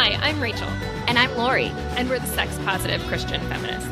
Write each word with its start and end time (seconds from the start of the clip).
Hi, 0.00 0.12
I'm 0.22 0.40
Rachel. 0.40 0.68
And 1.08 1.18
I'm 1.18 1.36
Lori. 1.36 1.72
And 1.96 2.08
we're 2.08 2.20
the 2.20 2.26
sex 2.28 2.56
positive 2.58 3.02
Christian 3.08 3.40
feminists. 3.48 3.84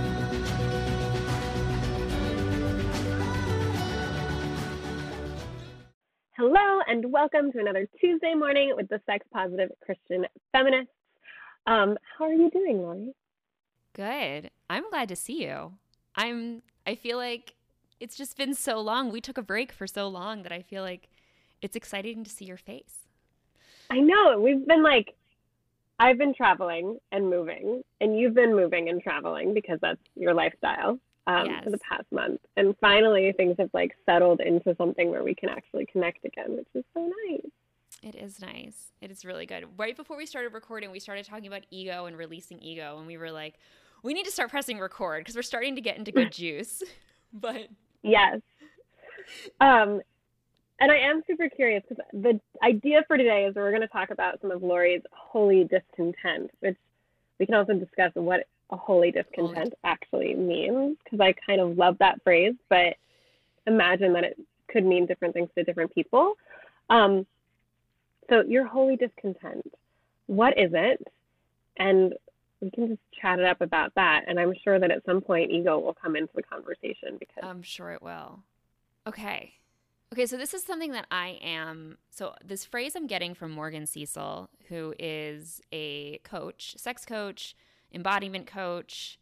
Hello, 6.37 6.81
and 6.87 7.11
welcome 7.11 7.51
to 7.51 7.59
another 7.59 7.89
Tuesday 8.01 8.35
morning 8.35 8.75
with 8.77 8.89
the 8.89 9.01
sex 9.05 9.27
positive 9.33 9.71
Christian 9.85 10.27
feminists. 10.53 10.93
Um, 11.67 11.99
how 12.17 12.27
are 12.27 12.33
you 12.33 12.51
doing, 12.51 12.83
Lori? 12.83 13.13
Good. 13.93 14.53
I'm 14.71 14.89
glad 14.89 15.09
to 15.09 15.17
see 15.17 15.43
you. 15.43 15.73
I'm 16.15 16.63
I 16.87 16.95
feel 16.95 17.17
like 17.17 17.55
it's 17.99 18.15
just 18.15 18.37
been 18.37 18.55
so 18.55 18.79
long. 18.79 19.11
We 19.11 19.21
took 19.21 19.39
a 19.39 19.43
break 19.43 19.73
for 19.73 19.89
so 19.89 20.07
long 20.07 20.45
that 20.45 20.53
I 20.53 20.63
feel 20.63 20.85
like 20.85 21.09
it's 21.61 21.75
exciting 21.75 22.23
to 22.23 22.31
see 22.31 22.45
your 22.45 22.59
face. 22.59 23.09
I 23.91 23.99
know. 23.99 24.41
We've 24.41 24.65
been 24.65 24.85
like 24.85 25.17
I've 25.99 26.19
been 26.19 26.35
traveling 26.35 26.99
and 27.13 27.31
moving, 27.31 27.83
and 28.01 28.19
you've 28.19 28.35
been 28.35 28.55
moving 28.55 28.89
and 28.89 29.03
traveling 29.03 29.55
because 29.55 29.79
that's 29.81 30.01
your 30.15 30.35
lifestyle 30.35 30.99
um, 31.27 31.47
yes. 31.47 31.65
for 31.65 31.71
the 31.71 31.79
past 31.79 32.05
month. 32.13 32.41
And 32.57 32.75
finally, 32.81 33.33
things 33.37 33.57
have 33.59 33.71
like 33.73 33.97
settled 34.05 34.41
into 34.41 34.75
something 34.77 35.11
where 35.11 35.25
we 35.25 35.35
can 35.35 35.49
actually 35.49 35.87
connect 35.87 36.25
again, 36.25 36.57
which 36.57 36.69
is 36.75 36.85
so 36.95 37.11
nice. 37.29 37.51
It 38.03 38.15
is 38.15 38.41
nice. 38.41 38.93
It 39.01 39.11
is 39.11 39.25
really 39.25 39.47
good. 39.47 39.65
Right 39.79 39.97
before 39.97 40.17
we 40.17 40.27
started 40.27 40.53
recording, 40.53 40.91
we 40.91 41.01
started 41.01 41.25
talking 41.25 41.47
about 41.47 41.65
ego 41.71 42.07
and 42.07 42.17
releasing 42.17 42.61
ego, 42.61 42.99
and 42.99 43.07
we 43.07 43.17
were 43.17 43.31
like, 43.31 43.55
we 44.03 44.13
need 44.13 44.25
to 44.25 44.31
start 44.31 44.51
pressing 44.51 44.79
record 44.79 45.21
because 45.21 45.35
we're 45.35 45.43
starting 45.43 45.75
to 45.77 45.81
get 45.81 45.97
into 45.97 46.13
good 46.13 46.33
juice. 46.33 46.83
but 47.33 47.69
yes. 48.03 48.41
Um, 49.61 50.03
and 50.79 50.93
I 50.93 50.99
am 50.99 51.23
super 51.27 51.49
curious 51.49 51.83
because 51.89 52.05
the 52.13 52.41
idea 52.63 53.03
for 53.07 53.17
today 53.17 53.45
is 53.45 53.55
we're 53.55 53.71
going 53.71 53.83
to 53.83 53.89
talk 53.89 54.11
about 54.11 54.41
some 54.41 54.51
of 54.51 54.63
Lori's 54.63 55.03
holy 55.13 55.65
discontent, 55.65 56.51
which 56.61 56.77
we 57.39 57.47
can 57.47 57.55
also 57.55 57.75
discuss 57.75 58.13
what 58.15 58.47
a 58.71 58.77
holy 58.77 59.11
discontent 59.11 59.75
actually 59.85 60.35
means 60.35 60.97
because 61.05 61.21
I 61.21 61.35
kind 61.47 61.61
of 61.61 61.79
love 61.79 61.97
that 61.99 62.23
phrase, 62.23 62.55
but 62.69 62.97
imagine 63.67 64.13
that 64.15 64.25
it 64.25 64.39
could 64.69 64.85
mean 64.85 65.07
different 65.07 65.35
things 65.35 65.49
to 65.57 65.65
different 65.65 65.95
people. 65.95 66.35
Um, 66.91 67.27
so, 68.29 68.43
your 68.43 68.67
holy 68.67 68.97
discontent, 68.97 69.73
what 70.27 70.59
is 70.59 70.73
it? 70.75 71.07
And 71.77 72.15
we 72.61 72.71
can 72.71 72.89
just 72.89 73.01
chat 73.21 73.39
it 73.39 73.45
up 73.45 73.61
about 73.61 73.95
that. 73.95 74.25
And 74.27 74.41
I'm 74.41 74.53
sure 74.65 74.79
that 74.79 74.91
at 74.91 75.05
some 75.05 75.21
point 75.21 75.51
ego 75.51 75.79
will 75.79 75.95
come 75.95 76.17
into 76.17 76.33
the 76.35 76.43
conversation 76.43 77.17
because 77.19 77.45
I'm 77.45 77.63
sure 77.63 77.91
it 77.91 78.03
will. 78.03 78.41
Okay. 79.07 79.53
Okay, 80.13 80.27
so 80.27 80.37
this 80.37 80.55
is 80.55 80.63
something 80.63 80.93
that 80.93 81.07
I 81.11 81.39
am. 81.43 81.99
So, 82.11 82.35
this 82.45 82.65
phrase 82.65 82.95
I'm 82.95 83.09
getting 83.09 83.35
from 83.35 83.51
Morgan 83.51 83.87
Cecil, 83.87 84.49
who 84.69 84.95
is 85.01 85.61
a 85.73 86.19
coach, 86.19 86.77
sex 86.79 87.05
coach, 87.05 87.57
embodiment 87.93 88.47
coach, 88.47 89.19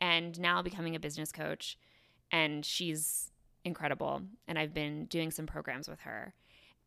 and 0.00 0.38
now 0.38 0.62
becoming 0.62 0.94
a 0.94 1.00
business 1.00 1.32
coach. 1.32 1.76
And 2.30 2.64
she's 2.64 3.32
incredible. 3.64 4.22
And 4.46 4.58
I've 4.58 4.72
been 4.72 5.06
doing 5.06 5.32
some 5.32 5.46
programs 5.46 5.88
with 5.88 6.00
her, 6.00 6.34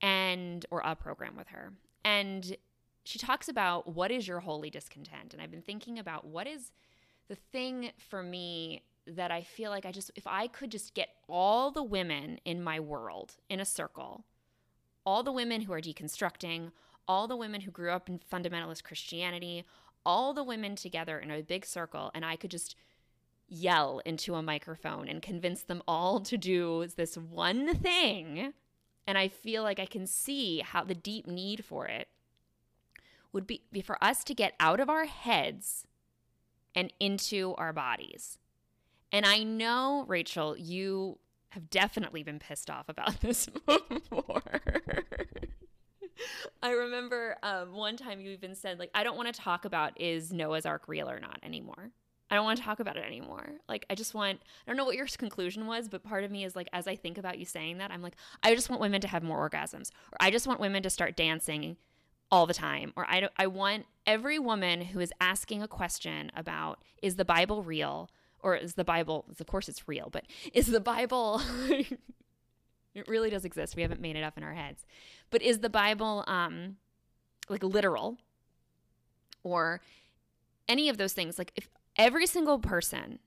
and, 0.01 0.65
or 0.71 0.81
a 0.85 0.95
program 0.95 1.35
with 1.35 1.49
her. 1.49 1.73
And 2.05 2.55
she 3.03 3.19
talks 3.19 3.49
about 3.49 3.93
what 3.93 4.11
is 4.11 4.29
your 4.29 4.39
holy 4.39 4.69
discontent. 4.69 5.33
And 5.33 5.41
I've 5.41 5.51
been 5.51 5.61
thinking 5.61 5.99
about 5.99 6.25
what 6.25 6.47
is 6.47 6.71
the 7.27 7.35
thing 7.35 7.91
for 7.97 8.23
me 8.23 8.83
that 9.07 9.31
I 9.31 9.41
feel 9.41 9.71
like 9.71 9.85
I 9.85 9.91
just, 9.91 10.11
if 10.15 10.27
I 10.27 10.47
could 10.47 10.71
just 10.71 10.93
get 10.93 11.09
all 11.27 11.71
the 11.71 11.83
women 11.83 12.39
in 12.45 12.63
my 12.63 12.79
world 12.79 13.33
in 13.49 13.59
a 13.59 13.65
circle, 13.65 14.25
all 15.05 15.23
the 15.23 15.31
women 15.31 15.61
who 15.61 15.73
are 15.73 15.81
deconstructing, 15.81 16.71
all 17.07 17.27
the 17.27 17.35
women 17.35 17.61
who 17.61 17.71
grew 17.71 17.91
up 17.91 18.09
in 18.09 18.19
fundamentalist 18.31 18.83
Christianity, 18.83 19.65
all 20.05 20.33
the 20.33 20.43
women 20.43 20.75
together 20.75 21.19
in 21.19 21.31
a 21.31 21.41
big 21.41 21.65
circle, 21.65 22.11
and 22.13 22.25
I 22.25 22.35
could 22.35 22.51
just 22.51 22.75
yell 23.47 24.01
into 24.05 24.35
a 24.35 24.41
microphone 24.41 25.07
and 25.07 25.21
convince 25.21 25.63
them 25.63 25.83
all 25.87 26.21
to 26.21 26.37
do 26.37 26.87
this 26.95 27.17
one 27.17 27.75
thing. 27.75 28.53
And 29.05 29.17
I 29.17 29.27
feel 29.27 29.63
like 29.63 29.79
I 29.79 29.85
can 29.85 30.07
see 30.07 30.59
how 30.59 30.83
the 30.83 30.95
deep 30.95 31.27
need 31.27 31.65
for 31.65 31.87
it 31.87 32.07
would 33.33 33.47
be, 33.47 33.63
be 33.71 33.81
for 33.81 34.01
us 34.03 34.23
to 34.25 34.33
get 34.33 34.53
out 34.59 34.79
of 34.79 34.89
our 34.89 35.05
heads 35.05 35.85
and 36.75 36.93
into 36.99 37.53
our 37.57 37.73
bodies. 37.73 38.37
And 39.11 39.25
I 39.25 39.43
know, 39.43 40.05
Rachel, 40.07 40.57
you 40.57 41.19
have 41.49 41.69
definitely 41.69 42.23
been 42.23 42.39
pissed 42.39 42.69
off 42.69 42.87
about 42.89 43.19
this 43.21 43.47
before. 43.47 44.41
I 46.63 46.71
remember 46.71 47.35
um, 47.43 47.73
one 47.73 47.97
time 47.97 48.19
you 48.21 48.31
even 48.31 48.55
said, 48.55 48.79
like, 48.79 48.91
I 48.93 49.03
don't 49.03 49.17
want 49.17 49.33
to 49.33 49.39
talk 49.39 49.65
about 49.65 49.99
is 49.99 50.31
Noah's 50.31 50.65
Ark 50.65 50.83
real 50.87 51.09
or 51.09 51.19
not 51.19 51.39
anymore. 51.43 51.91
I 52.29 52.35
don't 52.35 52.45
want 52.45 52.59
to 52.59 52.63
talk 52.63 52.79
about 52.79 52.95
it 52.95 53.03
anymore. 53.03 53.55
Like, 53.67 53.85
I 53.89 53.95
just 53.95 54.13
want, 54.13 54.39
I 54.65 54.69
don't 54.69 54.77
know 54.77 54.85
what 54.85 54.95
your 54.95 55.07
conclusion 55.17 55.67
was, 55.67 55.89
but 55.89 56.03
part 56.03 56.23
of 56.23 56.31
me 56.31 56.45
is 56.45 56.55
like, 56.55 56.69
as 56.71 56.87
I 56.87 56.95
think 56.95 57.17
about 57.17 57.37
you 57.37 57.45
saying 57.45 57.79
that, 57.79 57.91
I'm 57.91 58.01
like, 58.01 58.15
I 58.41 58.55
just 58.55 58.69
want 58.69 58.81
women 58.81 59.01
to 59.01 59.07
have 59.09 59.21
more 59.21 59.49
orgasms, 59.49 59.91
or 60.13 60.17
I 60.21 60.31
just 60.31 60.47
want 60.47 60.61
women 60.61 60.81
to 60.83 60.89
start 60.89 61.17
dancing 61.17 61.75
all 62.31 62.45
the 62.45 62.53
time, 62.53 62.93
or 62.95 63.05
I, 63.05 63.27
I 63.35 63.47
want 63.47 63.85
every 64.07 64.39
woman 64.39 64.81
who 64.81 65.01
is 65.01 65.11
asking 65.19 65.61
a 65.61 65.67
question 65.67 66.31
about, 66.33 66.81
is 67.01 67.17
the 67.17 67.25
Bible 67.25 67.63
real? 67.63 68.09
Or 68.43 68.55
is 68.55 68.75
the 68.75 68.83
Bible, 68.83 69.25
of 69.39 69.47
course 69.47 69.69
it's 69.69 69.87
real, 69.87 70.09
but 70.11 70.25
is 70.53 70.67
the 70.67 70.79
Bible, 70.79 71.41
it 72.93 73.07
really 73.07 73.29
does 73.29 73.45
exist. 73.45 73.75
We 73.75 73.81
haven't 73.81 74.01
made 74.01 74.15
it 74.15 74.23
up 74.23 74.37
in 74.37 74.43
our 74.43 74.53
heads. 74.53 74.85
But 75.29 75.41
is 75.41 75.59
the 75.59 75.69
Bible 75.69 76.23
um, 76.27 76.77
like 77.49 77.63
literal 77.63 78.17
or 79.43 79.81
any 80.67 80.89
of 80.89 80.97
those 80.97 81.13
things? 81.13 81.37
Like 81.37 81.51
if 81.55 81.69
every 81.95 82.27
single 82.27 82.59
person 82.59 83.19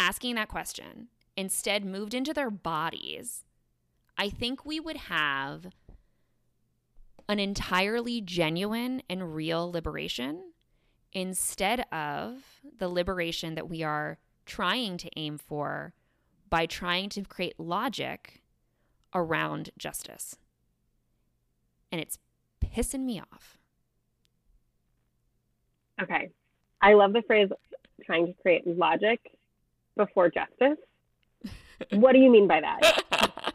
asking 0.00 0.34
that 0.36 0.48
question 0.48 1.08
instead 1.36 1.84
moved 1.84 2.14
into 2.14 2.32
their 2.32 2.50
bodies, 2.50 3.44
I 4.16 4.28
think 4.28 4.64
we 4.64 4.80
would 4.80 4.96
have 4.96 5.66
an 7.28 7.38
entirely 7.38 8.20
genuine 8.20 9.02
and 9.08 9.34
real 9.34 9.70
liberation 9.70 10.52
instead 11.12 11.84
of 11.92 12.42
the 12.78 12.88
liberation 12.88 13.54
that 13.54 13.68
we 13.68 13.82
are 13.82 14.18
trying 14.48 14.96
to 14.96 15.10
aim 15.16 15.38
for 15.38 15.92
by 16.50 16.66
trying 16.66 17.08
to 17.10 17.22
create 17.22 17.60
logic 17.60 18.42
around 19.14 19.70
justice. 19.78 20.36
And 21.92 22.00
it's 22.00 22.18
pissing 22.64 23.04
me 23.04 23.20
off. 23.20 23.58
Okay. 26.00 26.30
I 26.80 26.94
love 26.94 27.12
the 27.12 27.22
phrase 27.22 27.50
trying 28.04 28.26
to 28.26 28.32
create 28.40 28.66
logic 28.66 29.20
before 29.96 30.30
justice. 30.30 30.78
what 31.90 32.12
do 32.12 32.18
you 32.18 32.30
mean 32.30 32.48
by 32.48 32.60
that? 32.60 33.02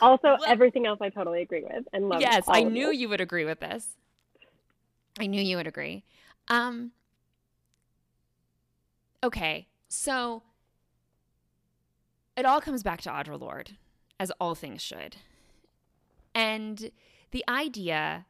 also, 0.00 0.22
well, 0.22 0.38
everything 0.46 0.86
else 0.86 0.98
I 1.00 1.08
totally 1.08 1.42
agree 1.42 1.64
with 1.64 1.84
and 1.92 2.08
love. 2.08 2.20
Yes, 2.20 2.44
I 2.48 2.62
knew 2.62 2.90
you 2.90 3.08
would 3.08 3.20
agree 3.20 3.44
with 3.44 3.60
this. 3.60 3.96
I 5.18 5.26
knew 5.26 5.40
you 5.40 5.56
would 5.56 5.66
agree. 5.66 6.04
Um, 6.48 6.92
Okay, 9.26 9.66
so 9.88 10.44
it 12.36 12.46
all 12.46 12.60
comes 12.60 12.84
back 12.84 13.00
to 13.00 13.10
Audre 13.10 13.40
Lorde, 13.40 13.72
as 14.20 14.30
all 14.40 14.54
things 14.54 14.80
should. 14.80 15.16
And 16.32 16.92
the 17.32 17.42
idea 17.48 18.26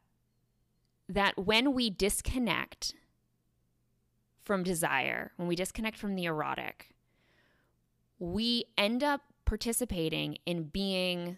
that 1.07 1.37
when 1.37 1.75
we 1.75 1.91
disconnect 1.91 2.95
from 4.43 4.63
desire, 4.63 5.33
when 5.37 5.47
we 5.47 5.55
disconnect 5.55 5.99
from 5.99 6.15
the 6.15 6.25
erotic, 6.25 6.95
we 8.19 8.65
end 8.79 9.05
up 9.05 9.21
participating 9.45 10.39
in 10.47 10.63
being, 10.63 11.37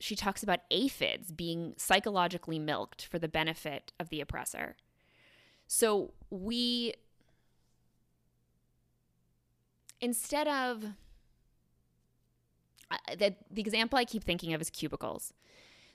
she 0.00 0.16
talks 0.16 0.42
about 0.42 0.58
aphids 0.72 1.30
being 1.30 1.74
psychologically 1.76 2.58
milked 2.58 3.06
for 3.06 3.20
the 3.20 3.28
benefit 3.28 3.92
of 4.00 4.08
the 4.08 4.20
oppressor. 4.20 4.74
So 5.68 6.14
we 6.30 6.94
instead 10.00 10.48
of 10.48 10.84
the, 13.18 13.34
the 13.50 13.60
example 13.60 13.98
I 13.98 14.04
keep 14.04 14.24
thinking 14.24 14.54
of 14.54 14.60
is 14.60 14.70
cubicles. 14.70 15.32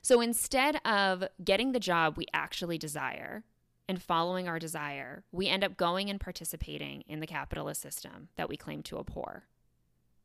So 0.02 0.20
instead 0.20 0.80
of 0.84 1.24
getting 1.42 1.72
the 1.72 1.80
job 1.80 2.16
we 2.16 2.26
actually 2.34 2.78
desire 2.78 3.44
and 3.88 4.02
following 4.02 4.48
our 4.48 4.58
desire, 4.58 5.24
we 5.32 5.48
end 5.48 5.64
up 5.64 5.76
going 5.76 6.10
and 6.10 6.20
participating 6.20 7.02
in 7.02 7.20
the 7.20 7.26
capitalist 7.26 7.80
system 7.80 8.28
that 8.36 8.48
we 8.48 8.56
claim 8.56 8.82
to 8.84 8.98
abhor 8.98 9.44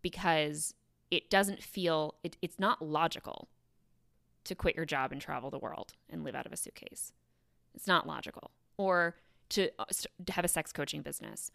because 0.02 0.74
it 1.12 1.30
doesn't 1.30 1.64
feel, 1.64 2.16
it, 2.24 2.38
it's 2.42 2.60
not 2.60 2.82
logical 2.82 3.50
to 4.46 4.56
quit 4.56 4.76
your 4.76 4.86
job 4.86 5.12
and 5.12 5.22
travel 5.22 5.50
the 5.50 5.60
world 5.60 5.94
and 6.10 6.24
live 6.24 6.36
out 6.36 6.46
of 6.46 6.54
a 6.54 6.58
suitcase. 6.58 7.12
It's 7.74 7.88
not 7.88 8.08
logical. 8.08 8.52
Or 8.78 9.16
to, 9.50 9.70
uh, 9.80 9.86
to 10.26 10.34
have 10.34 10.46
a 10.46 10.50
sex 10.50 10.72
coaching 10.72 11.02
business 11.02 11.52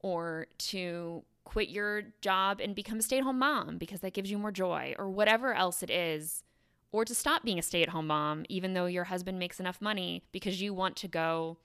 or 0.00 0.46
to 0.58 1.24
quit 1.44 1.68
your 1.68 2.02
job 2.20 2.60
and 2.60 2.74
become 2.74 2.98
a 2.98 3.02
stay 3.02 3.18
at 3.18 3.24
home 3.24 3.38
mom 3.38 3.78
because 3.78 4.00
that 4.00 4.14
gives 4.14 4.30
you 4.30 4.38
more 4.38 4.52
joy, 4.52 4.94
or 4.98 5.10
whatever 5.10 5.54
else 5.54 5.82
it 5.82 5.90
is, 5.90 6.44
or 6.92 7.04
to 7.04 7.14
stop 7.14 7.44
being 7.44 7.58
a 7.58 7.62
stay 7.62 7.82
at 7.82 7.88
home 7.88 8.06
mom, 8.06 8.44
even 8.48 8.74
though 8.74 8.86
your 8.86 9.04
husband 9.04 9.38
makes 9.38 9.58
enough 9.58 9.80
money 9.80 10.22
because 10.32 10.60
you 10.60 10.74
want 10.74 10.96
to 10.96 11.08
go 11.08 11.58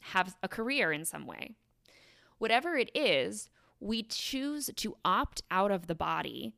have 0.00 0.36
a 0.42 0.48
career 0.48 0.92
in 0.92 1.04
some 1.04 1.26
way. 1.26 1.52
Whatever 2.38 2.76
it 2.76 2.90
is, 2.94 3.50
we 3.80 4.02
choose 4.02 4.70
to 4.76 4.96
opt 5.04 5.42
out 5.50 5.70
of 5.70 5.86
the 5.86 5.94
body 5.94 6.54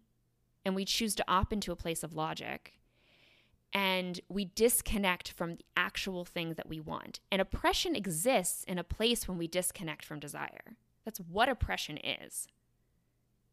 and 0.65 0.75
we 0.75 0.85
choose 0.85 1.15
to 1.17 1.25
opt 1.27 1.53
into 1.53 1.73
a 1.73 1.77
place 1.77 2.03
of 2.03 2.15
logic 2.15 2.75
and 3.73 4.21
we 4.29 4.45
disconnect 4.45 5.33
from 5.33 5.57
the 5.57 5.65
actual 5.77 6.25
thing 6.25 6.55
that 6.55 6.69
we 6.69 6.79
want. 6.79 7.21
And 7.31 7.41
oppression 7.41 7.97
exists 7.97 8.65
in 8.65 8.79
a 8.79 8.85
place 8.85 9.27
when 9.27 9.39
we 9.39 9.47
disconnect 9.49 10.05
from 10.05 10.21
desire. 10.21 10.77
That's 11.05 11.19
what 11.19 11.49
oppression 11.49 11.99
is. 11.99 12.47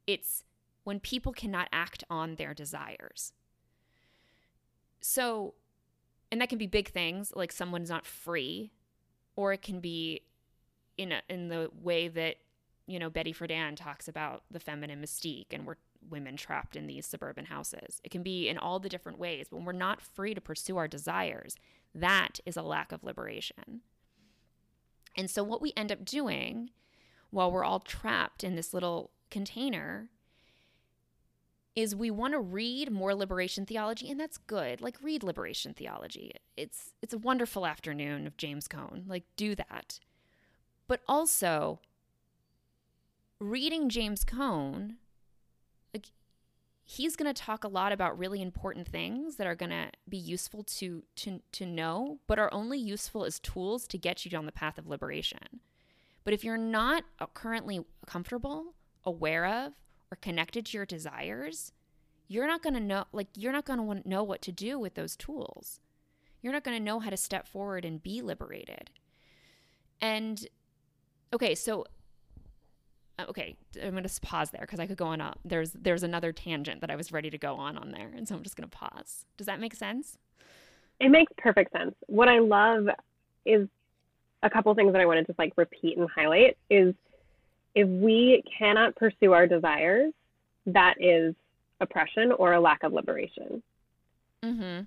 It's 0.07 0.43
when 0.83 0.99
people 0.99 1.31
cannot 1.31 1.67
act 1.71 2.03
on 2.09 2.35
their 2.35 2.53
desires. 2.53 3.33
So, 5.01 5.53
and 6.31 6.41
that 6.41 6.49
can 6.49 6.57
be 6.57 6.67
big 6.67 6.89
things 6.89 7.33
like 7.35 7.51
someone's 7.51 7.89
not 7.89 8.05
free, 8.05 8.71
or 9.35 9.53
it 9.53 9.61
can 9.61 9.79
be 9.79 10.21
in 10.97 11.11
a, 11.11 11.21
in 11.29 11.47
the 11.47 11.69
way 11.81 12.07
that 12.07 12.35
you 12.85 12.99
know 12.99 13.09
Betty 13.09 13.33
Friedan 13.33 13.75
talks 13.75 14.07
about 14.07 14.43
the 14.51 14.59
feminine 14.59 15.01
mystique, 15.01 15.47
and 15.51 15.65
we're 15.65 15.77
women 16.09 16.37
trapped 16.37 16.75
in 16.75 16.87
these 16.87 17.05
suburban 17.05 17.45
houses. 17.45 18.01
It 18.03 18.11
can 18.11 18.23
be 18.23 18.47
in 18.47 18.57
all 18.57 18.79
the 18.79 18.89
different 18.89 19.19
ways, 19.19 19.47
when 19.49 19.65
we're 19.65 19.71
not 19.73 20.01
free 20.01 20.33
to 20.33 20.41
pursue 20.41 20.77
our 20.77 20.87
desires, 20.87 21.55
that 21.93 22.39
is 22.45 22.57
a 22.57 22.61
lack 22.61 22.91
of 22.91 23.03
liberation. 23.03 23.81
And 25.15 25.29
so, 25.29 25.43
what 25.43 25.61
we 25.61 25.73
end 25.75 25.91
up 25.91 26.05
doing 26.05 26.71
while 27.31 27.51
we're 27.51 27.63
all 27.63 27.79
trapped 27.79 28.43
in 28.43 28.55
this 28.55 28.73
little 28.73 29.11
container 29.29 30.09
is 31.75 31.95
we 31.95 32.11
want 32.11 32.33
to 32.33 32.39
read 32.39 32.91
more 32.91 33.15
liberation 33.15 33.65
theology 33.65 34.09
and 34.09 34.19
that's 34.19 34.37
good. 34.37 34.81
Like 34.81 34.97
read 35.01 35.23
liberation 35.23 35.73
theology. 35.73 36.31
It's 36.57 36.91
it's 37.01 37.13
a 37.13 37.17
wonderful 37.17 37.65
afternoon 37.65 38.27
of 38.27 38.37
James 38.37 38.67
Cone. 38.67 39.05
Like 39.07 39.23
do 39.35 39.55
that. 39.55 39.99
But 40.87 41.01
also 41.07 41.79
reading 43.39 43.89
James 43.89 44.23
Cone 44.23 44.97
like 45.93 46.07
he's 46.83 47.15
going 47.15 47.31
to 47.31 47.41
talk 47.41 47.63
a 47.63 47.69
lot 47.69 47.91
about 47.91 48.17
really 48.17 48.41
important 48.41 48.87
things 48.87 49.35
that 49.35 49.47
are 49.47 49.55
going 49.55 49.69
to 49.69 49.91
be 50.09 50.17
useful 50.17 50.63
to 50.63 51.03
to 51.15 51.39
to 51.53 51.65
know 51.65 52.19
but 52.27 52.37
are 52.37 52.53
only 52.53 52.77
useful 52.77 53.23
as 53.23 53.39
tools 53.39 53.87
to 53.87 53.97
get 53.97 54.25
you 54.25 54.31
down 54.31 54.45
the 54.45 54.51
path 54.51 54.77
of 54.77 54.87
liberation 54.87 55.61
but 56.29 56.35
if 56.35 56.43
you're 56.43 56.57
not 56.57 57.05
uh, 57.19 57.25
currently 57.33 57.83
comfortable 58.05 58.75
aware 59.03 59.47
of 59.47 59.73
or 60.11 60.17
connected 60.21 60.63
to 60.67 60.77
your 60.77 60.85
desires, 60.85 61.71
you're 62.27 62.45
not 62.45 62.61
going 62.61 62.75
to 62.75 62.79
know 62.79 63.05
like 63.11 63.29
you're 63.35 63.51
not 63.51 63.65
going 63.65 63.79
to 63.79 64.07
know 64.07 64.21
what 64.21 64.39
to 64.43 64.51
do 64.51 64.77
with 64.77 64.93
those 64.93 65.15
tools. 65.15 65.79
You're 66.43 66.53
not 66.53 66.63
going 66.63 66.77
to 66.77 66.83
know 66.83 66.99
how 66.99 67.09
to 67.09 67.17
step 67.17 67.47
forward 67.47 67.83
and 67.83 68.03
be 68.03 68.21
liberated. 68.21 68.91
And 70.01 70.47
okay, 71.33 71.55
so 71.55 71.85
uh, 73.17 73.25
okay, 73.29 73.57
I'm 73.81 73.93
going 73.93 74.03
to 74.03 74.21
pause 74.21 74.51
there 74.51 74.61
because 74.61 74.79
I 74.79 74.85
could 74.85 74.97
go 74.97 75.07
on 75.07 75.21
up. 75.21 75.39
There's 75.43 75.71
there's 75.71 76.03
another 76.03 76.31
tangent 76.31 76.81
that 76.81 76.91
I 76.91 76.95
was 76.95 77.11
ready 77.11 77.31
to 77.31 77.39
go 77.39 77.55
on 77.55 77.75
on 77.75 77.89
there, 77.89 78.11
and 78.15 78.27
so 78.27 78.35
I'm 78.35 78.43
just 78.43 78.55
going 78.55 78.69
to 78.69 78.77
pause. 78.77 79.25
Does 79.35 79.47
that 79.47 79.59
make 79.59 79.73
sense? 79.73 80.19
It 80.99 81.09
makes 81.09 81.33
perfect 81.39 81.71
sense. 81.71 81.95
What 82.05 82.29
I 82.29 82.37
love 82.37 82.85
is 83.47 83.67
a 84.43 84.49
couple 84.49 84.73
things 84.75 84.93
that 84.93 85.01
I 85.01 85.05
want 85.05 85.19
to 85.19 85.25
just 85.25 85.39
like 85.39 85.53
repeat 85.57 85.97
and 85.97 86.09
highlight 86.09 86.57
is 86.69 86.93
if 87.75 87.87
we 87.87 88.43
cannot 88.57 88.95
pursue 88.95 89.33
our 89.33 89.47
desires, 89.47 90.13
that 90.65 90.95
is 90.99 91.35
oppression 91.81 92.31
or 92.31 92.53
a 92.53 92.59
lack 92.59 92.83
of 92.83 92.93
liberation. 92.93 93.61
Mm-hmm. 94.43 94.83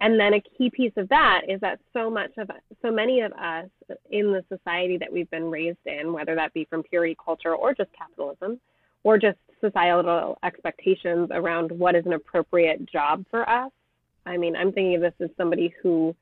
And 0.00 0.20
then 0.20 0.34
a 0.34 0.40
key 0.40 0.70
piece 0.70 0.92
of 0.96 1.08
that 1.08 1.42
is 1.48 1.60
that 1.60 1.80
so 1.92 2.08
much 2.08 2.30
of 2.38 2.50
so 2.82 2.90
many 2.92 3.20
of 3.20 3.32
us 3.32 3.68
in 4.10 4.32
the 4.32 4.44
society 4.48 4.96
that 4.98 5.12
we've 5.12 5.30
been 5.30 5.50
raised 5.50 5.84
in, 5.86 6.12
whether 6.12 6.36
that 6.36 6.54
be 6.54 6.66
from 6.66 6.84
purity 6.84 7.16
culture 7.22 7.54
or 7.54 7.74
just 7.74 7.90
capitalism, 7.92 8.60
or 9.02 9.18
just 9.18 9.38
societal 9.60 10.38
expectations 10.44 11.28
around 11.32 11.72
what 11.72 11.96
is 11.96 12.06
an 12.06 12.12
appropriate 12.12 12.86
job 12.86 13.24
for 13.30 13.48
us. 13.48 13.72
I 14.24 14.36
mean, 14.36 14.54
I'm 14.54 14.72
thinking 14.72 14.94
of 14.94 15.00
this 15.00 15.14
as 15.20 15.30
somebody 15.36 15.74
who 15.82 16.14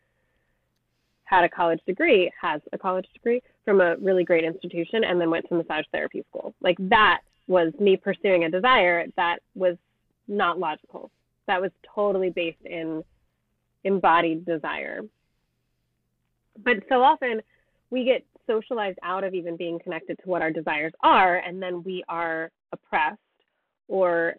had 1.26 1.44
a 1.44 1.48
college 1.48 1.80
degree, 1.86 2.30
has 2.40 2.60
a 2.72 2.78
college 2.78 3.06
degree 3.12 3.42
from 3.64 3.80
a 3.80 3.96
really 3.96 4.24
great 4.24 4.44
institution, 4.44 5.04
and 5.04 5.20
then 5.20 5.30
went 5.30 5.46
to 5.48 5.54
massage 5.54 5.84
therapy 5.92 6.24
school. 6.30 6.54
Like 6.62 6.76
that 6.80 7.20
was 7.48 7.72
me 7.78 7.96
pursuing 7.96 8.44
a 8.44 8.50
desire 8.50 9.06
that 9.16 9.38
was 9.54 9.76
not 10.28 10.58
logical. 10.58 11.10
That 11.46 11.60
was 11.60 11.70
totally 11.94 12.30
based 12.30 12.64
in 12.64 13.04
embodied 13.84 14.44
desire. 14.46 15.00
But 16.64 16.76
so 16.88 17.02
often 17.02 17.42
we 17.90 18.04
get 18.04 18.24
socialized 18.46 18.98
out 19.02 19.24
of 19.24 19.34
even 19.34 19.56
being 19.56 19.78
connected 19.78 20.18
to 20.22 20.28
what 20.28 20.42
our 20.42 20.50
desires 20.50 20.92
are, 21.00 21.36
and 21.38 21.60
then 21.62 21.82
we 21.82 22.02
are 22.08 22.50
oppressed 22.72 23.18
or 23.88 24.34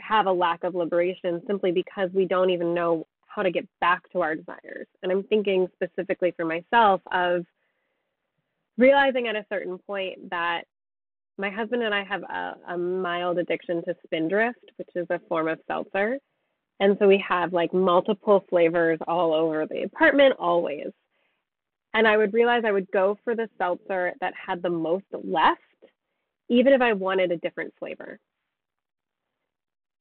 have 0.00 0.26
a 0.26 0.32
lack 0.32 0.64
of 0.64 0.74
liberation 0.74 1.42
simply 1.46 1.72
because 1.72 2.10
we 2.12 2.24
don't 2.24 2.50
even 2.50 2.74
know 2.74 3.06
how 3.38 3.44
to 3.44 3.52
get 3.52 3.68
back 3.80 4.10
to 4.10 4.20
our 4.20 4.34
desires. 4.34 4.88
And 5.00 5.12
I'm 5.12 5.22
thinking 5.22 5.68
specifically 5.74 6.34
for 6.36 6.44
myself 6.44 7.00
of 7.12 7.46
realizing 8.76 9.28
at 9.28 9.36
a 9.36 9.46
certain 9.48 9.78
point 9.78 10.30
that 10.30 10.62
my 11.38 11.48
husband 11.48 11.84
and 11.84 11.94
I 11.94 12.02
have 12.02 12.24
a, 12.24 12.56
a 12.72 12.76
mild 12.76 13.38
addiction 13.38 13.84
to 13.84 13.94
Spindrift, 14.04 14.72
which 14.74 14.88
is 14.96 15.06
a 15.10 15.20
form 15.28 15.46
of 15.46 15.60
seltzer. 15.68 16.18
And 16.80 16.96
so 16.98 17.06
we 17.06 17.24
have 17.28 17.52
like 17.52 17.72
multiple 17.72 18.44
flavors 18.50 18.98
all 19.06 19.32
over 19.32 19.66
the 19.70 19.84
apartment, 19.84 20.34
always. 20.40 20.88
And 21.94 22.08
I 22.08 22.16
would 22.16 22.34
realize 22.34 22.64
I 22.66 22.72
would 22.72 22.90
go 22.90 23.16
for 23.22 23.36
the 23.36 23.48
seltzer 23.56 24.14
that 24.20 24.34
had 24.34 24.62
the 24.62 24.70
most 24.70 25.06
left, 25.12 25.60
even 26.48 26.72
if 26.72 26.80
I 26.80 26.92
wanted 26.92 27.30
a 27.30 27.36
different 27.36 27.72
flavor. 27.78 28.18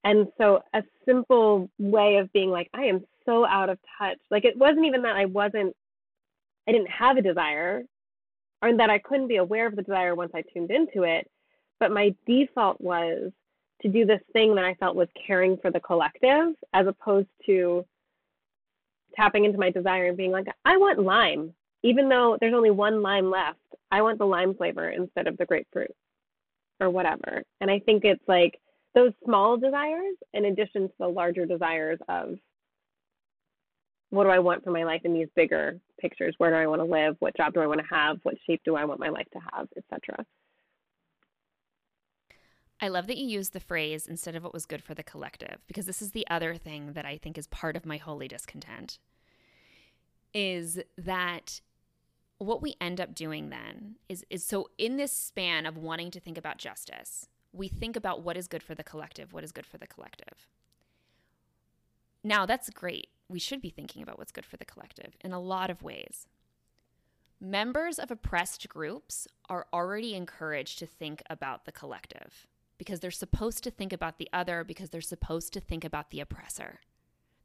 And 0.03 0.27
so 0.39 0.63
a 0.73 0.81
simple 1.05 1.69
way 1.77 2.17
of 2.17 2.33
being 2.33 2.49
like, 2.49 2.69
I 2.73 2.85
am 2.85 3.05
so 3.27 3.45
out 3.45 3.69
of 3.69 3.77
touch. 3.97 4.17
Like 4.31 4.45
it 4.45 4.57
wasn't 4.57 4.85
even 4.85 5.03
that 5.03 5.15
I 5.15 5.25
wasn't, 5.25 5.75
I 6.67 6.71
didn't 6.71 6.89
have 6.89 7.17
a 7.17 7.21
desire 7.21 7.83
or 8.61 8.75
that 8.75 8.89
I 8.89 8.99
couldn't 8.99 9.27
be 9.27 9.37
aware 9.37 9.67
of 9.67 9.75
the 9.75 9.83
desire 9.83 10.15
once 10.15 10.31
I 10.33 10.43
tuned 10.53 10.71
into 10.71 11.03
it. 11.03 11.29
But 11.79 11.91
my 11.91 12.15
default 12.25 12.81
was 12.81 13.31
to 13.81 13.87
do 13.87 14.05
this 14.05 14.21
thing 14.33 14.55
that 14.55 14.65
I 14.65 14.73
felt 14.75 14.95
was 14.95 15.07
caring 15.25 15.57
for 15.57 15.69
the 15.69 15.79
collective 15.79 16.55
as 16.73 16.87
opposed 16.87 17.27
to 17.45 17.85
tapping 19.15 19.45
into 19.45 19.59
my 19.59 19.69
desire 19.69 20.07
and 20.07 20.17
being 20.17 20.31
like, 20.31 20.47
I 20.65 20.77
want 20.77 20.99
lime. 20.99 21.53
Even 21.83 22.09
though 22.09 22.37
there's 22.39 22.55
only 22.55 22.71
one 22.71 23.01
lime 23.03 23.29
left, 23.29 23.59
I 23.91 24.01
want 24.01 24.17
the 24.17 24.25
lime 24.25 24.55
flavor 24.55 24.89
instead 24.89 25.27
of 25.27 25.37
the 25.37 25.45
grapefruit 25.45 25.91
or 26.79 26.89
whatever. 26.89 27.43
And 27.61 27.69
I 27.69 27.79
think 27.79 28.03
it's 28.03 28.23
like 28.27 28.59
those 28.95 29.13
small 29.23 29.57
desires 29.57 30.15
in 30.33 30.45
addition 30.45 30.87
to 30.87 30.93
the 30.99 31.07
larger 31.07 31.45
desires 31.45 31.99
of 32.09 32.35
what 34.09 34.23
do 34.23 34.29
I 34.29 34.39
want 34.39 34.63
for 34.63 34.71
my 34.71 34.83
life 34.83 35.01
in 35.03 35.13
these 35.13 35.27
bigger 35.35 35.79
pictures? 35.99 36.35
Where 36.37 36.49
do 36.49 36.55
I 36.55 36.67
want 36.67 36.81
to 36.81 36.85
live? 36.85 37.15
What 37.19 37.35
job 37.35 37.53
do 37.53 37.59
I 37.59 37.67
want 37.67 37.81
to 37.81 37.95
have? 37.95 38.17
What 38.23 38.35
shape 38.45 38.61
do 38.63 38.75
I 38.75 38.85
want 38.85 38.99
my 38.99 39.09
life 39.09 39.27
to 39.33 39.39
have, 39.53 39.67
etc. 39.75 40.25
I 42.79 42.87
love 42.89 43.07
that 43.07 43.17
you 43.17 43.25
use 43.25 43.49
the 43.49 43.59
phrase 43.59 44.07
instead 44.07 44.35
of 44.35 44.43
what 44.43 44.53
was 44.53 44.65
good 44.65 44.83
for 44.83 44.93
the 44.93 45.03
collective 45.03 45.57
because 45.67 45.87
this 45.87 46.01
is 46.01 46.11
the 46.11 46.27
other 46.29 46.55
thing 46.55 46.93
that 46.93 47.05
I 47.05 47.17
think 47.17 47.37
is 47.37 47.47
part 47.47 47.75
of 47.75 47.85
my 47.85 47.97
holy 47.97 48.27
discontent 48.27 48.99
is 50.33 50.79
that 50.97 51.61
what 52.37 52.61
we 52.61 52.75
end 52.79 53.01
up 53.01 53.15
doing 53.15 53.49
then 53.49 53.95
is 54.07 54.23
is 54.29 54.43
so 54.43 54.69
in 54.77 54.97
this 54.97 55.11
span 55.11 55.65
of 55.65 55.75
wanting 55.75 56.11
to 56.11 56.19
think 56.19 56.37
about 56.37 56.59
justice, 56.59 57.27
we 57.51 57.67
think 57.67 57.95
about 57.95 58.21
what 58.21 58.37
is 58.37 58.47
good 58.47 58.61
for 58.61 58.75
the 58.75 58.83
collective, 58.83 59.33
what 59.33 59.43
is 59.43 59.51
good 59.51 59.65
for 59.65 59.79
the 59.79 59.87
collective. 59.87 60.47
Now, 62.23 62.45
that's 62.45 62.69
great 62.69 63.07
we 63.29 63.39
should 63.39 63.61
be 63.61 63.69
thinking 63.69 64.01
about 64.01 64.17
what's 64.17 64.31
good 64.31 64.45
for 64.45 64.57
the 64.57 64.65
collective 64.65 65.17
in 65.21 65.33
a 65.33 65.39
lot 65.39 65.69
of 65.69 65.83
ways. 65.83 66.27
Members 67.39 67.99
of 67.99 68.09
oppressed 68.09 68.67
groups 68.67 69.27
are 69.47 69.67
already 69.71 70.15
encouraged 70.15 70.79
to 70.79 70.85
think 70.85 71.21
about 71.29 71.65
the 71.65 71.71
collective 71.71 72.47
because 72.77 72.99
they're 72.99 73.11
supposed 73.11 73.63
to 73.63 73.71
think 73.71 73.93
about 73.93 74.17
the 74.17 74.29
other 74.33 74.63
because 74.63 74.89
they're 74.89 75.01
supposed 75.01 75.53
to 75.53 75.59
think 75.59 75.83
about 75.83 76.09
the 76.09 76.19
oppressor. 76.19 76.79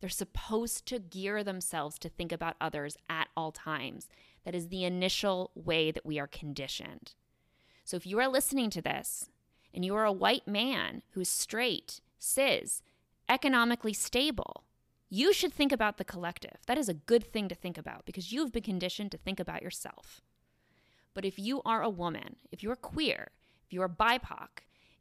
They're 0.01 0.09
supposed 0.09 0.87
to 0.87 0.99
gear 0.99 1.45
themselves 1.45 1.99
to 2.01 2.09
think 2.09 2.33
about 2.33 2.57
others 2.61 2.97
at 3.09 3.29
all 3.37 3.53
times. 3.53 4.09
That 4.45 4.55
is 4.55 4.69
the 4.69 4.85
initial 4.85 5.51
way 5.55 5.91
that 5.91 6.05
we 6.05 6.19
are 6.19 6.27
conditioned. 6.27 7.13
So 7.85 7.97
if 7.97 8.07
you 8.07 8.19
are 8.19 8.29
listening 8.29 8.71
to 8.71 8.83
this 8.83 9.31
and 9.75 9.85
you 9.85 9.95
are 9.95 10.05
a 10.05 10.13
white 10.13 10.49
man 10.49 11.03
who's 11.11 11.29
straight, 11.29 12.01
cis, 12.19 12.83
economically 13.29 13.93
stable, 13.93 14.62
you 15.15 15.33
should 15.35 15.53
think 15.53 15.73
about 15.73 15.99
the 15.99 16.05
collective. 16.05 16.57
That 16.67 16.79
is 16.79 16.89
a 16.89 16.95
good 16.95 17.25
thing 17.33 17.47
to 17.49 17.55
think 17.55 17.77
about 17.77 18.07
because 18.07 18.33
you've 18.33 18.51
been 18.51 18.63
conditioned 18.63 19.11
to 19.13 19.19
think 19.19 19.39
about 19.39 19.61
yourself. 19.61 20.23
But 21.13 21.27
if 21.27 21.39
you 21.39 21.61
are 21.67 21.83
a 21.83 21.91
woman, 21.91 22.37
if 22.51 22.63
you're 22.63 22.77
queer, 22.77 23.29
if 23.67 23.75
you 23.75 23.83
are 23.83 23.89
BIPOC, 23.91 24.49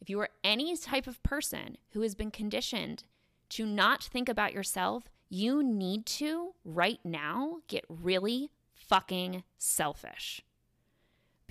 if 0.01 0.09
you 0.09 0.19
are 0.19 0.29
any 0.43 0.75
type 0.75 1.07
of 1.07 1.23
person 1.23 1.77
who 1.91 2.01
has 2.01 2.13
been 2.13 2.29
conditioned 2.29 3.05
to 3.51 3.65
not 3.65 4.03
think 4.03 4.27
about 4.27 4.51
yourself, 4.53 5.05
you 5.29 5.63
need 5.63 6.05
to, 6.05 6.55
right 6.65 6.99
now, 7.05 7.59
get 7.69 7.85
really 7.87 8.51
fucking 8.73 9.43
selfish. 9.57 10.43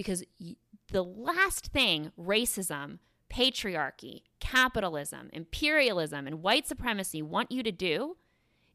because 0.00 0.24
the 0.92 1.04
last 1.04 1.66
thing 1.66 2.10
racism, 2.18 2.98
patriarchy, 3.30 4.22
capitalism, 4.40 5.28
imperialism, 5.32 6.26
and 6.26 6.42
white 6.42 6.66
supremacy 6.66 7.20
want 7.20 7.52
you 7.52 7.62
to 7.62 7.70
do 7.70 8.16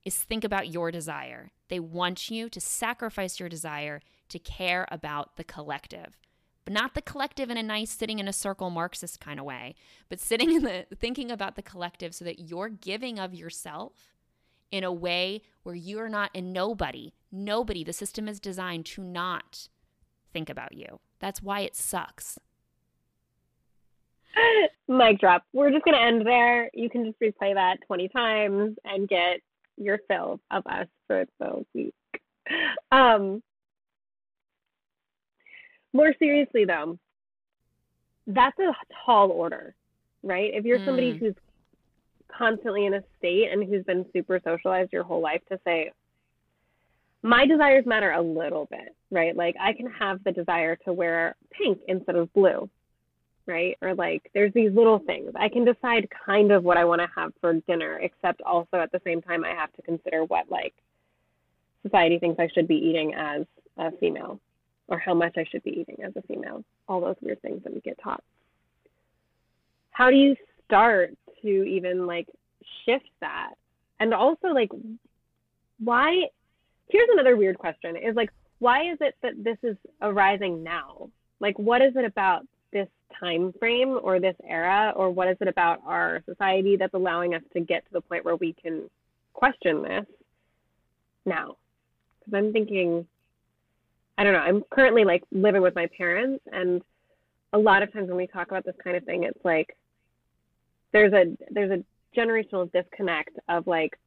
is 0.06 0.16
think 0.16 0.44
about 0.44 0.70
your 0.70 0.92
desire. 0.92 1.52
They 1.68 1.80
want 1.80 2.30
you 2.30 2.48
to 2.50 2.62
sacrifice 2.62 3.40
your 3.40 3.50
desire 3.50 4.02
to 4.30 4.40
care 4.40 4.88
about 4.92 5.36
the 5.36 5.44
collective. 5.44 6.18
But 6.64 6.74
not 6.74 6.94
the 6.94 7.02
collective 7.02 7.50
in 7.50 7.58
a 7.58 7.64
nice 7.64 7.92
sitting 7.92 8.20
in 8.20 8.28
a 8.28 8.34
circle 8.34 8.70
Marxist 8.70 9.20
kind 9.20 9.40
of 9.40 9.46
way, 9.46 9.76
but 10.10 10.20
sitting 10.20 10.52
in 10.52 10.64
the 10.64 10.86
thinking 10.96 11.32
about 11.32 11.56
the 11.56 11.62
collective 11.62 12.16
so 12.16 12.26
that 12.26 12.40
you're 12.40 12.70
giving 12.70 13.20
of 13.20 13.34
yourself 13.36 14.16
in 14.72 14.84
a 14.84 14.92
way 14.92 15.42
where 15.64 15.76
you're 15.76 16.10
not 16.10 16.32
a 16.34 16.42
nobody. 16.42 17.14
Nobody. 17.32 17.84
The 17.84 17.94
system 17.94 18.28
is 18.28 18.40
designed 18.40 18.86
to 18.88 19.04
not 19.04 19.70
think 20.34 20.50
about 20.50 20.74
you. 20.76 21.00
That's 21.20 21.42
why 21.42 21.62
it 21.62 21.76
sucks. 21.76 22.40
Mic 24.88 25.20
drop. 25.20 25.44
We're 25.54 25.72
just 25.72 25.86
going 25.86 25.96
to 25.96 26.02
end 26.02 26.26
there. 26.26 26.70
You 26.74 26.90
can 26.90 27.06
just 27.06 27.20
replay 27.20 27.54
that 27.54 27.78
20 27.86 28.10
times 28.10 28.76
and 28.84 29.08
get 29.08 29.42
your 29.78 30.00
fill 30.08 30.40
of 30.52 30.66
us 30.68 30.88
for 31.08 31.26
the 31.40 31.66
week. 31.74 31.94
Um, 32.92 33.42
more 35.94 36.14
seriously, 36.20 36.66
though, 36.66 36.98
that's 38.28 38.58
a 38.60 38.74
tall 39.06 39.32
order, 39.32 39.76
right? 40.24 40.52
If 40.54 40.66
you're 40.66 40.84
somebody 40.86 41.14
mm. 41.14 41.20
who's 41.20 41.36
constantly 42.38 42.86
in 42.86 42.96
a 42.96 43.04
state 43.18 43.50
and 43.52 43.64
who's 43.64 43.84
been 43.86 44.06
super 44.14 44.40
socialized 44.44 44.92
your 44.92 45.04
whole 45.04 45.22
life 45.22 45.42
to 45.52 45.60
say, 45.66 45.92
my 47.24 47.46
desires 47.46 47.86
matter 47.86 48.12
a 48.12 48.22
little 48.22 48.68
bit, 48.70 48.96
right? 49.10 49.36
Like 49.36 49.56
I 49.60 49.74
can 49.74 49.88
have 49.88 50.24
the 50.24 50.32
desire 50.32 50.76
to 50.86 50.94
wear 50.94 51.36
pink 51.52 51.80
instead 51.88 52.16
of 52.16 52.32
blue, 52.34 52.70
right? 53.48 53.78
Or 53.82 53.94
like 53.94 54.30
there's 54.34 54.54
these 54.54 54.72
little 54.72 55.00
things. 55.00 55.32
I 55.36 55.50
can 55.50 55.66
decide 55.66 56.08
kind 56.26 56.52
of 56.52 56.64
what 56.64 56.78
I 56.78 56.86
want 56.86 57.02
to 57.02 57.08
have 57.16 57.32
for 57.42 57.54
dinner, 57.54 58.00
except 58.00 58.42
also 58.42 58.78
at 58.78 58.92
the 58.92 59.02
same 59.04 59.22
time 59.22 59.44
I 59.44 59.54
have 59.54 59.72
to 59.74 59.82
consider 59.82 60.24
what 60.26 60.50
like 60.50 60.74
society 61.84 62.18
thinks 62.20 62.40
I 62.40 62.50
should 62.54 62.68
be 62.68 62.76
eating 62.76 63.14
as 63.14 63.46
a 63.78 63.92
female 63.98 64.40
or 64.88 64.98
how 64.98 65.14
much 65.14 65.36
I 65.38 65.46
should 65.50 65.64
be 65.64 65.72
eating 65.72 66.04
as 66.04 66.14
a 66.16 66.22
female. 66.24 66.64
All 66.88 67.02
those 67.02 67.16
weird 67.22 67.42
things 67.42 67.64
that 67.64 67.74
we 67.74 67.82
get 67.82 68.00
taught. 68.04 68.24
How 69.92 70.10
do 70.10 70.16
you 70.16 70.36
start 70.66 71.16
to 71.42 71.48
even 71.48 72.06
like 72.06 72.28
shift 72.86 73.10
that? 73.22 73.54
And 74.00 74.14
also 74.14 74.48
like 74.48 74.72
why 75.80 76.28
here's 76.90 77.10
another 77.12 77.36
weird 77.36 77.58
question 77.58 77.96
is 77.96 78.16
like 78.16 78.30
why 78.60 78.92
is 78.92 78.98
it 79.02 79.16
that 79.22 79.44
this 79.44 79.58
is 79.64 79.78
arising 80.02 80.64
now? 80.64 81.10
Like 81.40 81.58
what 81.60 81.82
is 81.82 81.96
it 81.96 82.06
about 82.06 82.46
time 83.20 83.54
frame 83.60 84.00
or 84.02 84.20
this 84.20 84.36
era 84.48 84.94
or 84.96 85.10
what 85.10 85.28
is 85.28 85.38
it 85.42 85.48
about 85.48 85.82
our 85.86 86.22
society 86.26 86.76
that's 86.76 86.94
allowing 86.94 87.34
us 87.34 87.42
to 87.54 87.60
get 87.60 87.86
to 87.86 87.94
the 87.94 88.02
point 88.02 88.26
where 88.26 88.36
we 88.36 88.54
can 88.54 88.90
question 89.34 89.84
this 89.84 90.06
now? 91.26 91.56
Because 92.20 92.38
I'm 92.38 92.54
thinking 92.54 93.06
I 94.18 94.24
don't 94.24 94.34
know, 94.34 94.40
I'm 94.40 94.64
currently 94.70 95.04
like 95.04 95.24
living 95.32 95.62
with 95.62 95.76
my 95.76 95.88
parents 95.98 96.44
and 96.52 96.82
a 97.54 97.58
lot 97.58 97.84
of 97.84 97.92
times 97.92 98.08
when 98.08 98.18
we 98.18 98.28
talk 98.28 98.48
about 98.50 98.66
this 98.66 98.76
kind 98.84 98.96
of 98.96 99.04
thing 99.04 99.24
it's 99.24 99.44
like 99.44 99.76
there's 100.92 101.14
a 101.14 101.38
there's 101.52 101.72
a 101.72 101.84
generational 102.18 102.72
disconnect 102.72 103.38
of 103.50 103.68
like 103.68 103.98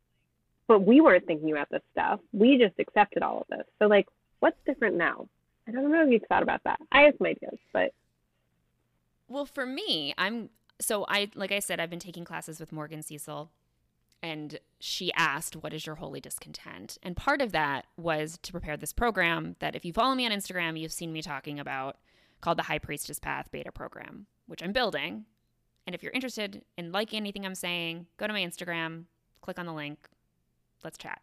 but 0.66 0.80
we 0.80 1.00
weren't 1.00 1.26
thinking 1.26 1.50
about 1.50 1.70
this 1.70 1.80
stuff. 1.92 2.20
We 2.32 2.58
just 2.58 2.78
accepted 2.78 3.22
all 3.22 3.40
of 3.40 3.46
this. 3.48 3.66
So 3.78 3.86
like 3.86 4.06
what's 4.40 4.56
different 4.66 4.96
now? 4.96 5.26
I 5.66 5.72
don't 5.72 5.90
know 5.90 6.04
if 6.04 6.10
you've 6.10 6.22
thought 6.28 6.42
about 6.42 6.62
that. 6.64 6.78
I 6.92 7.00
have 7.02 7.14
some 7.18 7.26
ideas, 7.26 7.58
but 7.72 7.92
well, 9.28 9.46
for 9.46 9.66
me, 9.66 10.14
I'm 10.18 10.50
so 10.80 11.04
I 11.08 11.30
like 11.34 11.52
I 11.52 11.58
said, 11.58 11.80
I've 11.80 11.90
been 11.90 11.98
taking 11.98 12.24
classes 12.24 12.60
with 12.60 12.72
Morgan 12.72 13.02
Cecil, 13.02 13.50
and 14.22 14.58
she 14.80 15.12
asked, 15.14 15.56
"What 15.56 15.72
is 15.72 15.86
your 15.86 15.96
holy 15.96 16.20
discontent?" 16.20 16.98
And 17.02 17.16
part 17.16 17.42
of 17.42 17.52
that 17.52 17.86
was 17.96 18.38
to 18.42 18.52
prepare 18.52 18.76
this 18.76 18.92
program 18.92 19.56
that, 19.60 19.74
if 19.74 19.84
you 19.84 19.92
follow 19.92 20.14
me 20.14 20.26
on 20.26 20.32
Instagram, 20.32 20.78
you've 20.78 20.92
seen 20.92 21.12
me 21.12 21.22
talking 21.22 21.58
about, 21.58 21.96
called 22.40 22.58
the 22.58 22.64
High 22.64 22.78
Priestess 22.78 23.18
Path 23.18 23.50
Beta 23.50 23.72
Program, 23.72 24.26
which 24.46 24.62
I'm 24.62 24.72
building. 24.72 25.24
And 25.86 25.94
if 25.94 26.02
you're 26.02 26.12
interested 26.12 26.64
in 26.76 26.92
liking 26.92 27.16
anything 27.16 27.46
I'm 27.46 27.54
saying, 27.54 28.06
go 28.18 28.26
to 28.26 28.32
my 28.32 28.42
Instagram, 28.42 29.04
click 29.40 29.58
on 29.58 29.64
the 29.64 29.72
link, 29.72 29.98
let's 30.84 30.98
chat. 30.98 31.22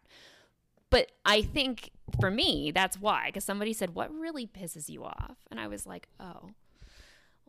But 0.90 1.12
I 1.24 1.42
think 1.42 1.90
for 2.20 2.30
me, 2.30 2.72
that's 2.72 3.00
why, 3.00 3.26
because 3.26 3.44
somebody 3.44 3.72
said, 3.72 3.94
What 3.94 4.12
really 4.12 4.46
pisses 4.46 4.88
you 4.88 5.04
off? 5.04 5.36
And 5.50 5.60
I 5.60 5.68
was 5.68 5.86
like, 5.86 6.08
Oh, 6.20 6.50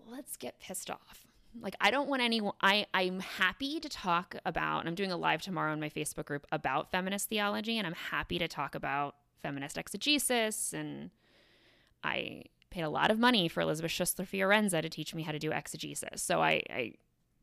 let's 0.10 0.38
get 0.38 0.60
pissed 0.60 0.90
off. 0.90 1.28
Like 1.60 1.76
I 1.82 1.92
don't 1.92 2.08
want 2.08 2.22
anyone 2.22 2.54
I 2.62 2.86
I'm 2.94 3.20
happy 3.20 3.80
to 3.80 3.90
talk 3.90 4.36
about 4.46 4.86
I'm 4.86 4.96
doing 4.96 5.12
a 5.12 5.18
live 5.18 5.42
tomorrow 5.42 5.74
in 5.74 5.80
my 5.80 5.90
Facebook 5.90 6.26
group 6.26 6.46
about 6.52 6.92
feminist 6.92 7.30
theology 7.30 7.78
and 7.78 7.88
I'm 7.88 7.94
happy 7.94 8.38
to 8.38 8.48
talk 8.48 8.76
about 8.76 9.16
feminist 9.42 9.78
exegesis 9.78 10.74
and 10.74 11.10
I 12.04 12.44
paid 12.70 12.82
a 12.82 12.90
lot 12.90 13.12
of 13.12 13.20
money 13.20 13.48
for 13.48 13.62
Elisabeth 13.62 13.92
Schüssler 13.92 14.28
Fiorenza 14.28 14.82
to 14.82 14.90
teach 14.90 15.16
me 15.16 15.24
how 15.24 15.32
to 15.32 15.40
do 15.40 15.52
exegesis. 15.52 16.22
So 16.22 16.42
I, 16.42 16.62
I 16.70 16.94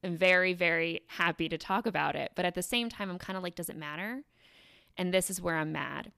am 0.03 0.17
very, 0.17 0.53
very 0.53 1.03
happy 1.09 1.49
to 1.49 1.59
talk 1.59 1.87
about 1.87 2.15
it. 2.15 2.33
But 2.35 2.45
at 2.45 2.55
the 2.55 2.63
same 2.63 2.89
time, 2.89 3.11
I'm 3.11 3.19
kind 3.19 3.37
of 3.37 3.43
like, 3.43 3.55
does 3.55 3.71
it 3.71 3.77
matter? 3.77 4.23
And 4.97 5.13
this 5.13 5.31
is 5.31 5.41
where 5.41 5.57
I'm 5.57 5.73
mad. 5.73 6.13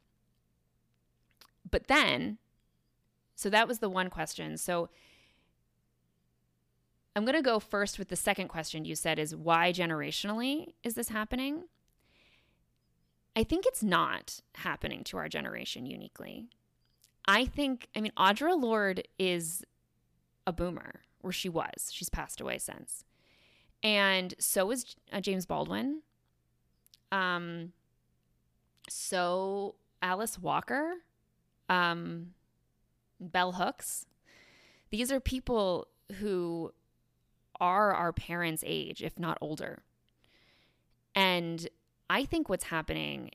But 1.71 1.87
then, 1.89 2.39
so 3.37 3.49
that 3.51 3.69
was 3.69 3.79
the 3.79 3.89
one 3.89 4.11
question. 4.11 4.57
So 4.57 4.89
I'm 7.17 7.25
going 7.25 7.35
to 7.35 7.43
go 7.43 7.59
first 7.59 7.99
with 7.99 8.09
the 8.09 8.17
second 8.17 8.49
question 8.49 8.85
you 8.85 8.95
said 8.95 9.19
is 9.19 9.35
why 9.35 9.73
generationally 9.73 10.75
is 10.85 10.95
this 10.95 11.09
happening? 11.09 11.65
I 13.35 13.43
think 13.43 13.65
it's 13.67 13.83
not 13.83 14.41
happening 14.55 15.03
to 15.05 15.17
our 15.17 15.27
generation 15.27 15.87
uniquely. 15.87 16.51
I 17.27 17.47
think, 17.47 17.89
I 17.97 18.03
mean, 18.03 18.13
Audre 18.19 18.61
Lorde 18.61 19.09
is 19.19 19.65
a 20.47 20.53
boomer, 20.53 21.01
or 21.23 21.33
she 21.33 21.49
was. 21.49 21.89
She's 21.91 22.11
passed 22.11 22.43
away 22.43 22.59
since. 22.59 23.05
And 23.83 24.35
so 24.39 24.71
is 24.71 24.95
uh, 25.11 25.23
James 25.23 25.47
Baldwin. 25.47 26.03
Um, 27.13 27.73
so 28.91 29.77
Alice 30.03 30.39
Walker, 30.39 30.97
um, 31.71 32.35
Bell 33.19 33.53
Hooks. 33.53 34.05
These 34.91 35.11
are 35.11 35.19
people 35.19 35.89
who 36.19 36.73
are 37.61 37.93
our 37.93 38.13
parents' 38.13 38.65
age, 38.67 39.03
if 39.03 39.19
not 39.19 39.39
older. 39.41 39.83
And 41.15 41.69
I 42.11 42.25
think 42.25 42.49
what's 42.49 42.65
happening 42.65 43.31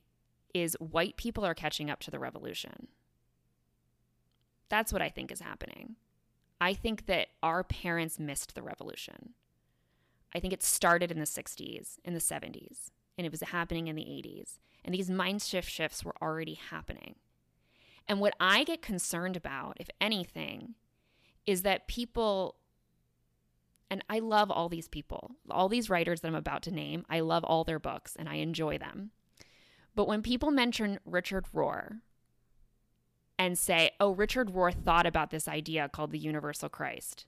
is 0.54 0.76
white 0.78 1.16
people 1.16 1.44
are 1.44 1.54
catching 1.54 1.90
up 1.90 2.00
to 2.00 2.10
the 2.10 2.18
revolution. 2.18 2.88
That's 4.68 4.92
what 4.92 5.02
I 5.02 5.08
think 5.08 5.30
is 5.30 5.40
happening. 5.40 5.96
I 6.60 6.74
think 6.74 7.06
that 7.06 7.28
our 7.42 7.64
parents 7.64 8.20
missed 8.20 8.54
the 8.54 8.62
revolution. 8.62 9.34
I 10.34 10.40
think 10.40 10.52
it 10.52 10.62
started 10.62 11.10
in 11.10 11.18
the 11.18 11.26
60s, 11.26 11.98
in 12.04 12.14
the 12.14 12.20
70s, 12.20 12.90
and 13.18 13.26
it 13.26 13.30
was 13.30 13.42
happening 13.42 13.88
in 13.88 13.96
the 13.96 14.02
80s. 14.02 14.58
And 14.84 14.94
these 14.94 15.10
mind 15.10 15.42
shift 15.42 15.70
shifts 15.70 16.04
were 16.04 16.14
already 16.22 16.54
happening. 16.54 17.16
And 18.08 18.20
what 18.20 18.34
I 18.40 18.64
get 18.64 18.82
concerned 18.82 19.36
about, 19.36 19.76
if 19.78 19.88
anything, 20.00 20.74
is 21.46 21.62
that 21.62 21.88
people 21.88 22.56
and 23.92 24.02
I 24.08 24.20
love 24.20 24.50
all 24.50 24.70
these 24.70 24.88
people, 24.88 25.32
all 25.50 25.68
these 25.68 25.90
writers 25.90 26.22
that 26.22 26.28
I'm 26.28 26.34
about 26.34 26.62
to 26.62 26.70
name. 26.70 27.04
I 27.10 27.20
love 27.20 27.44
all 27.44 27.62
their 27.62 27.78
books 27.78 28.16
and 28.18 28.26
I 28.26 28.36
enjoy 28.36 28.78
them. 28.78 29.10
But 29.94 30.08
when 30.08 30.22
people 30.22 30.50
mention 30.50 30.98
Richard 31.04 31.44
Rohr 31.54 32.00
and 33.38 33.58
say, 33.58 33.90
oh, 34.00 34.12
Richard 34.12 34.54
Rohr 34.54 34.72
thought 34.72 35.04
about 35.04 35.30
this 35.30 35.46
idea 35.46 35.90
called 35.90 36.10
the 36.10 36.18
universal 36.18 36.70
Christ. 36.70 37.26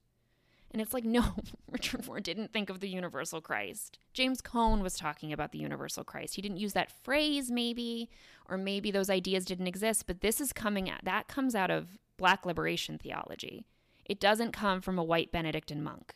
And 0.70 0.80
it's 0.80 0.94
like, 0.94 1.04
no, 1.04 1.34
Richard 1.70 2.04
Rohr 2.04 2.22
didn't 2.22 2.54
think 2.54 2.70
of 2.70 2.80
the 2.80 2.88
universal 2.88 3.42
Christ. 3.42 3.98
James 4.14 4.40
Cone 4.40 4.82
was 4.82 4.96
talking 4.96 5.34
about 5.34 5.52
the 5.52 5.58
universal 5.58 6.02
Christ. 6.02 6.34
He 6.36 6.40
didn't 6.40 6.56
use 6.56 6.72
that 6.72 6.90
phrase, 7.02 7.50
maybe, 7.50 8.08
or 8.48 8.56
maybe 8.56 8.90
those 8.90 9.10
ideas 9.10 9.44
didn't 9.44 9.66
exist, 9.66 10.06
but 10.06 10.22
this 10.22 10.40
is 10.40 10.54
coming 10.54 10.88
out, 10.88 11.04
that 11.04 11.28
comes 11.28 11.54
out 11.54 11.70
of 11.70 11.98
black 12.16 12.46
liberation 12.46 12.96
theology. 12.96 13.66
It 14.06 14.18
doesn't 14.18 14.52
come 14.52 14.80
from 14.80 14.98
a 14.98 15.04
white 15.04 15.30
Benedictine 15.30 15.82
monk 15.82 16.14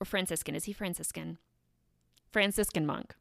or 0.00 0.04
Franciscan. 0.04 0.54
Is 0.54 0.64
he 0.64 0.72
Franciscan? 0.72 1.38
Franciscan 2.32 2.86
monk. 2.86 3.14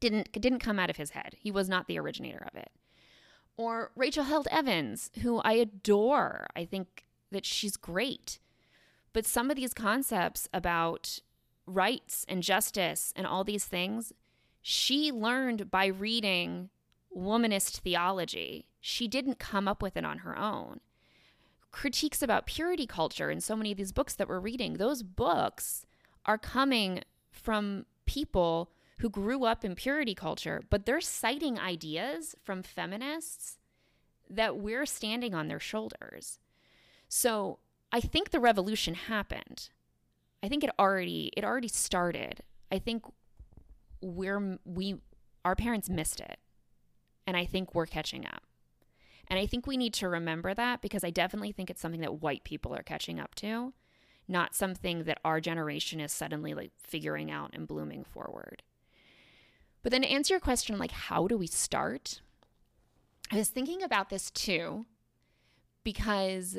Didn't 0.00 0.32
didn't 0.32 0.58
come 0.58 0.78
out 0.78 0.90
of 0.90 0.96
his 0.96 1.10
head. 1.10 1.36
He 1.38 1.50
was 1.52 1.68
not 1.68 1.86
the 1.86 1.98
originator 1.98 2.46
of 2.52 2.58
it. 2.58 2.70
Or 3.56 3.92
Rachel 3.94 4.24
Held 4.24 4.48
Evans, 4.50 5.10
who 5.22 5.38
I 5.40 5.52
adore. 5.52 6.46
I 6.56 6.64
think 6.64 7.04
that 7.30 7.46
she's 7.46 7.76
great. 7.76 8.38
But 9.12 9.26
some 9.26 9.50
of 9.50 9.56
these 9.56 9.74
concepts 9.74 10.48
about 10.52 11.20
rights 11.66 12.24
and 12.28 12.42
justice 12.42 13.12
and 13.14 13.26
all 13.26 13.44
these 13.44 13.66
things, 13.66 14.12
she 14.62 15.12
learned 15.12 15.70
by 15.70 15.86
reading 15.86 16.70
womanist 17.16 17.80
theology. 17.80 18.66
She 18.80 19.06
didn't 19.06 19.38
come 19.38 19.68
up 19.68 19.82
with 19.82 19.96
it 19.96 20.04
on 20.04 20.18
her 20.18 20.36
own. 20.36 20.80
critiques 21.72 22.22
about 22.22 22.46
purity 22.46 22.86
culture 22.86 23.30
and 23.30 23.42
so 23.42 23.56
many 23.56 23.72
of 23.72 23.78
these 23.78 23.92
books 23.92 24.14
that 24.14 24.28
we're 24.28 24.38
reading, 24.38 24.74
those 24.74 25.02
books 25.02 25.86
are 26.26 26.38
coming 26.38 27.02
from 27.30 27.86
people 28.06 28.70
who 28.98 29.08
grew 29.08 29.44
up 29.44 29.64
in 29.64 29.74
purity 29.74 30.14
culture, 30.14 30.62
but 30.70 30.86
they're 30.86 31.00
citing 31.00 31.58
ideas 31.58 32.34
from 32.42 32.62
feminists 32.62 33.58
that 34.30 34.56
we're 34.56 34.86
standing 34.86 35.34
on 35.34 35.48
their 35.48 35.60
shoulders. 35.60 36.38
So 37.08 37.58
I 37.90 38.00
think 38.00 38.30
the 38.30 38.40
revolution 38.40 38.94
happened. 38.94 39.70
I 40.42 40.48
think 40.48 40.64
it 40.64 40.70
already 40.78 41.30
it 41.36 41.44
already 41.44 41.68
started. 41.68 42.42
I 42.70 42.78
think 42.78 43.04
we're 44.00 44.58
we 44.64 44.96
our 45.44 45.54
parents 45.56 45.90
missed 45.90 46.20
it. 46.20 46.38
And 47.26 47.36
I 47.36 47.44
think 47.44 47.74
we're 47.74 47.86
catching 47.86 48.26
up. 48.26 48.42
And 49.28 49.38
I 49.38 49.46
think 49.46 49.66
we 49.66 49.76
need 49.76 49.94
to 49.94 50.08
remember 50.08 50.54
that 50.54 50.82
because 50.82 51.04
I 51.04 51.10
definitely 51.10 51.52
think 51.52 51.70
it's 51.70 51.80
something 51.80 52.00
that 52.00 52.20
white 52.20 52.44
people 52.44 52.74
are 52.74 52.82
catching 52.82 53.20
up 53.20 53.34
to, 53.36 53.72
not 54.32 54.54
something 54.54 55.04
that 55.04 55.20
our 55.24 55.40
generation 55.40 56.00
is 56.00 56.12
suddenly 56.12 56.54
like 56.54 56.72
figuring 56.82 57.30
out 57.30 57.50
and 57.52 57.68
blooming 57.68 58.04
forward. 58.04 58.62
But 59.82 59.92
then 59.92 60.02
to 60.02 60.08
answer 60.08 60.34
your 60.34 60.40
question, 60.40 60.78
like, 60.78 60.92
how 60.92 61.26
do 61.28 61.36
we 61.36 61.46
start? 61.46 62.20
I 63.30 63.36
was 63.36 63.48
thinking 63.48 63.82
about 63.82 64.10
this 64.10 64.30
too 64.30 64.86
because 65.84 66.58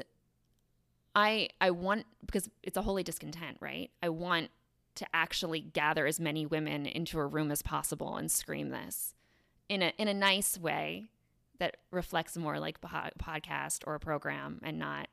I 1.15 1.49
I 1.61 1.71
want 1.71 2.05
because 2.25 2.49
it's 2.63 2.77
a 2.77 2.81
holy 2.81 3.03
discontent, 3.03 3.57
right? 3.59 3.91
I 4.01 4.09
want 4.09 4.49
to 4.95 5.05
actually 5.13 5.61
gather 5.61 6.05
as 6.05 6.19
many 6.19 6.45
women 6.45 6.85
into 6.85 7.19
a 7.19 7.25
room 7.25 7.51
as 7.51 7.61
possible 7.61 8.15
and 8.17 8.31
scream 8.31 8.69
this 8.69 9.13
in 9.69 9.81
a 9.81 9.93
in 9.97 10.07
a 10.07 10.13
nice 10.13 10.57
way 10.57 11.09
that 11.59 11.77
reflects 11.91 12.37
more 12.37 12.59
like 12.59 12.77
a 12.83 13.11
podcast 13.19 13.83
or 13.87 13.95
a 13.95 13.99
program 13.99 14.59
and 14.63 14.77
not 14.77 15.07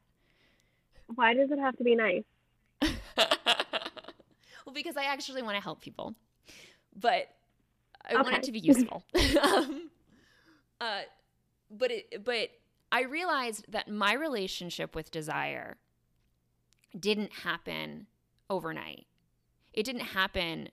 why 1.14 1.34
does 1.34 1.50
it 1.50 1.58
have 1.58 1.76
to 1.76 1.84
be 1.84 1.94
nice 1.94 2.24
well 3.16 4.74
because 4.74 4.96
i 4.96 5.04
actually 5.04 5.42
want 5.42 5.56
to 5.56 5.62
help 5.62 5.80
people 5.80 6.14
but 6.96 7.28
i 8.04 8.14
okay. 8.14 8.22
want 8.22 8.36
it 8.36 8.42
to 8.42 8.52
be 8.52 8.58
useful 8.58 9.04
um, 9.42 9.90
uh, 10.80 11.00
but 11.70 11.90
it, 11.90 12.24
but 12.24 12.50
i 12.92 13.02
realized 13.02 13.66
that 13.68 13.88
my 13.88 14.12
relationship 14.12 14.94
with 14.94 15.10
desire 15.10 15.76
didn't 16.98 17.32
happen 17.44 18.06
overnight 18.48 19.06
it 19.72 19.84
didn't 19.84 20.00
happen 20.00 20.68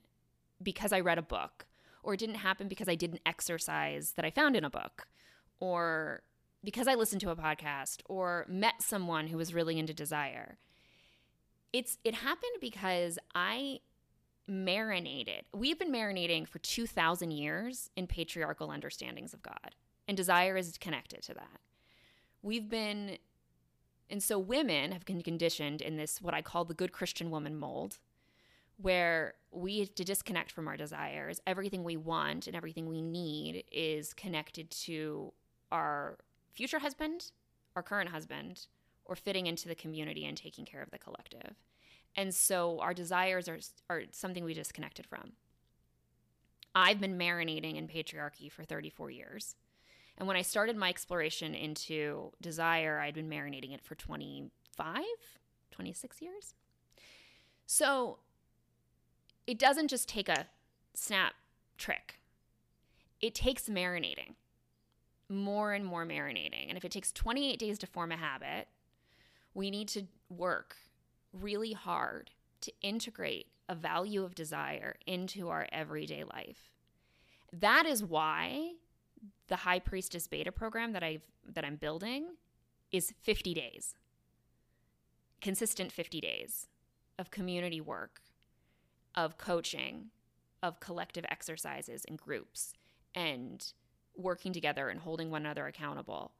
because 0.62 0.92
I 0.92 1.00
read 1.00 1.18
a 1.18 1.22
book, 1.22 1.66
or 2.02 2.14
it 2.14 2.20
didn't 2.20 2.36
happen 2.36 2.68
because 2.68 2.88
I 2.88 2.94
did 2.94 3.12
an 3.12 3.20
exercise 3.24 4.12
that 4.12 4.24
I 4.24 4.30
found 4.30 4.56
in 4.56 4.64
a 4.64 4.70
book, 4.70 5.06
or 5.60 6.22
because 6.64 6.88
I 6.88 6.94
listened 6.94 7.20
to 7.22 7.30
a 7.30 7.36
podcast, 7.36 8.00
or 8.06 8.46
met 8.48 8.82
someone 8.82 9.28
who 9.28 9.36
was 9.36 9.54
really 9.54 9.78
into 9.78 9.94
desire. 9.94 10.58
It's 11.72 11.98
it 12.04 12.14
happened 12.14 12.56
because 12.60 13.18
I 13.34 13.80
marinated. 14.46 15.44
We've 15.54 15.78
been 15.78 15.92
marinating 15.92 16.48
for 16.48 16.58
2000 16.58 17.30
years 17.30 17.90
in 17.96 18.06
patriarchal 18.06 18.70
understandings 18.70 19.34
of 19.34 19.42
God, 19.42 19.74
and 20.06 20.16
desire 20.16 20.56
is 20.56 20.78
connected 20.78 21.22
to 21.24 21.34
that. 21.34 21.60
We've 22.42 22.68
been 22.68 23.18
and 24.10 24.22
so 24.22 24.38
women 24.38 24.92
have 24.92 25.04
been 25.04 25.22
conditioned 25.22 25.82
in 25.82 25.96
this 25.96 26.22
what 26.22 26.34
I 26.34 26.40
call 26.40 26.64
the 26.64 26.74
good 26.74 26.92
Christian 26.92 27.30
woman 27.30 27.56
mold 27.56 27.98
where 28.78 29.34
we 29.50 29.80
have 29.80 29.94
to 29.96 30.04
disconnect 30.04 30.52
from 30.52 30.68
our 30.68 30.76
desires. 30.76 31.40
Everything 31.46 31.82
we 31.82 31.96
want 31.96 32.46
and 32.46 32.54
everything 32.54 32.88
we 32.88 33.02
need 33.02 33.64
is 33.72 34.14
connected 34.14 34.70
to 34.70 35.32
our 35.72 36.16
future 36.52 36.78
husband, 36.78 37.32
our 37.74 37.82
current 37.82 38.10
husband, 38.10 38.66
or 39.08 39.16
fitting 39.16 39.46
into 39.46 39.66
the 39.66 39.74
community 39.74 40.24
and 40.24 40.36
taking 40.36 40.64
care 40.64 40.82
of 40.82 40.90
the 40.90 40.98
collective. 40.98 41.54
And 42.14 42.34
so 42.34 42.78
our 42.80 42.94
desires 42.94 43.48
are, 43.48 43.58
are 43.90 44.02
something 44.12 44.44
we 44.44 44.54
disconnected 44.54 45.06
from. 45.06 45.32
I've 46.74 47.00
been 47.00 47.18
marinating 47.18 47.76
in 47.76 47.88
patriarchy 47.88 48.52
for 48.52 48.64
34 48.64 49.10
years. 49.10 49.56
And 50.18 50.26
when 50.28 50.36
I 50.36 50.42
started 50.42 50.76
my 50.76 50.88
exploration 50.88 51.54
into 51.54 52.32
desire, 52.40 53.00
I'd 53.00 53.14
been 53.14 53.30
marinating 53.30 53.72
it 53.72 53.82
for 53.82 53.94
25, 53.94 55.02
26 55.70 56.22
years. 56.22 56.54
So 57.66 58.18
it 59.46 59.58
doesn't 59.58 59.88
just 59.88 60.08
take 60.08 60.28
a 60.28 60.46
snap 60.94 61.34
trick, 61.76 62.18
it 63.20 63.34
takes 63.34 63.68
marinating, 63.68 64.34
more 65.28 65.72
and 65.72 65.84
more 65.84 66.04
marinating. 66.04 66.68
And 66.68 66.76
if 66.76 66.84
it 66.84 66.90
takes 66.90 67.12
28 67.12 67.58
days 67.58 67.78
to 67.78 67.86
form 67.86 68.12
a 68.12 68.16
habit, 68.16 68.68
we 69.58 69.72
need 69.72 69.88
to 69.88 70.06
work 70.30 70.76
really 71.32 71.72
hard 71.72 72.30
to 72.60 72.72
integrate 72.80 73.48
a 73.68 73.74
value 73.74 74.22
of 74.22 74.36
desire 74.36 74.94
into 75.04 75.48
our 75.48 75.66
everyday 75.72 76.22
life. 76.22 76.70
That 77.52 77.84
is 77.84 78.04
why 78.04 78.74
the 79.48 79.56
High 79.56 79.80
Priestess 79.80 80.28
Beta 80.28 80.52
program 80.52 80.92
that 80.92 81.02
I've 81.02 81.26
that 81.44 81.64
I'm 81.64 81.74
building 81.74 82.36
is 82.92 83.12
50 83.22 83.52
days. 83.52 83.96
Consistent 85.40 85.90
50 85.90 86.20
days 86.20 86.68
of 87.18 87.32
community 87.32 87.80
work 87.80 88.20
of 89.16 89.38
coaching, 89.38 90.10
of 90.62 90.78
collective 90.78 91.24
exercises 91.28 92.04
and 92.06 92.16
groups, 92.16 92.74
and 93.12 93.72
working 94.14 94.52
together 94.52 94.88
and 94.88 95.00
holding 95.00 95.32
one 95.32 95.42
another 95.42 95.66
accountable. 95.66 96.30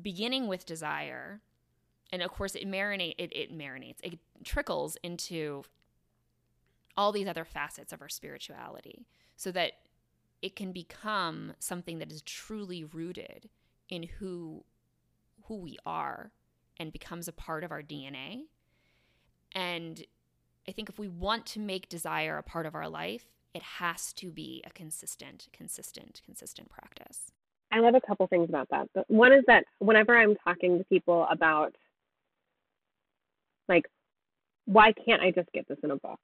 Beginning 0.00 0.46
with 0.46 0.66
desire, 0.66 1.40
and 2.12 2.22
of 2.22 2.30
course, 2.30 2.54
it 2.54 2.66
marinate 2.66 3.14
it, 3.18 3.32
it 3.34 3.56
marinates, 3.56 3.98
it 4.02 4.18
trickles 4.44 4.96
into 5.02 5.62
all 6.96 7.12
these 7.12 7.28
other 7.28 7.44
facets 7.44 7.92
of 7.92 8.00
our 8.00 8.08
spirituality, 8.08 9.06
so 9.36 9.50
that 9.52 9.72
it 10.42 10.56
can 10.56 10.72
become 10.72 11.54
something 11.58 11.98
that 11.98 12.10
is 12.10 12.22
truly 12.22 12.84
rooted 12.84 13.48
in 13.88 14.04
who 14.04 14.64
who 15.44 15.56
we 15.56 15.76
are 15.84 16.30
and 16.78 16.92
becomes 16.92 17.28
a 17.28 17.32
part 17.32 17.64
of 17.64 17.72
our 17.72 17.82
DNA. 17.82 18.42
And 19.52 20.04
I 20.68 20.72
think 20.72 20.88
if 20.88 20.98
we 20.98 21.08
want 21.08 21.44
to 21.46 21.60
make 21.60 21.88
desire 21.88 22.38
a 22.38 22.42
part 22.42 22.66
of 22.66 22.74
our 22.74 22.88
life, 22.88 23.26
it 23.52 23.62
has 23.62 24.12
to 24.14 24.30
be 24.30 24.62
a 24.64 24.70
consistent, 24.70 25.48
consistent, 25.52 26.22
consistent 26.24 26.68
practice. 26.70 27.32
I 27.72 27.78
love 27.80 27.94
a 27.94 28.00
couple 28.00 28.26
things 28.26 28.48
about 28.48 28.68
that. 28.70 28.88
But 28.94 29.08
One 29.08 29.32
is 29.32 29.44
that 29.46 29.64
whenever 29.78 30.16
I'm 30.16 30.36
talking 30.36 30.78
to 30.78 30.84
people 30.84 31.26
about, 31.30 31.74
like, 33.68 33.86
why 34.66 34.92
can't 34.92 35.22
I 35.22 35.30
just 35.30 35.50
get 35.52 35.68
this 35.68 35.78
in 35.82 35.90
a 35.90 35.96
book? 35.96 36.20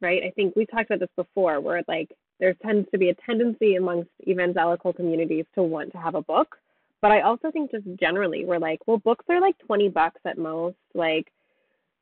Right? 0.00 0.22
I 0.24 0.30
think 0.30 0.56
we 0.56 0.66
talked 0.66 0.90
about 0.90 1.00
this 1.00 1.08
before, 1.16 1.60
where 1.60 1.82
like 1.86 2.10
there 2.40 2.54
tends 2.54 2.90
to 2.90 2.98
be 2.98 3.10
a 3.10 3.14
tendency 3.14 3.76
amongst 3.76 4.10
evangelical 4.26 4.92
communities 4.92 5.44
to 5.54 5.62
want 5.62 5.92
to 5.92 5.98
have 5.98 6.16
a 6.16 6.22
book. 6.22 6.56
But 7.00 7.12
I 7.12 7.20
also 7.22 7.50
think 7.50 7.70
just 7.70 7.84
generally, 8.00 8.44
we're 8.44 8.58
like, 8.58 8.80
well, 8.86 8.98
books 8.98 9.24
are 9.28 9.40
like 9.40 9.58
20 9.66 9.88
bucks 9.90 10.20
at 10.24 10.38
most. 10.38 10.76
Like, 10.94 11.32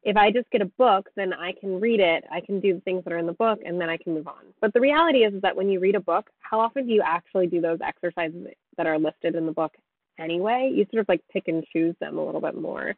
if 0.02 0.16
I 0.16 0.30
just 0.30 0.50
get 0.50 0.62
a 0.62 0.66
book, 0.66 1.08
then 1.14 1.32
I 1.32 1.52
can 1.52 1.80
read 1.80 2.00
it, 2.00 2.24
I 2.30 2.40
can 2.40 2.60
do 2.60 2.74
the 2.74 2.80
things 2.80 3.04
that 3.04 3.12
are 3.12 3.18
in 3.18 3.26
the 3.26 3.32
book, 3.32 3.60
and 3.64 3.80
then 3.80 3.90
I 3.90 3.96
can 3.96 4.14
move 4.14 4.28
on. 4.28 4.44
But 4.60 4.72
the 4.72 4.80
reality 4.80 5.24
is, 5.24 5.34
is 5.34 5.42
that 5.42 5.56
when 5.56 5.68
you 5.68 5.78
read 5.78 5.94
a 5.94 6.00
book, 6.00 6.30
how 6.40 6.60
often 6.60 6.86
do 6.86 6.92
you 6.92 7.02
actually 7.04 7.46
do 7.46 7.60
those 7.60 7.78
exercises 7.84 8.46
that 8.76 8.86
are 8.86 8.98
listed 8.98 9.34
in 9.34 9.46
the 9.46 9.52
book 9.52 9.72
anyway? 10.18 10.70
You 10.72 10.86
sort 10.90 11.02
of 11.02 11.08
like 11.08 11.22
pick 11.30 11.48
and 11.48 11.64
choose 11.72 11.94
them 12.00 12.18
a 12.18 12.24
little 12.24 12.40
bit 12.40 12.58
more, 12.58 12.94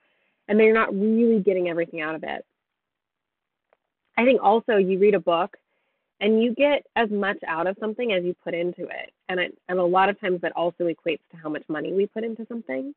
and 0.48 0.58
then 0.58 0.66
you're 0.66 0.74
not 0.74 0.94
really 0.94 1.40
getting 1.40 1.68
everything 1.68 2.00
out 2.00 2.14
of 2.14 2.22
it. 2.22 2.44
I 4.16 4.24
think 4.24 4.40
also 4.42 4.76
you 4.76 4.98
read 4.98 5.14
a 5.14 5.20
book 5.20 5.56
and 6.20 6.40
you 6.40 6.54
get 6.54 6.86
as 6.94 7.10
much 7.10 7.38
out 7.48 7.66
of 7.66 7.76
something 7.80 8.12
as 8.12 8.22
you 8.22 8.34
put 8.44 8.54
into 8.54 8.82
it. 8.82 9.12
And 9.28 9.40
it, 9.40 9.58
and 9.68 9.78
a 9.78 9.84
lot 9.84 10.08
of 10.08 10.20
times 10.20 10.40
that 10.42 10.52
also 10.54 10.84
equates 10.84 11.20
to 11.32 11.36
how 11.42 11.48
much 11.48 11.64
money 11.68 11.92
we 11.92 12.06
put 12.06 12.22
into 12.22 12.46
something. 12.46 12.94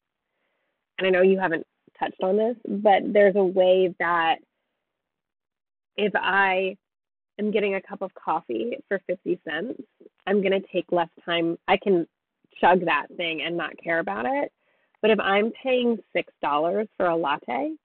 And 0.97 1.07
I 1.07 1.09
know 1.09 1.23
you 1.23 1.39
haven't 1.39 1.65
touched 1.99 2.21
on 2.21 2.37
this, 2.37 2.55
but 2.67 3.01
there's 3.13 3.35
a 3.35 3.43
way 3.43 3.93
that 3.99 4.37
if 5.97 6.13
I 6.15 6.77
am 7.39 7.51
getting 7.51 7.75
a 7.75 7.81
cup 7.81 8.01
of 8.01 8.13
coffee 8.13 8.77
for 8.87 8.99
50 9.07 9.39
cents, 9.47 9.81
I'm 10.27 10.41
going 10.41 10.59
to 10.59 10.67
take 10.71 10.91
less 10.91 11.09
time. 11.23 11.57
I 11.67 11.77
can 11.77 12.07
chug 12.59 12.85
that 12.85 13.07
thing 13.17 13.41
and 13.41 13.57
not 13.57 13.77
care 13.81 13.99
about 13.99 14.25
it. 14.25 14.51
But 15.01 15.11
if 15.11 15.19
I'm 15.19 15.51
paying 15.63 15.99
$6 16.15 16.87
for 16.97 17.05
a 17.05 17.15
latte, 17.15 17.75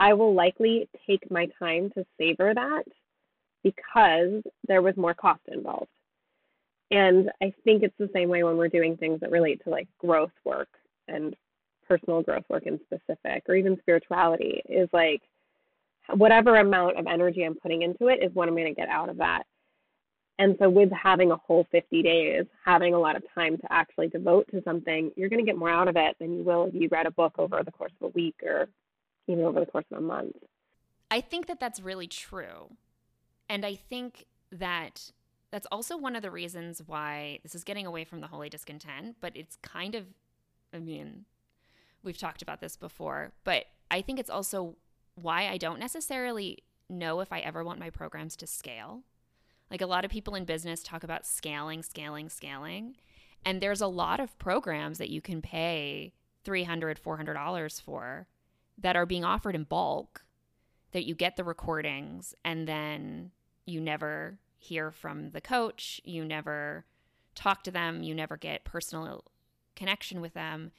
I 0.00 0.12
will 0.12 0.34
likely 0.34 0.88
take 1.06 1.30
my 1.30 1.48
time 1.58 1.90
to 1.94 2.04
savor 2.18 2.52
that 2.54 2.84
because 3.62 4.42
there 4.68 4.82
was 4.82 4.96
more 4.96 5.14
cost 5.14 5.40
involved. 5.48 5.88
And 6.90 7.30
I 7.42 7.52
think 7.64 7.82
it's 7.82 7.96
the 7.98 8.10
same 8.12 8.28
way 8.28 8.42
when 8.44 8.56
we're 8.56 8.68
doing 8.68 8.96
things 8.96 9.20
that 9.20 9.30
relate 9.30 9.62
to 9.64 9.70
like 9.70 9.88
growth 9.98 10.32
work 10.44 10.68
and 11.08 11.34
personal 11.88 12.22
growth 12.22 12.44
work 12.48 12.64
in 12.66 12.80
specific 12.84 13.44
or 13.48 13.54
even 13.54 13.78
spirituality 13.80 14.62
is 14.68 14.88
like 14.92 15.22
whatever 16.12 16.56
amount 16.56 16.98
of 16.98 17.06
energy 17.06 17.44
I'm 17.44 17.54
putting 17.54 17.82
into 17.82 18.08
it 18.08 18.22
is 18.22 18.34
what 18.34 18.48
I'm 18.48 18.54
going 18.54 18.72
to 18.72 18.78
get 18.78 18.88
out 18.88 19.08
of 19.08 19.18
that. 19.18 19.44
And 20.38 20.56
so, 20.58 20.68
with 20.68 20.90
having 20.90 21.30
a 21.30 21.36
whole 21.36 21.66
50 21.70 22.02
days, 22.02 22.44
having 22.64 22.92
a 22.92 22.98
lot 22.98 23.14
of 23.14 23.22
time 23.34 23.56
to 23.56 23.72
actually 23.72 24.08
devote 24.08 24.48
to 24.50 24.62
something, 24.64 25.12
you're 25.16 25.28
going 25.28 25.44
to 25.44 25.48
get 25.48 25.56
more 25.56 25.70
out 25.70 25.86
of 25.86 25.96
it 25.96 26.16
than 26.18 26.36
you 26.36 26.42
will 26.42 26.64
if 26.64 26.74
you 26.74 26.88
read 26.90 27.06
a 27.06 27.12
book 27.12 27.34
over 27.38 27.62
the 27.64 27.70
course 27.70 27.92
of 28.00 28.08
a 28.08 28.10
week 28.10 28.34
or 28.42 28.68
even 29.28 29.44
over 29.44 29.60
the 29.60 29.66
course 29.66 29.84
of 29.92 29.98
a 29.98 30.00
month. 30.00 30.34
I 31.10 31.20
think 31.20 31.46
that 31.46 31.60
that's 31.60 31.78
really 31.80 32.08
true. 32.08 32.70
And 33.48 33.64
I 33.64 33.76
think 33.76 34.26
that 34.50 35.12
that's 35.52 35.66
also 35.70 35.96
one 35.96 36.16
of 36.16 36.22
the 36.22 36.32
reasons 36.32 36.82
why 36.84 37.38
this 37.44 37.54
is 37.54 37.62
getting 37.62 37.86
away 37.86 38.02
from 38.02 38.20
the 38.20 38.26
holy 38.26 38.48
discontent, 38.48 39.16
but 39.20 39.36
it's 39.36 39.56
kind 39.62 39.94
of, 39.94 40.06
I 40.72 40.80
mean, 40.80 41.26
we've 42.04 42.18
talked 42.18 42.42
about 42.42 42.60
this 42.60 42.76
before, 42.76 43.32
but 43.44 43.64
I 43.90 44.02
think 44.02 44.18
it's 44.18 44.30
also 44.30 44.76
why 45.14 45.48
I 45.48 45.58
don't 45.58 45.78
necessarily 45.78 46.58
know 46.88 47.20
if 47.20 47.32
I 47.32 47.40
ever 47.40 47.64
want 47.64 47.78
my 47.78 47.90
programs 47.90 48.36
to 48.36 48.46
scale. 48.46 49.02
Like 49.70 49.80
a 49.80 49.86
lot 49.86 50.04
of 50.04 50.10
people 50.10 50.34
in 50.34 50.44
business 50.44 50.82
talk 50.82 51.02
about 51.02 51.26
scaling, 51.26 51.82
scaling, 51.82 52.28
scaling. 52.28 52.96
And 53.44 53.60
there's 53.60 53.80
a 53.80 53.86
lot 53.86 54.20
of 54.20 54.38
programs 54.38 54.98
that 54.98 55.10
you 55.10 55.20
can 55.20 55.42
pay 55.42 56.12
$300, 56.44 56.98
$400 56.98 57.80
for 57.80 58.26
that 58.78 58.96
are 58.96 59.06
being 59.06 59.24
offered 59.24 59.54
in 59.54 59.64
bulk 59.64 60.24
that 60.92 61.04
you 61.04 61.14
get 61.14 61.36
the 61.36 61.44
recordings 61.44 62.34
and 62.44 62.68
then 62.68 63.30
you 63.66 63.80
never 63.80 64.38
hear 64.58 64.90
from 64.90 65.30
the 65.30 65.40
coach, 65.40 66.00
you 66.04 66.24
never 66.24 66.84
talk 67.34 67.62
to 67.64 67.70
them, 67.70 68.02
you 68.02 68.14
never 68.14 68.36
get 68.36 68.64
personal 68.64 69.24
connection 69.74 70.20
with 70.20 70.34
them. 70.34 70.70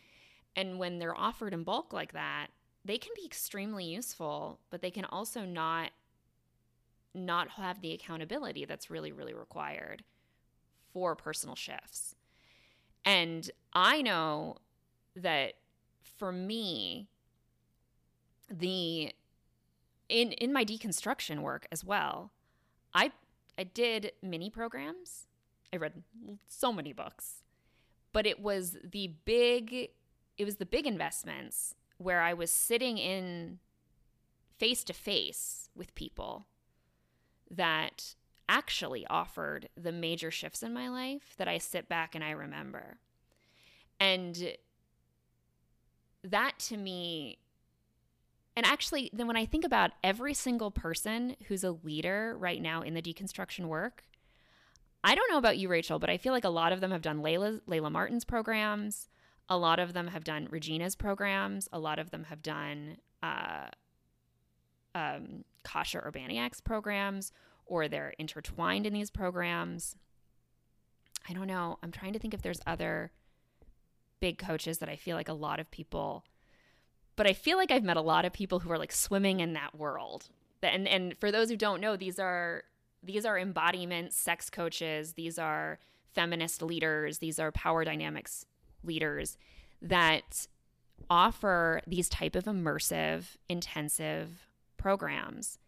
And 0.55 0.79
when 0.79 0.99
they're 0.99 1.17
offered 1.17 1.53
in 1.53 1.63
bulk 1.63 1.91
like 1.91 2.13
that, 2.13 2.47
they 2.83 2.97
can 2.97 3.11
be 3.15 3.25
extremely 3.25 3.85
useful, 3.85 4.59
but 4.69 4.81
they 4.81 4.91
can 4.91 5.05
also 5.05 5.41
not 5.41 5.91
not 7.13 7.51
have 7.51 7.79
the 7.81 7.93
accountability 7.93 8.65
that's 8.65 8.89
really 8.89 9.11
really 9.11 9.33
required 9.33 10.03
for 10.91 11.15
personal 11.15 11.55
shifts. 11.55 12.15
And 13.05 13.49
I 13.73 14.01
know 14.01 14.57
that 15.15 15.53
for 16.01 16.31
me 16.31 17.09
the 18.49 19.13
in 20.09 20.31
in 20.33 20.53
my 20.53 20.63
deconstruction 20.63 21.39
work 21.39 21.67
as 21.71 21.83
well, 21.83 22.31
I 22.93 23.11
I 23.57 23.63
did 23.63 24.11
mini 24.21 24.49
programs. 24.49 25.27
I 25.73 25.77
read 25.77 26.03
so 26.47 26.71
many 26.71 26.93
books. 26.93 27.43
But 28.13 28.25
it 28.25 28.39
was 28.39 28.77
the 28.83 29.13
big 29.25 29.89
it 30.37 30.45
was 30.45 30.57
the 30.57 30.65
big 30.65 30.85
investments 30.85 31.75
where 31.97 32.21
I 32.21 32.33
was 32.33 32.51
sitting 32.51 32.97
in 32.97 33.59
face 34.57 34.83
to 34.85 34.93
face 34.93 35.69
with 35.75 35.95
people 35.95 36.47
that 37.49 38.15
actually 38.47 39.05
offered 39.07 39.69
the 39.75 39.91
major 39.91 40.31
shifts 40.31 40.61
in 40.61 40.73
my 40.73 40.87
life 40.87 41.35
that 41.37 41.47
I 41.47 41.57
sit 41.57 41.89
back 41.89 42.15
and 42.15 42.23
I 42.23 42.31
remember. 42.31 42.97
And 43.99 44.55
that 46.23 46.59
to 46.59 46.77
me, 46.77 47.37
and 48.55 48.65
actually, 48.65 49.09
then 49.13 49.27
when 49.27 49.35
I 49.35 49.45
think 49.45 49.65
about 49.65 49.91
every 50.03 50.33
single 50.33 50.71
person 50.71 51.35
who's 51.47 51.63
a 51.63 51.71
leader 51.71 52.35
right 52.37 52.61
now 52.61 52.81
in 52.81 52.93
the 52.93 53.01
deconstruction 53.01 53.65
work, 53.65 54.03
I 55.03 55.13
don't 55.13 55.29
know 55.29 55.37
about 55.37 55.57
you, 55.57 55.67
Rachel, 55.67 55.99
but 55.99 56.09
I 56.09 56.17
feel 56.17 56.33
like 56.33 56.45
a 56.45 56.49
lot 56.49 56.71
of 56.71 56.81
them 56.81 56.91
have 56.91 57.01
done 57.01 57.21
Layla, 57.21 57.61
Layla 57.69 57.91
Martin's 57.91 58.25
programs. 58.25 59.09
A 59.49 59.57
lot 59.57 59.79
of 59.79 59.93
them 59.93 60.07
have 60.07 60.23
done 60.23 60.47
Regina's 60.49 60.95
programs. 60.95 61.69
A 61.71 61.79
lot 61.79 61.99
of 61.99 62.09
them 62.09 62.25
have 62.25 62.41
done 62.41 62.97
uh, 63.21 63.67
um, 64.95 65.43
Kasia 65.63 66.01
Urbaniak's 66.01 66.61
programs, 66.61 67.31
or 67.65 67.87
they're 67.87 68.13
intertwined 68.17 68.87
in 68.87 68.93
these 68.93 69.11
programs. 69.11 69.95
I 71.29 71.33
don't 71.33 71.47
know. 71.47 71.77
I'm 71.83 71.91
trying 71.91 72.13
to 72.13 72.19
think 72.19 72.33
if 72.33 72.41
there's 72.41 72.61
other 72.65 73.11
big 74.19 74.37
coaches 74.37 74.79
that 74.79 74.89
I 74.89 74.95
feel 74.95 75.15
like 75.15 75.29
a 75.29 75.33
lot 75.33 75.59
of 75.59 75.69
people, 75.69 76.23
but 77.15 77.27
I 77.27 77.33
feel 77.33 77.57
like 77.57 77.71
I've 77.71 77.83
met 77.83 77.97
a 77.97 78.01
lot 78.01 78.25
of 78.25 78.33
people 78.33 78.59
who 78.59 78.71
are 78.71 78.77
like 78.77 78.91
swimming 78.91 79.39
in 79.39 79.53
that 79.53 79.75
world. 79.75 80.29
And 80.63 80.87
and 80.87 81.15
for 81.19 81.31
those 81.31 81.49
who 81.49 81.57
don't 81.57 81.81
know, 81.81 81.95
these 81.95 82.17
are 82.19 82.63
these 83.03 83.25
are 83.25 83.37
embodiment 83.37 84.13
sex 84.13 84.49
coaches. 84.49 85.13
These 85.13 85.37
are 85.37 85.79
feminist 86.13 86.61
leaders. 86.61 87.19
These 87.19 87.39
are 87.39 87.51
power 87.51 87.83
dynamics 87.83 88.45
leaders 88.85 89.37
that 89.81 90.47
offer 91.09 91.81
these 91.85 92.09
type 92.09 92.35
of 92.35 92.45
immersive, 92.45 93.37
intensive 93.49 94.47
programs. 94.77 95.59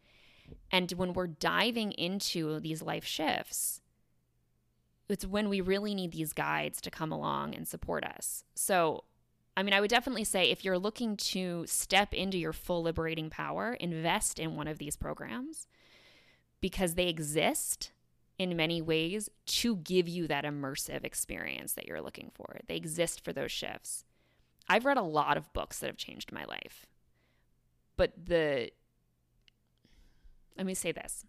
And 0.72 0.92
when 0.94 1.14
we're 1.14 1.28
diving 1.28 1.92
into 1.94 2.60
these 2.60 2.82
life 2.82 3.06
shifts, 3.06 3.82
it's 5.10 5.26
when 5.26 5.50
we 5.50 5.62
really 5.62 5.96
need 5.96 6.12
these 6.12 6.34
guides 6.34 6.82
to 6.82 6.92
come 6.92 7.12
along 7.12 7.56
and 7.56 7.68
support 7.68 8.04
us. 8.04 8.44
So, 8.56 9.04
I 9.56 9.64
mean, 9.64 9.74
I 9.74 9.82
would 9.82 9.90
definitely 9.90 10.24
say 10.24 10.50
if 10.50 10.64
you're 10.64 10.78
looking 10.78 11.18
to 11.18 11.66
step 11.68 12.14
into 12.14 12.38
your 12.38 12.54
full 12.54 12.84
liberating 12.84 13.30
power, 13.30 13.74
invest 13.74 14.40
in 14.40 14.56
one 14.56 14.68
of 14.68 14.78
these 14.78 14.96
programs 14.96 15.68
because 16.62 16.96
they 16.96 17.08
exist 17.08 17.92
in 18.40 18.56
many 18.56 18.82
ways 18.82 19.30
to 19.46 19.78
give 19.78 20.08
you 20.08 20.28
that 20.28 20.46
immersive 20.46 21.04
experience 21.04 21.74
that 21.74 21.88
you're 21.88 22.02
looking 22.02 22.32
for. 22.34 22.58
They 22.68 22.76
exist 22.76 23.24
for 23.24 23.34
those 23.34 23.52
shifts. 23.52 24.06
I've 24.70 24.86
read 24.86 24.98
a 24.98 25.02
lot 25.02 25.38
of 25.38 25.52
books 25.54 25.80
that 25.80 25.88
have 25.88 25.98
changed 25.98 26.32
my 26.32 26.44
life. 26.46 26.86
But 27.96 28.14
the 28.26 28.70
let 30.56 30.66
me 30.66 30.74
say 30.74 30.92
this. 30.92 31.24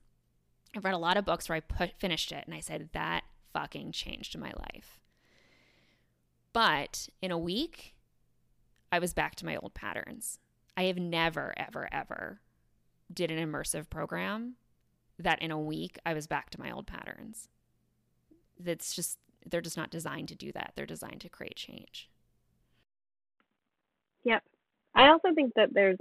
I've 0.77 0.85
read 0.85 0.95
a 0.95 0.99
lot 0.99 1.17
of 1.17 1.25
books 1.25 1.49
where 1.49 1.57
I 1.57 1.61
put 1.61 1.99
finished 1.99 2.33
it 2.33 2.45
and 2.47 2.55
I 2.55 2.61
said 2.61 2.91
that 2.93 3.25
fucking 3.53 3.93
changed 3.93 4.37
my 4.37 4.53
life. 4.59 5.01
But 6.53 7.09
in 7.23 7.31
a 7.31 7.39
week, 7.39 7.95
I 8.91 8.99
was 8.99 9.15
back 9.15 9.35
to 9.37 9.47
my 9.47 9.57
old 9.57 9.75
patterns. 9.75 10.39
I 10.77 10.85
have 10.85 10.99
never 10.99 11.55
ever 11.57 11.89
ever 11.91 12.41
did 13.13 13.31
an 13.31 13.39
immersive 13.39 13.89
program 13.89 14.57
that 15.19 15.43
in 15.43 15.51
a 15.51 15.59
week 15.59 15.99
I 16.07 16.15
was 16.15 16.27
back 16.27 16.51
to 16.51 16.61
my 16.61 16.71
old 16.71 16.87
patterns. 16.87 17.49
That's 18.59 18.95
just, 18.95 19.19
they're 19.49 19.61
just 19.61 19.77
not 19.77 19.91
designed 19.91 20.29
to 20.29 20.35
do 20.35 20.53
that. 20.53 20.73
They're 20.75 20.87
designed 20.87 21.21
to 21.23 21.29
create 21.29 21.57
change. 21.57 22.09
Yep. 24.25 24.43
I 24.95 25.09
also 25.09 25.35
think 25.35 25.55
that 25.55 25.73
there's, 25.73 25.99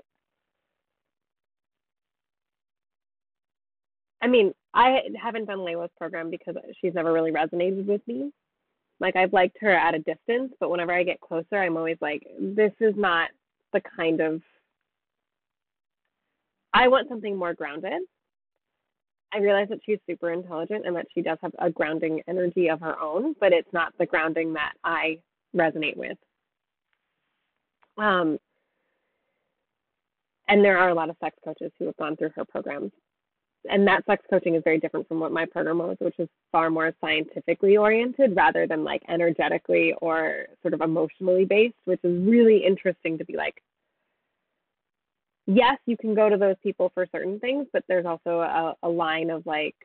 I 4.21 4.27
mean, 4.27 4.53
I 4.73 5.01
haven't 5.21 5.45
done 5.45 5.60
Layla's 5.60 5.91
program 5.97 6.32
because 6.32 6.56
she's 6.82 6.93
never 6.93 7.13
really 7.13 7.32
resonated 7.32 7.86
with 7.86 8.01
me. 8.08 8.32
Like, 8.99 9.15
I've 9.15 9.34
liked 9.34 9.58
her 9.62 9.71
at 9.71 9.93
a 9.93 9.99
distance, 9.99 10.53
but 10.60 10.71
whenever 10.71 10.91
I 10.91 11.03
get 11.03 11.21
closer, 11.21 11.58
I'm 11.58 11.77
always 11.77 11.97
like, 12.01 12.23
this 12.39 12.71
is 12.80 12.95
not 12.97 13.30
the 13.73 13.82
kind 13.95 14.19
of, 14.19 14.41
I 16.73 16.88
want 16.88 17.08
something 17.08 17.38
more 17.38 17.53
grounded. 17.53 18.01
I 19.34 19.40
realize 19.40 19.68
that 19.70 19.80
she's 19.86 20.00
super 20.10 20.32
intelligent 20.32 20.86
and 20.86 20.96
that 20.96 21.08
she 21.13 21.22
does 21.22 21.38
have 21.42 21.52
a 21.60 21.70
grounding 21.70 22.22
energy 22.28 22.70
of 22.70 22.80
her 22.80 23.00
own, 23.00 23.36
but 23.40 23.52
it's 23.52 23.72
not 23.74 23.94
the 23.98 24.06
grounding 24.06 24.54
that 24.54 24.74
I 24.84 25.20
resonate 25.56 25.98
with. 25.98 26.18
Um, 27.98 28.38
and 30.48 30.63
there 30.63 30.78
are 30.78 30.90
a 30.90 30.94
lot 30.94 31.10
of 31.10 31.18
sex 31.22 31.36
coaches 31.44 31.72
who 31.78 31.86
have 31.88 31.98
gone 31.98 32.16
through 32.16 32.32
her 32.36 32.46
programs. 32.46 32.92
And 33.70 33.86
that 33.88 34.06
sex 34.06 34.24
coaching 34.30 34.56
is 34.56 34.63
very 34.63 34.80
different 34.80 35.08
from 35.10 35.20
what 35.20 35.34
my 35.34 35.46
program 35.46 35.80
was, 35.80 35.98
which 36.00 36.18
is 36.20 36.30
far 36.54 36.70
more 36.70 36.94
scientifically 37.02 37.76
oriented 37.76 38.34
rather 38.36 38.66
than 38.66 38.86
like 38.86 39.02
energetically 39.10 39.94
or 40.02 40.46
sort 40.62 40.74
of 40.74 40.80
emotionally 40.80 41.44
based, 41.44 41.76
which 41.84 42.00
is 42.04 42.26
really 42.26 42.63
interesting 42.66 43.18
to 43.18 43.26
be 43.26 43.36
like, 43.36 43.62
yes, 45.48 45.78
you 45.86 45.98
can 45.98 46.14
go 46.14 46.30
to 46.30 46.38
those 46.38 46.56
people 46.62 46.92
for 46.94 47.08
certain 47.12 47.40
things, 47.40 47.68
but 47.74 47.84
there's 47.88 48.06
also 48.06 48.42
a, 48.42 48.76
a 48.84 48.90
line 48.90 49.30
of 49.30 49.46
like, 49.46 49.76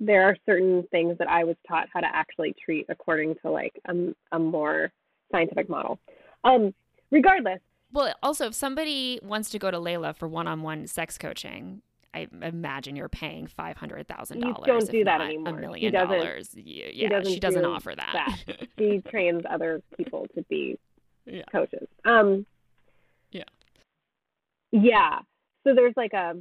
there 0.00 0.24
are 0.24 0.36
certain 0.46 0.84
things 0.90 1.18
that 1.18 1.28
I 1.28 1.44
was 1.44 1.56
taught 1.68 1.88
how 1.92 2.00
to 2.00 2.08
actually 2.12 2.54
treat 2.64 2.86
according 2.88 3.34
to 3.42 3.50
like 3.50 3.72
a, 3.86 4.14
a 4.32 4.38
more 4.38 4.90
scientific 5.30 5.68
model. 5.68 5.98
Um, 6.44 6.74
regardless. 7.10 7.60
Well, 7.92 8.14
also, 8.22 8.46
if 8.46 8.54
somebody 8.54 9.20
wants 9.22 9.50
to 9.50 9.58
go 9.58 9.70
to 9.70 9.76
Layla 9.76 10.16
for 10.16 10.26
one-on-one 10.26 10.86
sex 10.86 11.18
coaching, 11.18 11.82
I 12.14 12.26
imagine 12.42 12.96
you're 12.96 13.08
paying 13.08 13.46
five 13.46 13.76
hundred 13.76 14.06
thousand 14.08 14.40
dollars. 14.40 14.58
You 14.66 14.72
don't 14.72 14.90
do 14.90 15.04
that 15.04 15.20
anymore. 15.20 15.56
A 15.56 15.60
million 15.60 15.92
dollars. 15.92 16.54
Yeah, 16.54 17.22
she 17.22 17.40
doesn't 17.40 17.64
offer 17.64 17.94
that. 17.94 18.38
that. 18.46 18.68
she 18.78 19.02
trains 19.08 19.42
other 19.48 19.82
people 19.96 20.26
to 20.34 20.42
be 20.48 20.78
yeah. 21.26 21.42
coaches. 21.50 21.86
Um, 22.04 22.46
yeah. 24.72 25.20
So 25.64 25.74
there's 25.74 25.94
like 25.96 26.12
a 26.12 26.34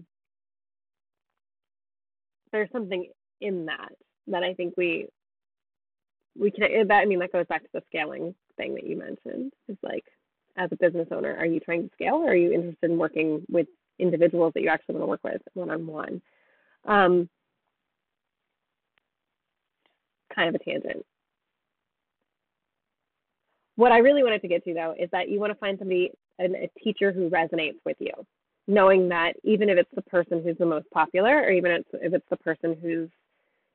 there's 2.51 2.71
something 2.71 3.07
in 3.39 3.65
that 3.65 3.93
that 4.27 4.43
I 4.43 4.53
think 4.53 4.75
we 4.77 5.07
we 6.37 6.51
can 6.51 6.63
eh, 6.63 6.83
that 6.87 6.99
I 6.99 7.05
mean 7.05 7.19
that 7.19 7.31
goes 7.33 7.45
back 7.47 7.63
to 7.63 7.69
the 7.73 7.83
scaling 7.87 8.35
thing 8.57 8.75
that 8.75 8.85
you 8.85 8.97
mentioned. 8.97 9.53
Is 9.67 9.77
like 9.83 10.05
as 10.57 10.69
a 10.71 10.77
business 10.77 11.07
owner, 11.11 11.35
are 11.37 11.45
you 11.45 11.59
trying 11.59 11.83
to 11.83 11.93
scale 11.93 12.15
or 12.15 12.31
are 12.31 12.35
you 12.35 12.51
interested 12.51 12.91
in 12.91 12.97
working 12.97 13.43
with 13.49 13.67
individuals 13.99 14.53
that 14.55 14.61
you 14.61 14.69
actually 14.69 14.95
want 14.95 15.03
to 15.03 15.07
work 15.07 15.23
with 15.23 15.41
one 15.53 15.69
on 15.69 15.87
one? 15.87 16.21
Um 16.87 17.29
kind 20.33 20.49
of 20.49 20.59
a 20.59 20.63
tangent. 20.63 21.05
What 23.75 23.91
I 23.91 23.99
really 23.99 24.23
wanted 24.23 24.41
to 24.41 24.47
get 24.47 24.63
to 24.65 24.73
though 24.73 24.95
is 24.97 25.09
that 25.11 25.29
you 25.29 25.39
want 25.39 25.51
to 25.51 25.59
find 25.59 25.77
somebody, 25.79 26.11
a 26.45 26.69
teacher 26.83 27.11
who 27.11 27.29
resonates 27.29 27.79
with 27.85 27.97
you, 27.99 28.11
knowing 28.67 29.09
that 29.09 29.33
even 29.43 29.69
if 29.69 29.77
it's 29.77 29.95
the 29.95 30.01
person 30.03 30.41
who's 30.43 30.57
the 30.57 30.65
most 30.65 30.89
popular, 30.91 31.37
or 31.37 31.51
even 31.51 31.71
if 31.71 32.13
it's 32.13 32.29
the 32.29 32.37
person 32.37 32.77
who's, 32.81 33.09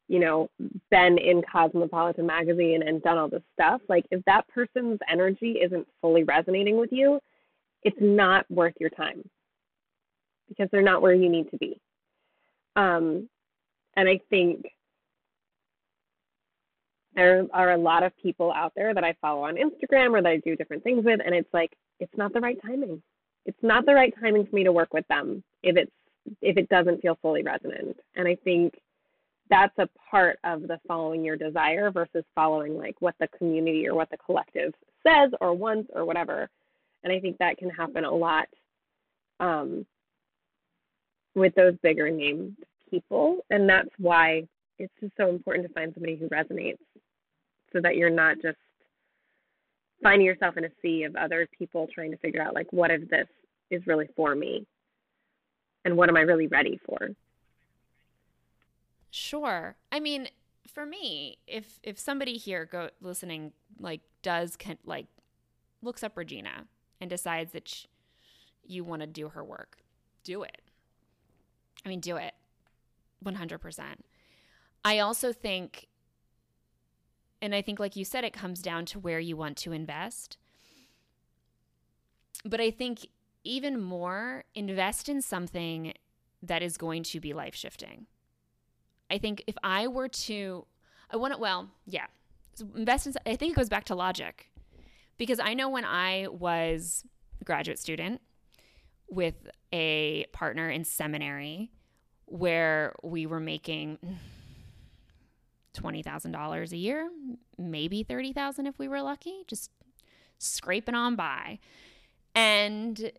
you 0.08 0.18
know, 0.18 0.48
been 0.90 1.18
in 1.18 1.42
Cosmopolitan 1.42 2.26
magazine 2.26 2.82
and 2.86 3.02
done 3.02 3.18
all 3.18 3.28
this 3.28 3.42
stuff, 3.54 3.80
like 3.88 4.06
if 4.10 4.24
that 4.24 4.46
person's 4.48 4.98
energy 5.10 5.58
isn't 5.62 5.86
fully 6.00 6.24
resonating 6.24 6.78
with 6.78 6.92
you, 6.92 7.20
it's 7.82 7.96
not 8.00 8.48
worth 8.50 8.74
your 8.78 8.90
time 8.90 9.28
because 10.48 10.68
they're 10.70 10.82
not 10.82 11.02
where 11.02 11.14
you 11.14 11.28
need 11.28 11.50
to 11.50 11.56
be. 11.56 11.80
Um, 12.76 13.28
and 13.96 14.08
I 14.08 14.20
think 14.30 14.66
there 17.16 17.46
are 17.52 17.72
a 17.72 17.78
lot 17.78 18.02
of 18.02 18.16
people 18.22 18.52
out 18.52 18.72
there 18.76 18.94
that 18.94 19.02
I 19.02 19.14
follow 19.20 19.44
on 19.44 19.56
Instagram 19.56 20.12
or 20.12 20.22
that 20.22 20.28
I 20.28 20.36
do 20.36 20.54
different 20.54 20.84
things 20.84 21.04
with, 21.04 21.20
and 21.24 21.34
it's 21.34 21.52
like 21.52 21.72
it's 21.98 22.16
not 22.16 22.32
the 22.32 22.40
right 22.40 22.58
timing. 22.62 23.02
It's 23.46 23.62
not 23.62 23.86
the 23.86 23.94
right 23.94 24.12
timing 24.20 24.46
for 24.46 24.54
me 24.54 24.64
to 24.64 24.72
work 24.72 24.92
with 24.92 25.06
them 25.08 25.42
if 25.62 25.76
it's 25.76 25.90
if 26.42 26.56
it 26.56 26.68
doesn't 26.68 27.00
feel 27.00 27.18
fully 27.22 27.42
resonant. 27.42 27.96
And 28.16 28.28
I 28.28 28.36
think 28.44 28.74
that's 29.48 29.76
a 29.78 29.88
part 30.10 30.38
of 30.44 30.62
the 30.62 30.78
following 30.86 31.24
your 31.24 31.36
desire 31.36 31.90
versus 31.90 32.24
following 32.34 32.76
like 32.76 32.96
what 33.00 33.14
the 33.20 33.28
community 33.28 33.88
or 33.88 33.94
what 33.94 34.10
the 34.10 34.16
collective 34.18 34.74
says 35.06 35.30
or 35.40 35.54
wants 35.54 35.90
or 35.94 36.04
whatever. 36.04 36.50
And 37.04 37.12
I 37.12 37.20
think 37.20 37.38
that 37.38 37.58
can 37.58 37.70
happen 37.70 38.04
a 38.04 38.10
lot 38.10 38.48
um, 39.38 39.86
with 41.34 41.54
those 41.54 41.74
bigger 41.82 42.10
named 42.10 42.56
people. 42.90 43.38
And 43.50 43.68
that's 43.68 43.90
why 43.98 44.48
it's 44.78 44.92
just 45.00 45.12
so 45.16 45.28
important 45.28 45.66
to 45.66 45.72
find 45.72 45.94
somebody 45.94 46.16
who 46.16 46.28
resonates 46.28 46.78
so 47.76 47.82
that 47.82 47.96
you're 47.96 48.08
not 48.08 48.36
just 48.40 48.56
finding 50.02 50.26
yourself 50.26 50.56
in 50.56 50.64
a 50.64 50.70
sea 50.80 51.04
of 51.04 51.14
other 51.14 51.46
people 51.58 51.86
trying 51.94 52.10
to 52.10 52.16
figure 52.18 52.40
out 52.40 52.54
like 52.54 52.72
what 52.72 52.90
if 52.90 53.08
this 53.10 53.26
is 53.70 53.86
really 53.86 54.08
for 54.16 54.34
me 54.34 54.66
and 55.84 55.96
what 55.96 56.08
am 56.08 56.16
I 56.16 56.20
really 56.20 56.46
ready 56.46 56.80
for. 56.86 57.10
Sure. 59.10 59.76
I 59.92 60.00
mean, 60.00 60.28
for 60.72 60.86
me, 60.86 61.38
if 61.46 61.80
if 61.82 61.98
somebody 61.98 62.38
here 62.38 62.64
go 62.64 62.90
listening 63.00 63.52
like 63.78 64.00
does 64.22 64.56
can 64.56 64.78
like 64.84 65.06
looks 65.82 66.02
up 66.02 66.16
Regina 66.16 66.64
and 67.00 67.10
decides 67.10 67.52
that 67.52 67.86
you 68.66 68.84
want 68.84 69.00
to 69.00 69.06
do 69.06 69.28
her 69.28 69.44
work, 69.44 69.78
do 70.24 70.42
it. 70.42 70.62
I 71.84 71.88
mean, 71.88 72.00
do 72.00 72.16
it. 72.16 72.32
100%. 73.24 73.82
I 74.84 74.98
also 74.98 75.32
think 75.32 75.86
and 77.46 77.54
I 77.54 77.62
think, 77.62 77.78
like 77.78 77.94
you 77.94 78.04
said, 78.04 78.24
it 78.24 78.32
comes 78.32 78.60
down 78.60 78.86
to 78.86 78.98
where 78.98 79.20
you 79.20 79.36
want 79.36 79.56
to 79.58 79.70
invest. 79.70 80.36
But 82.44 82.60
I 82.60 82.72
think 82.72 83.06
even 83.44 83.80
more, 83.80 84.42
invest 84.56 85.08
in 85.08 85.22
something 85.22 85.94
that 86.42 86.60
is 86.60 86.76
going 86.76 87.04
to 87.04 87.20
be 87.20 87.32
life 87.32 87.54
shifting. 87.54 88.06
I 89.08 89.18
think 89.18 89.44
if 89.46 89.56
I 89.62 89.86
were 89.86 90.08
to, 90.08 90.66
I 91.08 91.16
want 91.18 91.34
to, 91.34 91.38
well, 91.38 91.68
yeah, 91.86 92.06
invest 92.74 93.06
in, 93.06 93.12
I 93.24 93.36
think 93.36 93.52
it 93.52 93.56
goes 93.56 93.68
back 93.68 93.84
to 93.84 93.94
logic 93.94 94.50
because 95.16 95.38
I 95.38 95.54
know 95.54 95.68
when 95.68 95.84
I 95.84 96.26
was 96.28 97.04
a 97.40 97.44
graduate 97.44 97.78
student 97.78 98.20
with 99.08 99.48
a 99.72 100.26
partner 100.32 100.68
in 100.68 100.82
seminary 100.82 101.70
where 102.24 102.92
we 103.04 103.24
were 103.24 103.38
making 103.38 103.98
$20,000 105.76 106.72
a 106.72 106.76
year, 106.76 107.10
maybe 107.58 108.02
30,000 108.02 108.66
if 108.66 108.78
we 108.78 108.88
were 108.88 109.02
lucky, 109.02 109.44
just 109.46 109.70
scraping 110.38 110.94
on 110.94 111.16
by. 111.16 111.58
And 112.34 113.12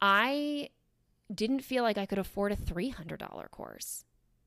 I 0.00 0.70
didn't 1.32 1.60
feel 1.60 1.82
like 1.82 1.98
I 1.98 2.06
could 2.06 2.18
afford 2.18 2.52
a 2.52 2.56
$300 2.56 3.50
course. 3.50 4.04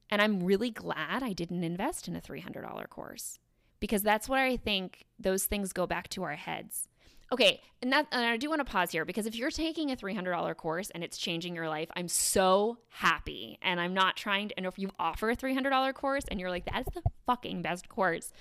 And 0.10 0.22
I'm 0.22 0.44
really 0.44 0.72
glad 0.72 1.24
I 1.24 1.34
didn't 1.34 1.64
invest 1.64 2.08
in 2.08 2.16
a 2.16 2.22
$300 2.22 2.90
course 2.90 3.40
because 3.80 4.02
that's 4.02 4.28
where 4.28 4.46
I 4.46 4.58
think 4.58 5.06
those 5.20 5.46
things 5.46 5.72
go 5.72 5.86
back 5.88 6.10
to 6.10 6.24
our 6.24 6.36
heads. 6.36 6.89
Okay, 7.32 7.62
and 7.82 7.94
that 7.94 8.08
and 8.12 8.26
I 8.26 8.38
do 8.38 8.50
want 8.50 8.60
to 8.60 8.66
pause 8.66 8.92
here 8.92 9.06
because 9.06 9.28
if 9.28 9.36
you're 9.36 9.52
taking 9.52 9.92
a 9.92 9.96
$300 9.96 10.58
course 10.58 10.90
and 10.90 11.04
it's 11.04 11.18
changing 11.18 11.56
your 11.56 11.70
life, 11.70 11.90
I'm 11.96 12.08
so 12.08 12.78
happy. 12.90 13.60
And 13.62 13.80
I'm 13.80 13.94
not 13.94 14.18
trying 14.18 14.50
to 14.50 14.58
and 14.58 14.66
if 14.66 14.80
you 14.80 14.90
offer 15.00 15.30
a 15.30 15.36
$300 15.36 15.94
course 15.94 16.24
and 16.30 16.40
you're 16.40 16.50
like 16.50 16.66
that's 16.66 16.92
the 16.94 17.04
fucking 17.28 17.62
best 17.62 17.88
course 17.88 18.34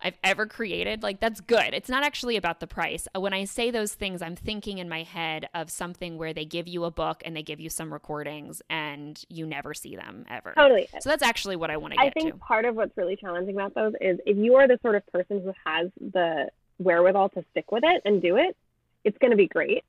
I've 0.00 0.16
ever 0.22 0.46
created, 0.46 1.02
like 1.02 1.18
that's 1.18 1.40
good. 1.40 1.74
It's 1.74 1.88
not 1.88 2.04
actually 2.04 2.36
about 2.36 2.60
the 2.60 2.68
price. 2.68 3.08
Uh, 3.14 3.20
when 3.20 3.34
I 3.34 3.44
say 3.44 3.72
those 3.72 3.94
things, 3.94 4.22
I'm 4.22 4.36
thinking 4.36 4.78
in 4.78 4.88
my 4.88 5.02
head 5.02 5.48
of 5.54 5.70
something 5.70 6.16
where 6.16 6.32
they 6.32 6.44
give 6.44 6.68
you 6.68 6.84
a 6.84 6.90
book 6.92 7.22
and 7.24 7.36
they 7.36 7.42
give 7.42 7.58
you 7.58 7.68
some 7.68 7.92
recordings 7.92 8.62
and 8.70 9.20
you 9.28 9.46
never 9.46 9.74
see 9.74 9.96
them 9.96 10.24
ever. 10.30 10.54
Totally. 10.56 10.88
So 11.00 11.10
that's 11.10 11.24
actually 11.24 11.56
what 11.56 11.70
I 11.70 11.76
want 11.76 11.94
to 11.94 11.96
get 11.96 12.06
I 12.06 12.10
think 12.10 12.32
to. 12.32 12.38
part 12.38 12.64
of 12.64 12.76
what's 12.76 12.96
really 12.96 13.16
challenging 13.16 13.56
about 13.56 13.74
those 13.74 13.94
is 14.00 14.20
if 14.24 14.36
you 14.36 14.54
are 14.54 14.68
the 14.68 14.78
sort 14.82 14.94
of 14.94 15.04
person 15.08 15.42
who 15.42 15.52
has 15.66 15.90
the 16.00 16.48
wherewithal 16.78 17.30
to 17.30 17.44
stick 17.50 17.70
with 17.70 17.84
it 17.84 18.02
and 18.04 18.22
do 18.22 18.36
it, 18.36 18.56
it's 19.04 19.18
going 19.18 19.30
to 19.30 19.36
be 19.36 19.48
great. 19.48 19.84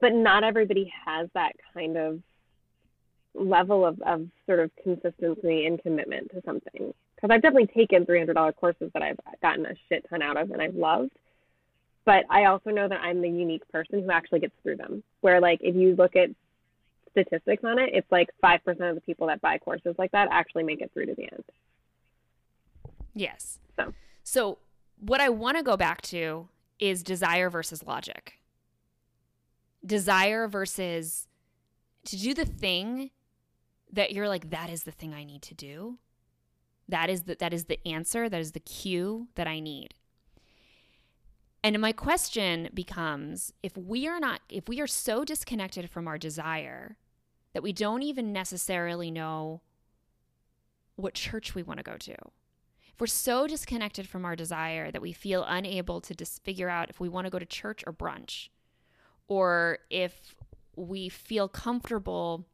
But 0.00 0.12
not 0.12 0.44
everybody 0.44 0.92
has 1.06 1.28
that 1.34 1.52
kind 1.74 1.96
of 1.96 2.20
level 3.34 3.86
of, 3.86 4.00
of 4.02 4.26
sort 4.46 4.60
of 4.60 4.70
consistency 4.82 5.66
and 5.66 5.80
commitment 5.82 6.30
to 6.32 6.42
something. 6.44 6.94
Because 7.14 7.30
I've 7.30 7.42
definitely 7.42 7.66
taken 7.66 8.06
$300 8.06 8.56
courses 8.56 8.90
that 8.94 9.02
I've 9.02 9.18
gotten 9.42 9.66
a 9.66 9.74
shit 9.88 10.06
ton 10.08 10.22
out 10.22 10.36
of 10.36 10.50
and 10.50 10.62
I've 10.62 10.74
loved. 10.74 11.12
But 12.06 12.24
I 12.30 12.46
also 12.46 12.70
know 12.70 12.88
that 12.88 13.00
I'm 13.00 13.20
the 13.20 13.28
unique 13.28 13.68
person 13.70 14.02
who 14.02 14.10
actually 14.10 14.40
gets 14.40 14.54
through 14.62 14.76
them. 14.76 15.02
Where, 15.20 15.40
like, 15.40 15.60
if 15.62 15.76
you 15.76 15.94
look 15.96 16.16
at 16.16 16.30
statistics 17.10 17.62
on 17.62 17.78
it, 17.78 17.90
it's 17.92 18.10
like 18.10 18.30
5% 18.42 18.60
of 18.88 18.94
the 18.94 19.02
people 19.02 19.26
that 19.26 19.40
buy 19.42 19.58
courses 19.58 19.94
like 19.98 20.12
that 20.12 20.28
actually 20.30 20.62
make 20.62 20.80
it 20.80 20.90
through 20.92 21.06
to 21.06 21.14
the 21.14 21.24
end. 21.24 21.44
Yes. 23.14 23.58
So, 23.76 23.92
so 24.22 24.58
what 25.00 25.20
I 25.20 25.28
want 25.30 25.56
to 25.56 25.62
go 25.62 25.76
back 25.76 26.02
to 26.02 26.48
is 26.78 27.02
desire 27.02 27.50
versus 27.50 27.82
logic. 27.82 28.34
Desire 29.84 30.46
versus 30.46 31.26
to 32.04 32.16
do 32.16 32.34
the 32.34 32.44
thing 32.44 33.10
that 33.92 34.12
you're 34.12 34.28
like 34.28 34.50
that 34.50 34.70
is 34.70 34.84
the 34.84 34.90
thing 34.90 35.12
I 35.14 35.24
need 35.24 35.42
to 35.42 35.54
do. 35.54 35.98
That 36.88 37.08
is 37.08 37.22
the 37.22 37.36
that 37.36 37.52
is 37.52 37.64
the 37.64 37.86
answer, 37.86 38.28
that 38.28 38.40
is 38.40 38.52
the 38.52 38.60
cue 38.60 39.28
that 39.36 39.46
I 39.46 39.60
need. 39.60 39.94
And 41.62 41.78
my 41.78 41.92
question 41.92 42.68
becomes 42.72 43.52
if 43.62 43.76
we 43.76 44.06
are 44.06 44.20
not 44.20 44.40
if 44.48 44.68
we 44.68 44.80
are 44.80 44.86
so 44.86 45.24
disconnected 45.24 45.90
from 45.90 46.08
our 46.08 46.18
desire 46.18 46.96
that 47.52 47.62
we 47.62 47.72
don't 47.72 48.02
even 48.02 48.32
necessarily 48.32 49.10
know 49.10 49.60
what 50.96 51.14
church 51.14 51.54
we 51.54 51.62
want 51.62 51.78
to 51.78 51.84
go 51.84 51.96
to 51.96 52.14
we're 53.00 53.06
so 53.06 53.46
disconnected 53.46 54.06
from 54.06 54.24
our 54.24 54.36
desire 54.36 54.90
that 54.90 55.00
we 55.00 55.12
feel 55.12 55.44
unable 55.48 56.00
to 56.02 56.14
just 56.14 56.44
figure 56.44 56.68
out 56.68 56.90
if 56.90 57.00
we 57.00 57.08
want 57.08 57.24
to 57.24 57.30
go 57.30 57.38
to 57.38 57.46
church 57.46 57.82
or 57.86 57.92
brunch, 57.92 58.48
or 59.26 59.78
if 59.88 60.34
we 60.76 61.08
feel 61.08 61.48
comfortable, 61.48 62.44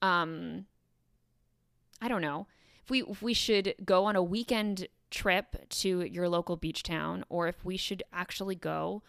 um, 0.00 0.64
I 2.00 2.08
don't 2.08 2.22
know, 2.22 2.46
if 2.82 2.90
we 2.90 3.02
if 3.02 3.20
we 3.20 3.34
should 3.34 3.74
go 3.84 4.06
on 4.06 4.16
a 4.16 4.22
weekend 4.22 4.88
trip 5.10 5.68
to 5.68 6.02
your 6.02 6.28
local 6.28 6.56
beach 6.56 6.82
town, 6.82 7.24
or 7.28 7.48
if 7.48 7.64
we 7.64 7.76
should 7.76 8.02
actually 8.12 8.56
go 8.56 9.02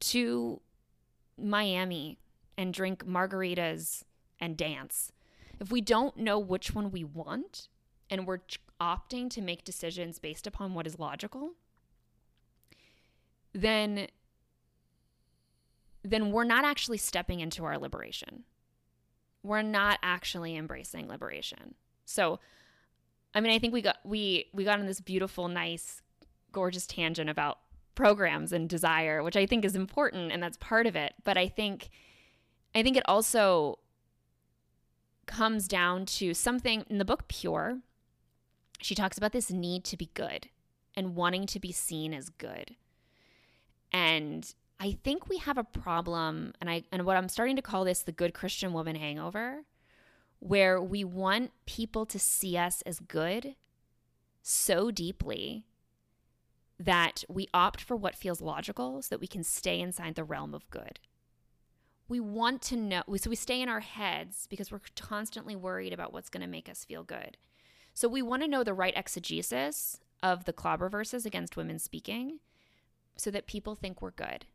to 0.00 0.60
Miami 1.38 2.18
and 2.58 2.74
drink 2.74 3.06
margaritas 3.06 4.02
and 4.40 4.56
dance. 4.56 5.12
If 5.60 5.70
we 5.70 5.80
don't 5.80 6.16
know 6.16 6.38
which 6.38 6.74
one 6.74 6.90
we 6.90 7.04
want, 7.04 7.68
and 8.10 8.26
we're 8.26 8.40
opting 8.80 9.30
to 9.30 9.40
make 9.40 9.64
decisions 9.64 10.18
based 10.18 10.46
upon 10.46 10.74
what 10.74 10.86
is 10.86 10.98
logical, 10.98 11.52
then 13.52 14.08
then 16.02 16.32
we're 16.32 16.44
not 16.44 16.64
actually 16.64 16.96
stepping 16.96 17.40
into 17.40 17.64
our 17.64 17.78
liberation. 17.78 18.44
We're 19.42 19.62
not 19.62 19.98
actually 20.02 20.56
embracing 20.56 21.08
liberation. 21.08 21.74
So 22.04 22.40
I 23.34 23.40
mean, 23.40 23.52
I 23.52 23.58
think 23.58 23.72
we 23.72 23.82
got 23.82 23.98
we 24.04 24.46
we 24.52 24.64
got 24.64 24.80
on 24.80 24.86
this 24.86 25.00
beautiful, 25.00 25.48
nice, 25.48 26.02
gorgeous 26.52 26.86
tangent 26.86 27.30
about 27.30 27.58
programs 27.94 28.52
and 28.52 28.68
desire, 28.68 29.22
which 29.22 29.36
I 29.36 29.46
think 29.46 29.64
is 29.64 29.76
important 29.76 30.32
and 30.32 30.42
that's 30.42 30.56
part 30.56 30.86
of 30.86 30.96
it. 30.96 31.14
But 31.22 31.36
I 31.36 31.48
think 31.48 31.90
I 32.74 32.82
think 32.82 32.96
it 32.96 33.04
also 33.06 33.78
comes 35.26 35.68
down 35.68 36.06
to 36.06 36.34
something 36.34 36.84
in 36.88 36.98
the 36.98 37.04
book 37.04 37.28
Pure 37.28 37.80
she 38.80 38.94
talks 38.94 39.18
about 39.18 39.32
this 39.32 39.50
need 39.50 39.84
to 39.84 39.96
be 39.96 40.10
good 40.14 40.48
and 40.96 41.14
wanting 41.14 41.46
to 41.46 41.60
be 41.60 41.72
seen 41.72 42.12
as 42.12 42.28
good. 42.28 42.76
And 43.92 44.52
I 44.78 44.92
think 45.04 45.28
we 45.28 45.38
have 45.38 45.58
a 45.58 45.64
problem, 45.64 46.54
and 46.60 46.70
I 46.70 46.84
and 46.90 47.04
what 47.04 47.16
I'm 47.16 47.28
starting 47.28 47.56
to 47.56 47.62
call 47.62 47.84
this 47.84 48.02
the 48.02 48.12
good 48.12 48.32
Christian 48.32 48.72
woman 48.72 48.96
hangover, 48.96 49.64
where 50.38 50.80
we 50.80 51.04
want 51.04 51.52
people 51.66 52.06
to 52.06 52.18
see 52.18 52.56
us 52.56 52.82
as 52.82 52.98
good, 52.98 53.56
so 54.42 54.90
deeply 54.90 55.66
that 56.78 57.24
we 57.28 57.46
opt 57.52 57.80
for 57.82 57.94
what 57.94 58.16
feels 58.16 58.40
logical 58.40 59.02
so 59.02 59.08
that 59.10 59.20
we 59.20 59.26
can 59.26 59.44
stay 59.44 59.80
inside 59.80 60.14
the 60.14 60.24
realm 60.24 60.54
of 60.54 60.68
good. 60.70 60.98
We 62.08 62.20
want 62.20 62.62
to 62.62 62.76
know, 62.76 63.02
so 63.16 63.28
we 63.28 63.36
stay 63.36 63.60
in 63.60 63.68
our 63.68 63.80
heads 63.80 64.46
because 64.48 64.72
we're 64.72 64.80
constantly 64.98 65.54
worried 65.54 65.92
about 65.92 66.14
what's 66.14 66.30
going 66.30 66.40
to 66.40 66.48
make 66.48 66.70
us 66.70 66.84
feel 66.84 67.04
good. 67.04 67.36
So 67.94 68.08
we 68.08 68.22
want 68.22 68.42
to 68.42 68.48
know 68.48 68.64
the 68.64 68.74
right 68.74 68.96
exegesis 68.96 70.00
of 70.22 70.44
the 70.44 70.52
clobber 70.52 70.88
verses 70.88 71.26
against 71.26 71.56
women 71.56 71.78
speaking 71.78 72.40
so 73.16 73.30
that 73.30 73.46
people 73.46 73.74
think 73.74 74.00
we're 74.00 74.10
good. 74.10 74.46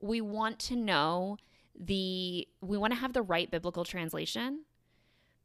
We 0.00 0.20
want 0.20 0.58
to 0.60 0.76
know 0.76 1.36
the 1.78 2.48
we 2.60 2.76
want 2.76 2.92
to 2.92 2.98
have 2.98 3.12
the 3.12 3.22
right 3.22 3.50
biblical 3.50 3.84
translation 3.84 4.64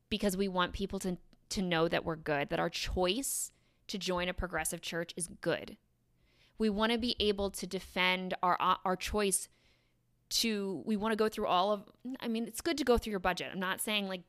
because 0.10 0.36
we 0.36 0.48
want 0.48 0.74
people 0.74 1.00
to 1.00 1.18
to 1.50 1.62
know 1.62 1.88
that 1.88 2.04
we're 2.04 2.16
good, 2.16 2.50
that 2.50 2.60
our 2.60 2.70
choice 2.70 3.52
to 3.88 3.98
join 3.98 4.28
a 4.28 4.34
progressive 4.34 4.82
church 4.82 5.14
is 5.16 5.30
good. 5.42 5.78
We 6.58 6.70
want 6.70 6.92
to 6.92 6.98
be 6.98 7.16
able 7.20 7.52
to 7.52 7.68
defend 7.68 8.34
our 8.42 8.58
uh, 8.60 8.76
our 8.86 8.96
choice 8.96 9.50
to 10.28 10.82
we 10.86 10.98
want 10.98 11.12
to 11.12 11.16
go 11.16 11.30
through 11.30 11.48
all 11.48 11.72
of 11.72 11.84
I 12.20 12.28
mean, 12.28 12.48
it's 12.48 12.62
good 12.62 12.78
to 12.78 12.84
go 12.84 12.98
through 12.98 13.12
your 13.12 13.20
budget. 13.20 13.50
I'm 13.52 13.60
not 13.60 13.82
saying 13.82 14.08
like 14.08 14.22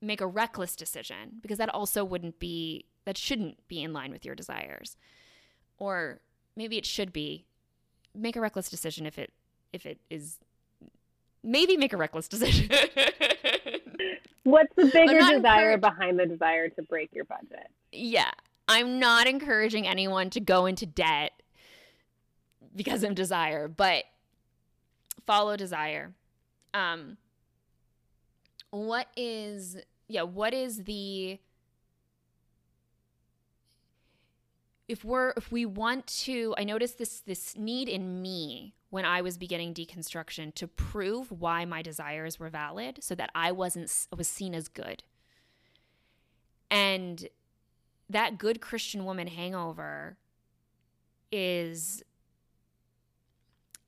make 0.00 0.20
a 0.20 0.26
reckless 0.26 0.76
decision 0.76 1.38
because 1.40 1.58
that 1.58 1.68
also 1.74 2.04
wouldn't 2.04 2.38
be 2.38 2.84
that 3.04 3.16
shouldn't 3.16 3.66
be 3.68 3.82
in 3.82 3.92
line 3.92 4.10
with 4.10 4.24
your 4.24 4.34
desires. 4.34 4.96
Or 5.78 6.20
maybe 6.56 6.76
it 6.76 6.86
should 6.86 7.12
be 7.12 7.46
make 8.14 8.36
a 8.36 8.40
reckless 8.40 8.68
decision 8.68 9.06
if 9.06 9.18
it 9.18 9.32
if 9.72 9.86
it 9.86 10.00
is 10.10 10.38
maybe 11.42 11.76
make 11.76 11.92
a 11.92 11.96
reckless 11.96 12.28
decision. 12.28 12.68
What's 14.44 14.74
the 14.76 14.86
bigger 14.86 15.18
desire 15.18 15.76
behind 15.76 16.18
the 16.18 16.26
desire 16.26 16.68
to 16.68 16.82
break 16.82 17.10
your 17.12 17.24
budget? 17.24 17.68
Yeah. 17.92 18.30
I'm 18.68 18.98
not 18.98 19.26
encouraging 19.26 19.86
anyone 19.86 20.30
to 20.30 20.40
go 20.40 20.66
into 20.66 20.86
debt 20.86 21.32
because 22.74 23.04
of 23.04 23.14
desire, 23.14 23.68
but 23.68 24.04
follow 25.24 25.56
desire. 25.56 26.12
Um 26.74 27.16
what 28.70 29.08
is 29.16 29.76
yeah, 30.08 30.22
what 30.22 30.54
is 30.54 30.84
the 30.84 31.38
if 34.88 35.04
we're 35.04 35.32
if 35.36 35.50
we 35.50 35.66
want 35.66 36.06
to 36.06 36.54
i 36.56 36.62
noticed 36.62 36.96
this 36.96 37.18
this 37.20 37.56
need 37.56 37.88
in 37.88 38.22
me 38.22 38.72
when 38.90 39.04
i 39.04 39.20
was 39.20 39.36
beginning 39.36 39.74
deconstruction 39.74 40.54
to 40.54 40.68
prove 40.68 41.32
why 41.32 41.64
my 41.64 41.82
desires 41.82 42.38
were 42.38 42.48
valid 42.48 42.98
so 43.02 43.12
that 43.12 43.28
i 43.34 43.50
wasn't 43.50 44.06
was 44.16 44.28
seen 44.28 44.54
as 44.54 44.68
good. 44.68 45.02
And 46.70 47.28
that 48.08 48.38
good 48.38 48.60
christian 48.60 49.04
woman 49.04 49.26
hangover 49.26 50.16
is 51.32 52.04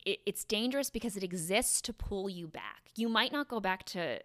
it, 0.05 0.21
it's 0.27 0.45
dangerous 0.45 0.91
because 0.91 1.17
it 1.17 1.23
exists 1.23 1.81
to 1.83 1.93
pull 1.93 2.29
you 2.29 2.49
back. 2.49 2.91
You 2.97 3.09
might 3.09 3.33
not 3.33 3.49
go 3.49 3.61
back 3.61 3.85
to 3.87 4.21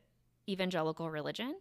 evangelical 0.47 1.09
religion 1.09 1.55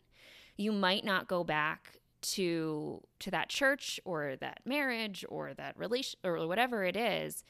you 0.56 0.72
might 0.72 1.04
not 1.04 1.28
go 1.28 1.44
back 1.44 1.98
to 2.20 3.02
to 3.18 3.30
that 3.30 3.48
church 3.48 3.98
or 4.04 4.36
that 4.40 4.60
marriage 4.64 5.24
or 5.28 5.54
that 5.54 5.76
relation 5.76 6.18
or 6.24 6.46
whatever 6.46 6.84
it 6.84 6.96
is 6.96 7.42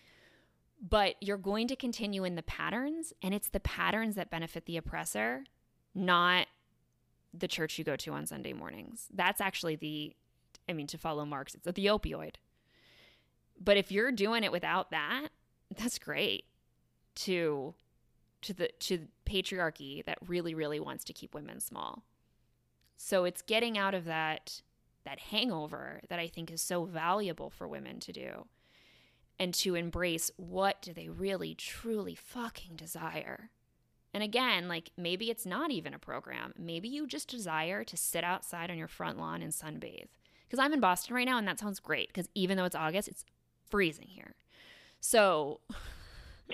but 0.88 1.14
you're 1.20 1.36
going 1.36 1.68
to 1.68 1.76
continue 1.76 2.24
in 2.24 2.34
the 2.34 2.42
patterns 2.42 3.12
and 3.22 3.34
it's 3.34 3.48
the 3.48 3.60
patterns 3.60 4.14
that 4.14 4.30
benefit 4.30 4.66
the 4.66 4.76
oppressor 4.76 5.44
not 5.94 6.46
the 7.34 7.48
church 7.48 7.78
you 7.78 7.84
go 7.84 7.96
to 7.96 8.12
on 8.12 8.26
Sunday 8.26 8.52
mornings. 8.52 9.08
That's 9.12 9.40
actually 9.40 9.76
the 9.76 10.14
I 10.68 10.72
mean 10.72 10.86
to 10.88 10.98
follow 10.98 11.24
Marx 11.24 11.54
it's 11.54 11.64
the 11.64 11.86
opioid. 11.86 12.36
But 13.60 13.76
if 13.76 13.92
you're 13.92 14.12
doing 14.12 14.44
it 14.44 14.52
without 14.52 14.90
that 14.90 15.28
that's 15.76 15.98
great 15.98 16.44
to 17.14 17.74
to 18.42 18.52
the 18.52 18.68
to 18.78 19.06
patriarchy 19.24 20.04
that 20.04 20.18
really 20.26 20.54
really 20.54 20.80
wants 20.80 21.04
to 21.04 21.12
keep 21.12 21.34
women 21.34 21.58
small 21.60 22.02
so 22.96 23.24
it's 23.24 23.42
getting 23.42 23.76
out 23.76 23.94
of 23.94 24.04
that 24.04 24.62
that 25.04 25.18
hangover 25.18 26.00
that 26.08 26.18
I 26.18 26.28
think 26.28 26.50
is 26.50 26.62
so 26.62 26.84
valuable 26.84 27.50
for 27.50 27.66
women 27.66 28.00
to 28.00 28.12
do 28.12 28.46
and 29.38 29.52
to 29.54 29.74
embrace 29.74 30.30
what 30.36 30.80
do 30.82 30.92
they 30.92 31.08
really 31.08 31.54
truly 31.54 32.14
fucking 32.14 32.76
desire. 32.76 33.50
And 34.14 34.22
again, 34.22 34.68
like 34.68 34.90
maybe 34.96 35.30
it's 35.30 35.46
not 35.46 35.70
even 35.70 35.94
a 35.94 35.98
program. 35.98 36.52
Maybe 36.58 36.88
you 36.88 37.06
just 37.06 37.28
desire 37.28 37.82
to 37.84 37.96
sit 37.96 38.24
outside 38.24 38.70
on 38.70 38.78
your 38.78 38.88
front 38.88 39.18
lawn 39.18 39.42
and 39.42 39.52
sunbathe. 39.52 40.06
Because 40.46 40.58
I'm 40.58 40.72
in 40.72 40.80
Boston 40.80 41.16
right 41.16 41.26
now 41.26 41.38
and 41.38 41.48
that 41.48 41.58
sounds 41.58 41.80
great 41.80 42.08
because 42.08 42.28
even 42.34 42.56
though 42.56 42.66
it's 42.66 42.76
August, 42.76 43.08
it's 43.08 43.24
freezing 43.68 44.08
here. 44.08 44.34
So, 45.00 45.60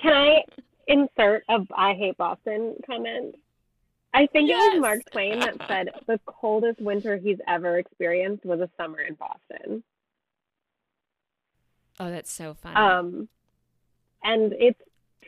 can 0.01 0.13
I 0.13 0.43
insert 0.89 1.43
a 1.47 1.59
I 1.73 1.93
hate 1.93 2.17
Boston 2.17 2.75
comment? 2.85 3.35
I 4.13 4.25
think 4.25 4.49
yes. 4.49 4.73
it 4.73 4.73
was 4.73 4.81
Mark 4.81 5.11
Twain 5.11 5.39
that 5.39 5.55
said 5.67 5.89
the 6.07 6.19
coldest 6.25 6.81
winter 6.81 7.17
he's 7.17 7.37
ever 7.47 7.77
experienced 7.77 8.43
was 8.43 8.59
a 8.59 8.69
summer 8.75 8.99
in 8.99 9.13
Boston. 9.13 9.83
Oh, 11.99 12.09
that's 12.09 12.31
so 12.31 12.55
funny. 12.55 12.75
Um, 12.75 13.29
and 14.23 14.53
it's 14.53 14.81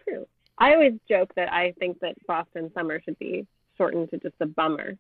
true. 0.03 0.25
I 0.57 0.73
always 0.73 0.93
joke 1.07 1.31
that 1.35 1.51
I 1.53 1.73
think 1.79 1.99
that 1.99 2.15
Boston 2.25 2.71
summer 2.73 3.01
should 3.01 3.19
be 3.19 3.45
shortened 3.77 4.09
to 4.11 4.17
just 4.17 4.35
a 4.39 4.47
bummer. 4.47 4.97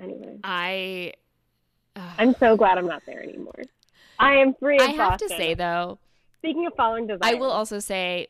Anyway, 0.00 0.38
I. 0.42 1.12
Uh, 1.94 2.10
I'm 2.18 2.34
so 2.34 2.56
glad 2.56 2.78
I'm 2.78 2.86
not 2.86 3.02
there 3.06 3.22
anymore. 3.22 3.62
I 4.18 4.36
am 4.36 4.54
free. 4.54 4.78
I 4.78 4.86
have 4.86 5.10
Boston. 5.12 5.28
to 5.28 5.36
say 5.36 5.54
though. 5.54 5.98
Speaking 6.38 6.66
of 6.66 6.74
following 6.74 7.06
desire, 7.06 7.20
I 7.22 7.34
will 7.34 7.50
also 7.50 7.78
say 7.78 8.28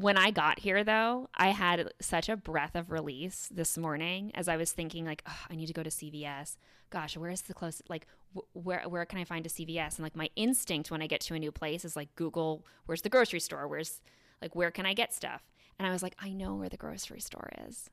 when 0.00 0.16
I 0.16 0.30
got 0.30 0.58
here, 0.58 0.82
though, 0.82 1.28
I 1.34 1.48
had 1.50 1.92
such 2.00 2.28
a 2.28 2.36
breath 2.36 2.74
of 2.74 2.90
release 2.90 3.48
this 3.52 3.78
morning 3.78 4.32
as 4.34 4.48
I 4.48 4.56
was 4.56 4.72
thinking, 4.72 5.04
like, 5.04 5.22
oh, 5.26 5.40
I 5.48 5.54
need 5.54 5.66
to 5.66 5.72
go 5.72 5.82
to 5.84 5.90
CVS. 5.90 6.56
Gosh, 6.90 7.16
where 7.16 7.30
is 7.30 7.42
the 7.42 7.54
closest? 7.54 7.88
Like, 7.88 8.06
wh- 8.34 8.56
where 8.56 8.88
where 8.88 9.04
can 9.04 9.18
I 9.18 9.24
find 9.24 9.46
a 9.46 9.48
CVS? 9.48 9.96
And 9.96 10.00
like, 10.02 10.16
my 10.16 10.30
instinct 10.36 10.90
when 10.90 11.00
I 11.00 11.06
get 11.06 11.20
to 11.22 11.34
a 11.34 11.38
new 11.38 11.52
place 11.52 11.84
is 11.84 11.96
like, 11.96 12.14
Google, 12.16 12.64
where's 12.86 13.02
the 13.02 13.08
grocery 13.08 13.40
store? 13.40 13.68
Where's 13.68 14.00
like, 14.42 14.54
where 14.56 14.70
can 14.70 14.84
I 14.86 14.94
get 14.94 15.14
stuff? 15.14 15.42
And 15.78 15.86
I 15.86 15.92
was 15.92 16.02
like, 16.02 16.16
I 16.18 16.32
know 16.32 16.54
where 16.54 16.68
the 16.68 16.76
grocery 16.76 17.20
store 17.20 17.50
is. 17.68 17.88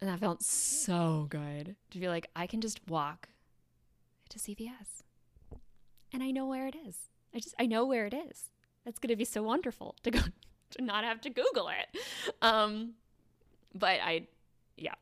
And 0.00 0.10
that 0.10 0.18
felt 0.18 0.42
so 0.42 1.26
good 1.30 1.76
to 1.92 1.98
be 1.98 2.08
like, 2.08 2.28
I 2.34 2.46
can 2.48 2.60
just 2.60 2.80
walk 2.88 3.28
to 4.30 4.38
CVS, 4.38 5.02
and 6.12 6.22
I 6.24 6.30
know 6.32 6.46
where 6.46 6.66
it 6.66 6.74
is. 6.86 7.08
I 7.34 7.38
just 7.38 7.54
I 7.58 7.66
know 7.66 7.84
where 7.86 8.06
it 8.06 8.14
is. 8.14 8.50
That's 8.84 8.98
gonna 8.98 9.16
be 9.16 9.24
so 9.24 9.44
wonderful 9.44 9.94
to 10.02 10.10
go 10.10 10.20
to 10.72 10.82
not 10.82 11.04
have 11.04 11.20
to 11.22 11.30
Google 11.30 11.68
it. 11.68 11.98
Um, 12.40 12.94
but 13.74 14.00
I, 14.02 14.26
yeah, 14.76 14.94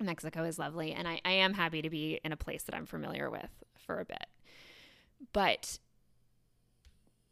Mexico 0.00 0.44
is 0.44 0.58
lovely, 0.58 0.92
and 0.92 1.06
I, 1.06 1.20
I 1.24 1.32
am 1.32 1.54
happy 1.54 1.82
to 1.82 1.90
be 1.90 2.20
in 2.24 2.32
a 2.32 2.36
place 2.36 2.64
that 2.64 2.74
I'm 2.74 2.86
familiar 2.86 3.30
with 3.30 3.50
for 3.78 4.00
a 4.00 4.04
bit. 4.04 4.26
But 5.32 5.78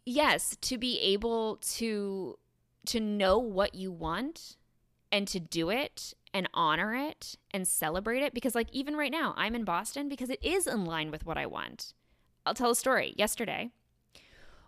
yes, 0.05 0.57
to 0.63 0.79
be 0.79 0.99
able 1.01 1.57
to 1.57 2.39
to 2.87 2.99
know 2.99 3.39
what 3.39 3.75
you 3.75 3.93
want 3.93 4.57
and 5.13 5.29
to 5.29 5.39
do 5.39 5.69
it 5.69 6.15
and 6.33 6.49
honor 6.55 6.95
it 6.95 7.37
and 7.51 7.69
celebrate 7.69 8.23
it 8.23 8.33
because 8.33 8.55
like 8.55 8.69
even 8.73 8.97
right 8.97 9.13
now 9.13 9.35
I'm 9.37 9.55
in 9.55 9.65
Boston 9.65 10.09
because 10.09 10.31
it 10.31 10.43
is 10.43 10.67
in 10.67 10.85
line 10.85 11.11
with 11.11 11.27
what 11.27 11.37
I 11.37 11.47
want. 11.47 11.93
I'll 12.47 12.55
tell 12.55 12.71
a 12.71 12.77
story. 12.77 13.15
Yesterday, 13.19 13.71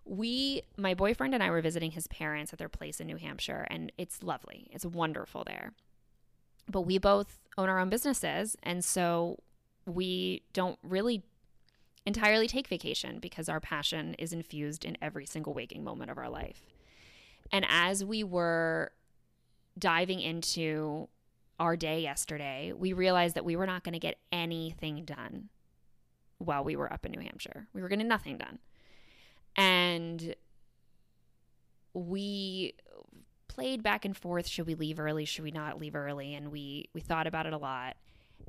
we 0.05 0.63
my 0.77 0.95
boyfriend 0.95 1.35
and 1.35 1.43
I 1.43 1.51
were 1.51 1.61
visiting 1.61 1.93
his 1.93 2.07
parents 2.09 2.53
at 2.53 2.59
their 2.59 2.69
place 2.69 3.01
in 3.01 3.07
New 3.07 3.17
Hampshire 3.17 3.67
and 3.71 3.93
it's 3.97 4.23
lovely. 4.23 4.69
It's 4.71 4.85
wonderful 4.85 5.45
there. 5.47 5.73
But 6.71 6.83
we 6.83 6.99
both 6.99 7.39
own 7.59 7.69
our 7.69 7.79
own 7.79 7.89
businesses 7.89 8.57
and 8.63 8.85
so 8.85 9.39
we 9.87 10.43
don't 10.53 10.79
really 10.83 11.23
entirely 12.05 12.49
take 12.49 12.67
vacation 12.67 13.19
because 13.21 13.49
our 13.49 13.61
passion 13.61 14.15
is 14.15 14.33
infused 14.33 14.85
in 14.85 14.97
every 15.01 15.27
single 15.27 15.55
waking 15.55 15.85
moment 15.85 16.11
of 16.11 16.19
our 16.19 16.29
life. 16.29 16.67
And 17.53 17.65
as 17.69 18.05
we 18.05 18.25
were 18.25 18.93
diving 19.79 20.21
into 20.21 21.09
our 21.61 21.77
day 21.77 22.01
yesterday, 22.01 22.73
we 22.77 22.93
realized 22.93 23.37
that 23.37 23.45
we 23.45 23.57
were 23.57 23.67
not 23.67 23.85
going 23.85 23.93
to 23.93 23.99
get 23.99 24.19
anything 24.33 25.05
done 25.05 25.49
while 26.39 26.65
we 26.65 26.75
were 26.75 26.93
up 26.93 27.07
in 27.07 27.13
New 27.13 27.21
Hampshire. 27.21 27.69
We 27.73 27.83
were 27.83 27.89
getting 27.89 28.09
nothing 28.09 28.37
done. 28.37 28.59
And 29.57 30.35
we 31.95 32.75
played 33.49 33.83
back 33.83 34.05
and 34.05 34.17
forth 34.17 34.47
should 34.47 34.67
we 34.67 34.75
leave 34.75 34.99
early 34.99 35.27
should 35.27 35.45
we 35.45 35.51
not 35.51 35.79
leave 35.79 35.95
early? 35.95 36.35
And 36.35 36.51
we 36.51 36.89
we 36.95 37.01
thought 37.01 37.27
about 37.27 37.47
it 37.47 37.53
a 37.53 37.59
lot. 37.59 37.97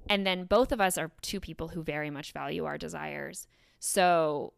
And 0.10 0.26
then 0.26 0.45
both 0.45 0.72
of 0.72 0.82
us 0.82 0.97
are 0.97 1.12
two 1.22 1.39
people 1.39 1.70
who 1.70 1.84
very 1.84 2.10
much 2.10 2.32
value 2.32 2.66
our 2.66 2.78
desires. 2.78 3.47
So 3.80 4.54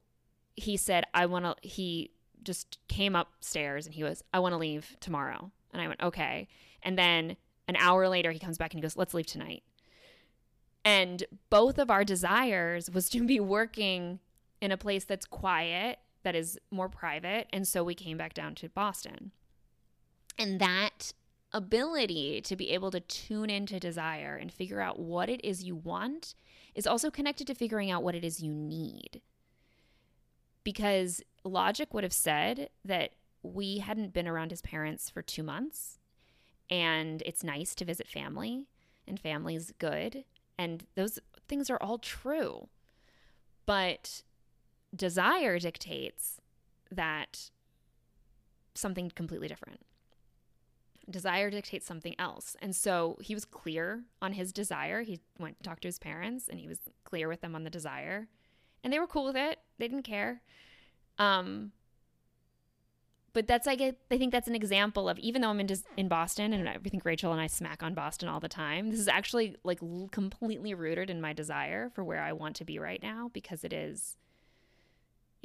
he 0.58 0.78
said 0.78 1.04
i 1.14 1.26
want 1.26 1.44
to 1.44 1.68
he 1.68 2.12
just 2.42 2.78
came 2.88 3.14
upstairs 3.14 3.86
and 3.86 3.94
he 3.94 4.04
was 4.04 4.24
i 4.34 4.40
want 4.40 4.54
to 4.54 4.58
leave 4.58 4.96
tomorrow. 5.00 5.52
And 5.74 5.82
i 5.82 5.88
went 5.88 6.02
okay. 6.02 6.48
And 6.84 6.98
then 6.98 7.38
an 7.68 7.76
hour 7.78 8.08
later 8.08 8.32
he 8.32 8.40
comes 8.40 8.58
back 8.58 8.74
and 8.74 8.78
he 8.78 8.82
goes 8.82 8.96
let's 8.96 9.14
leave 9.14 9.26
tonight. 9.26 9.64
And 10.84 11.24
both 11.50 11.80
of 11.80 11.90
our 11.90 12.04
desires 12.04 12.92
was 12.92 13.10
to 13.10 13.26
be 13.26 13.40
working 13.40 14.20
in 14.62 14.72
a 14.72 14.78
place 14.78 15.04
that's 15.04 15.26
quiet, 15.26 15.98
that 16.26 16.36
is 16.36 16.60
more 16.72 16.90
private. 16.90 17.48
And 17.54 17.68
so 17.68 17.84
we 17.84 17.94
came 17.94 18.18
back 18.18 18.34
down 18.34 18.56
to 18.56 18.68
Boston. 18.68 19.32
And 20.38 20.60
that 20.60 21.14
ability 21.54 22.42
to 22.42 22.56
be 22.56 22.72
able 22.72 22.90
to 22.92 23.00
tune 23.00 23.50
into 23.50 23.80
desire 23.80 24.36
and 24.36 24.52
figure 24.52 24.82
out 24.82 25.00
what 25.00 25.30
it 25.30 25.40
is 25.46 25.64
you 25.64 25.76
want 25.76 26.34
is 26.74 26.88
also 26.88 27.12
connected 27.12 27.48
to 27.48 27.54
figuring 27.54 27.92
out 27.92 28.04
what 28.04 28.16
it 28.16 28.26
is 28.26 28.42
you 28.42 28.52
need. 28.52 29.22
Because 30.64 31.22
logic 31.44 31.94
would 31.94 32.04
have 32.04 32.12
said 32.12 32.70
that 32.84 33.12
we 33.44 33.78
hadn't 33.78 34.12
been 34.12 34.28
around 34.28 34.50
his 34.50 34.64
parents 34.64 35.12
for 35.12 35.22
two 35.22 35.44
months 35.44 36.00
and 36.72 37.22
it's 37.24 37.44
nice 37.44 37.76
to 37.76 37.86
visit 37.86 38.08
family 38.08 38.66
and 39.08 39.20
family's 39.20 39.72
good 39.78 40.24
and 40.58 40.88
those 40.96 41.20
things 41.48 41.70
are 41.70 41.78
all 41.80 42.00
true 42.00 42.68
but 43.68 44.24
desire 44.96 45.60
dictates 45.60 46.40
that 46.92 47.50
something 48.74 49.12
completely 49.16 49.48
different. 49.48 49.82
Desire 51.10 51.50
dictates 51.50 51.86
something 51.86 52.16
else. 52.18 52.56
And 52.62 52.76
so 52.76 53.18
he 53.22 53.34
was 53.36 53.46
clear 53.46 54.04
on 54.22 54.34
his 54.34 54.52
desire. 54.52 55.04
He 55.04 55.20
went 55.40 55.58
to 55.60 55.64
talk 55.64 55.80
to 55.82 55.88
his 55.88 56.00
parents 56.00 56.48
and 56.48 56.60
he 56.60 56.68
was 56.68 56.80
clear 57.04 57.28
with 57.28 57.42
them 57.42 57.56
on 57.56 57.64
the 57.64 57.70
desire. 57.70 58.28
And 58.84 58.92
they 58.92 59.00
were 59.00 59.08
cool 59.08 59.26
with 59.26 59.36
it. 59.36 59.60
They 59.78 59.88
didn't 59.88 60.04
care. 60.04 60.42
Um 61.18 61.72
but 63.34 63.48
that's 63.48 63.68
like 63.68 63.82
I 63.82 63.94
think 64.10 64.32
that's 64.32 64.48
an 64.48 64.56
example 64.56 65.10
of 65.10 65.20
even 65.20 65.42
though 65.42 65.50
I'm 65.50 65.60
in 65.60 65.68
in 65.98 66.08
Boston 66.08 66.54
and 66.54 66.68
I 66.70 66.78
think 66.78 67.04
Rachel 67.04 67.34
and 67.34 67.42
I 67.42 67.48
smack 67.48 67.84
on 67.84 67.94
Boston 67.94 68.30
all 68.30 68.40
the 68.40 68.48
time. 68.48 68.90
This 68.90 69.00
is 69.00 69.10
actually 69.10 69.58
like 69.64 69.80
completely 70.12 70.74
rooted 70.74 71.10
in 71.10 71.20
my 71.22 71.34
desire 71.34 71.90
for 71.90 72.04
where 72.04 72.22
I 72.22 72.32
want 72.32 72.56
to 72.56 72.66
be 72.66 72.80
right 72.80 73.02
now 73.04 73.30
because 73.34 73.64
it 73.66 73.74
is 73.74 74.16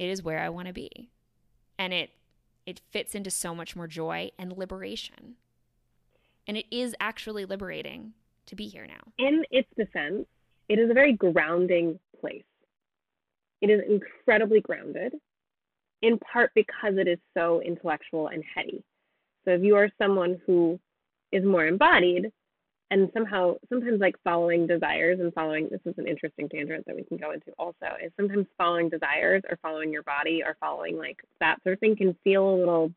it 0.01 0.09
is 0.09 0.23
where 0.23 0.39
I 0.39 0.49
want 0.49 0.67
to 0.67 0.73
be. 0.73 1.11
And 1.77 1.93
it 1.93 2.09
it 2.65 2.81
fits 2.91 3.13
into 3.13 3.29
so 3.29 3.53
much 3.53 3.75
more 3.75 3.87
joy 3.87 4.31
and 4.37 4.57
liberation. 4.57 5.35
And 6.47 6.57
it 6.57 6.65
is 6.71 6.95
actually 6.99 7.45
liberating 7.45 8.13
to 8.47 8.55
be 8.55 8.67
here 8.67 8.87
now. 8.87 9.13
In 9.19 9.43
its 9.51 9.69
defense, 9.77 10.25
it 10.67 10.79
is 10.79 10.89
a 10.89 10.93
very 10.93 11.13
grounding 11.13 11.99
place. 12.19 12.43
It 13.61 13.69
is 13.69 13.81
incredibly 13.87 14.59
grounded 14.59 15.13
in 16.01 16.17
part 16.17 16.51
because 16.55 16.97
it 16.97 17.07
is 17.07 17.19
so 17.37 17.61
intellectual 17.61 18.27
and 18.27 18.43
heady. 18.55 18.83
So 19.45 19.51
if 19.51 19.61
you 19.61 19.75
are 19.75 19.89
someone 20.01 20.41
who 20.47 20.79
is 21.31 21.45
more 21.45 21.67
embodied 21.67 22.31
and 22.91 23.09
somehow 23.13 23.55
sometimes 23.69 23.99
like 23.99 24.15
following 24.23 24.67
desires 24.67 25.19
and 25.19 25.33
following 25.33 25.67
this 25.71 25.79
is 25.85 25.95
an 25.97 26.07
interesting 26.07 26.47
tangent 26.47 26.85
that 26.85 26.95
we 26.95 27.03
can 27.03 27.17
go 27.17 27.31
into 27.31 27.51
also 27.57 27.87
is 28.03 28.11
sometimes 28.17 28.45
following 28.57 28.89
desires 28.89 29.41
or 29.49 29.57
following 29.61 29.91
your 29.91 30.03
body 30.03 30.43
or 30.45 30.55
following 30.59 30.97
like 30.97 31.17
that 31.39 31.57
sort 31.63 31.73
of 31.73 31.79
thing 31.79 31.95
can 31.95 32.15
feel 32.23 32.47
a 32.47 32.57
little 32.57 32.91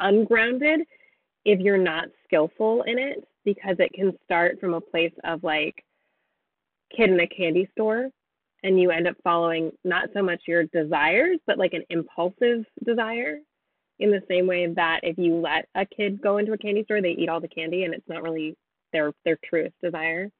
ungrounded 0.00 0.80
if 1.44 1.60
you're 1.60 1.78
not 1.78 2.08
skillful 2.24 2.82
in 2.82 2.98
it 2.98 3.26
because 3.44 3.76
it 3.78 3.92
can 3.94 4.12
start 4.24 4.60
from 4.60 4.74
a 4.74 4.80
place 4.80 5.14
of 5.24 5.42
like 5.42 5.84
kid 6.94 7.08
in 7.10 7.20
a 7.20 7.26
candy 7.26 7.68
store 7.72 8.10
and 8.64 8.80
you 8.80 8.90
end 8.90 9.06
up 9.06 9.14
following 9.22 9.70
not 9.84 10.08
so 10.12 10.22
much 10.22 10.42
your 10.46 10.64
desires, 10.64 11.38
but 11.46 11.58
like 11.58 11.74
an 11.74 11.84
impulsive 11.90 12.64
desire. 12.84 13.38
In 14.00 14.10
the 14.12 14.22
same 14.28 14.46
way 14.46 14.72
that 14.74 15.00
if 15.02 15.18
you 15.18 15.36
let 15.36 15.68
a 15.74 15.84
kid 15.84 16.20
go 16.20 16.38
into 16.38 16.52
a 16.52 16.58
candy 16.58 16.84
store, 16.84 17.02
they 17.02 17.10
eat 17.10 17.28
all 17.28 17.40
the 17.40 17.48
candy 17.48 17.82
and 17.82 17.92
it's 17.92 18.08
not 18.08 18.22
really 18.22 18.56
their 18.92 19.12
their 19.24 19.38
truest 19.44 19.74
desire 19.82 20.30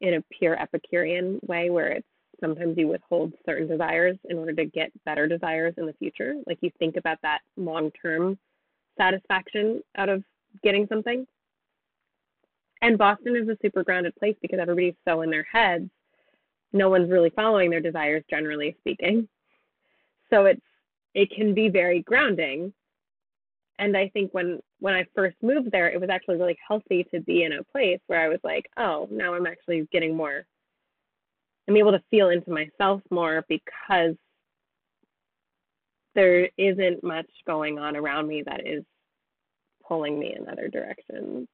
in 0.00 0.14
a 0.14 0.24
pure 0.38 0.60
Epicurean 0.60 1.40
way 1.46 1.70
where 1.70 1.88
it's 1.88 2.06
sometimes 2.40 2.78
you 2.78 2.86
withhold 2.86 3.32
certain 3.44 3.66
desires 3.66 4.16
in 4.30 4.38
order 4.38 4.52
to 4.52 4.64
get 4.64 4.92
better 5.04 5.26
desires 5.26 5.74
in 5.76 5.86
the 5.86 5.92
future. 5.94 6.34
Like 6.46 6.58
you 6.60 6.70
think 6.78 6.96
about 6.96 7.18
that 7.22 7.40
long 7.56 7.90
term 8.00 8.38
satisfaction 8.96 9.82
out 9.96 10.08
of 10.08 10.22
getting 10.62 10.86
something. 10.88 11.26
And 12.80 12.96
Boston 12.96 13.34
is 13.34 13.48
a 13.48 13.56
super 13.60 13.82
grounded 13.82 14.14
place 14.16 14.36
because 14.40 14.60
everybody's 14.60 14.94
so 15.04 15.22
in 15.22 15.30
their 15.30 15.46
heads 15.50 15.90
no 16.72 16.88
one's 16.90 17.10
really 17.10 17.30
following 17.30 17.70
their 17.70 17.80
desires 17.80 18.22
generally 18.28 18.76
speaking 18.80 19.28
so 20.30 20.44
it's 20.46 20.60
it 21.14 21.30
can 21.30 21.54
be 21.54 21.68
very 21.68 22.02
grounding 22.02 22.72
and 23.78 23.96
i 23.96 24.08
think 24.08 24.32
when 24.32 24.58
when 24.80 24.94
i 24.94 25.04
first 25.14 25.36
moved 25.42 25.70
there 25.72 25.88
it 25.88 26.00
was 26.00 26.10
actually 26.10 26.36
really 26.36 26.58
healthy 26.66 27.06
to 27.12 27.20
be 27.20 27.44
in 27.44 27.52
a 27.52 27.64
place 27.64 28.00
where 28.06 28.20
i 28.20 28.28
was 28.28 28.40
like 28.44 28.66
oh 28.76 29.08
now 29.10 29.34
i'm 29.34 29.46
actually 29.46 29.86
getting 29.92 30.16
more 30.16 30.44
i'm 31.68 31.76
able 31.76 31.92
to 31.92 32.02
feel 32.10 32.28
into 32.30 32.50
myself 32.50 33.00
more 33.10 33.44
because 33.48 34.14
there 36.14 36.48
isn't 36.56 37.02
much 37.04 37.28
going 37.46 37.78
on 37.78 37.96
around 37.96 38.26
me 38.26 38.42
that 38.44 38.66
is 38.66 38.82
pulling 39.86 40.18
me 40.18 40.34
in 40.38 40.48
other 40.48 40.68
directions 40.68 41.46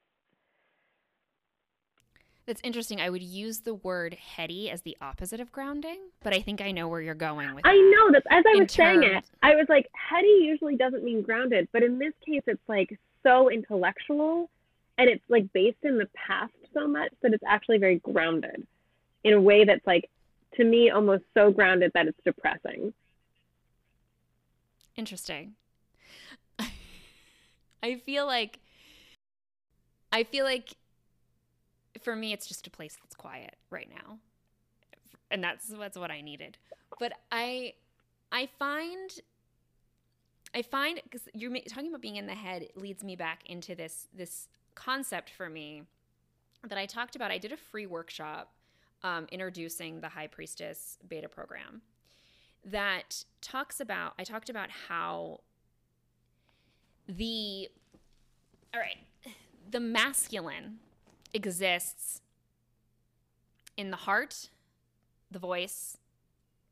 that's 2.46 2.60
interesting. 2.62 3.00
I 3.00 3.10
would 3.10 3.22
use 3.22 3.60
the 3.60 3.74
word 3.74 4.14
heady 4.14 4.70
as 4.70 4.82
the 4.82 4.96
opposite 5.00 5.40
of 5.40 5.50
grounding, 5.50 5.98
but 6.22 6.34
I 6.34 6.40
think 6.40 6.60
I 6.60 6.70
know 6.72 6.88
where 6.88 7.00
you're 7.00 7.14
going 7.14 7.54
with 7.54 7.64
it. 7.64 7.68
I 7.68 7.72
that. 7.72 7.90
know 7.94 8.12
that 8.12 8.22
as 8.30 8.44
I 8.46 8.56
In 8.56 8.62
was 8.64 8.72
saying 8.72 9.02
it, 9.02 9.24
I 9.42 9.54
was 9.54 9.66
like, 9.68 9.88
heady 9.92 10.40
usually 10.42 10.76
doesn't 10.76 11.02
mean 11.02 11.22
grounded, 11.22 11.68
but 11.72 11.82
in 11.82 11.98
this 11.98 12.12
case, 12.24 12.42
it's 12.46 12.68
like 12.68 12.98
so 13.22 13.50
intellectual 13.50 14.50
and 14.98 15.08
it's 15.08 15.24
like 15.28 15.52
based 15.52 15.78
in 15.82 15.98
the 15.98 16.08
past 16.14 16.52
so 16.72 16.86
much 16.86 17.12
that 17.22 17.32
it's 17.32 17.42
actually 17.46 17.78
very 17.78 17.98
grounded 17.98 18.66
in 19.24 19.32
a 19.32 19.40
way 19.40 19.64
that's 19.64 19.86
like, 19.86 20.10
to 20.56 20.64
me, 20.64 20.90
almost 20.90 21.24
so 21.34 21.50
grounded 21.50 21.92
that 21.94 22.06
it's 22.06 22.20
depressing. 22.24 22.92
Interesting. 24.96 25.54
I 27.82 27.96
feel 27.96 28.26
like 28.26 28.60
I 30.12 30.22
feel 30.22 30.44
like 30.44 30.76
for 32.04 32.14
me 32.14 32.32
it's 32.32 32.46
just 32.46 32.66
a 32.66 32.70
place 32.70 32.96
that's 33.02 33.14
quiet 33.14 33.56
right 33.70 33.88
now. 33.88 34.18
And 35.30 35.42
that's 35.42 35.68
that's 35.68 35.98
what 35.98 36.10
I 36.10 36.20
needed. 36.20 36.58
But 37.00 37.14
I 37.32 37.74
I 38.30 38.48
find 38.58 39.10
I 40.54 40.62
find 40.62 41.00
cuz 41.10 41.22
you're 41.34 41.50
talking 41.68 41.88
about 41.88 42.02
being 42.02 42.16
in 42.16 42.26
the 42.26 42.34
head 42.34 42.68
leads 42.76 43.02
me 43.02 43.16
back 43.16 43.42
into 43.46 43.74
this 43.74 44.08
this 44.12 44.48
concept 44.74 45.30
for 45.30 45.48
me 45.48 45.84
that 46.62 46.78
I 46.78 46.86
talked 46.86 47.16
about. 47.16 47.30
I 47.30 47.38
did 47.38 47.52
a 47.52 47.56
free 47.56 47.86
workshop 47.86 48.52
um, 49.02 49.26
introducing 49.30 50.00
the 50.00 50.08
High 50.08 50.26
Priestess 50.26 50.98
beta 51.08 51.28
program 51.28 51.82
that 52.64 53.24
talks 53.40 53.80
about 53.80 54.14
I 54.18 54.24
talked 54.24 54.48
about 54.48 54.70
how 54.88 55.40
the 57.08 57.68
all 58.72 58.80
right 58.80 58.96
the 59.70 59.80
masculine 59.80 60.78
exists 61.34 62.22
in 63.76 63.90
the 63.90 63.98
heart, 63.98 64.48
the 65.30 65.38
voice, 65.38 65.98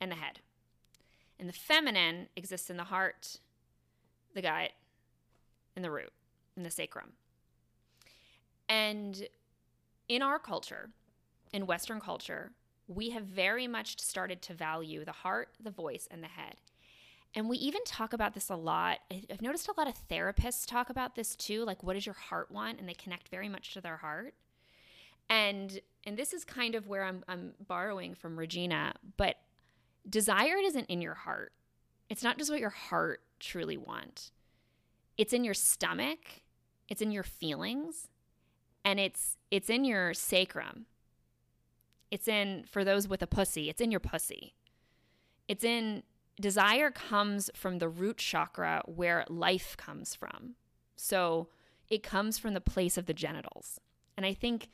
and 0.00 0.10
the 0.10 0.16
head. 0.16 0.40
And 1.38 1.48
the 1.48 1.52
feminine 1.52 2.28
exists 2.36 2.70
in 2.70 2.76
the 2.76 2.84
heart, 2.84 3.38
the 4.34 4.42
gut, 4.42 4.70
and 5.74 5.84
the 5.84 5.90
root, 5.90 6.12
and 6.56 6.64
the 6.64 6.70
sacrum. 6.70 7.12
And 8.68 9.26
in 10.08 10.22
our 10.22 10.38
culture, 10.38 10.90
in 11.52 11.66
Western 11.66 12.00
culture, 12.00 12.52
we 12.86 13.10
have 13.10 13.24
very 13.24 13.66
much 13.66 14.00
started 14.00 14.40
to 14.42 14.54
value 14.54 15.04
the 15.04 15.12
heart, 15.12 15.48
the 15.62 15.70
voice, 15.70 16.06
and 16.10 16.22
the 16.22 16.28
head. 16.28 16.56
And 17.34 17.48
we 17.48 17.56
even 17.58 17.82
talk 17.84 18.12
about 18.12 18.34
this 18.34 18.50
a 18.50 18.56
lot. 18.56 18.98
I've 19.10 19.42
noticed 19.42 19.68
a 19.68 19.74
lot 19.76 19.88
of 19.88 19.94
therapists 20.08 20.66
talk 20.66 20.90
about 20.90 21.14
this 21.14 21.34
too, 21.34 21.64
like 21.64 21.82
what 21.82 21.94
does 21.94 22.04
your 22.04 22.14
heart 22.14 22.50
want? 22.50 22.78
And 22.78 22.88
they 22.88 22.94
connect 22.94 23.28
very 23.28 23.48
much 23.48 23.72
to 23.74 23.80
their 23.80 23.96
heart. 23.96 24.34
And 25.28 25.80
and 26.04 26.16
this 26.16 26.32
is 26.32 26.44
kind 26.44 26.74
of 26.74 26.86
where 26.86 27.04
I'm 27.04 27.24
I'm 27.28 27.54
borrowing 27.66 28.14
from 28.14 28.38
Regina, 28.38 28.94
but 29.16 29.36
desire 30.08 30.56
isn't 30.56 30.86
in 30.86 31.00
your 31.00 31.14
heart. 31.14 31.52
It's 32.08 32.22
not 32.22 32.38
just 32.38 32.50
what 32.50 32.60
your 32.60 32.70
heart 32.70 33.20
truly 33.40 33.76
want. 33.76 34.30
It's 35.16 35.32
in 35.32 35.44
your 35.44 35.54
stomach, 35.54 36.42
it's 36.88 37.02
in 37.02 37.10
your 37.10 37.22
feelings, 37.22 38.08
and 38.84 38.98
it's 38.98 39.36
it's 39.50 39.70
in 39.70 39.84
your 39.84 40.14
sacrum. 40.14 40.86
It's 42.10 42.28
in 42.28 42.64
for 42.70 42.84
those 42.84 43.08
with 43.08 43.22
a 43.22 43.26
pussy, 43.26 43.68
it's 43.70 43.80
in 43.80 43.90
your 43.90 44.00
pussy. 44.00 44.54
It's 45.48 45.64
in 45.64 46.02
desire 46.40 46.90
comes 46.90 47.50
from 47.54 47.78
the 47.78 47.88
root 47.88 48.18
chakra 48.18 48.82
where 48.86 49.24
life 49.28 49.76
comes 49.76 50.14
from. 50.14 50.54
So 50.96 51.48
it 51.88 52.02
comes 52.02 52.38
from 52.38 52.54
the 52.54 52.60
place 52.60 52.96
of 52.96 53.06
the 53.06 53.14
genitals. 53.14 53.80
And 54.16 54.24
I 54.26 54.34
think 54.34 54.68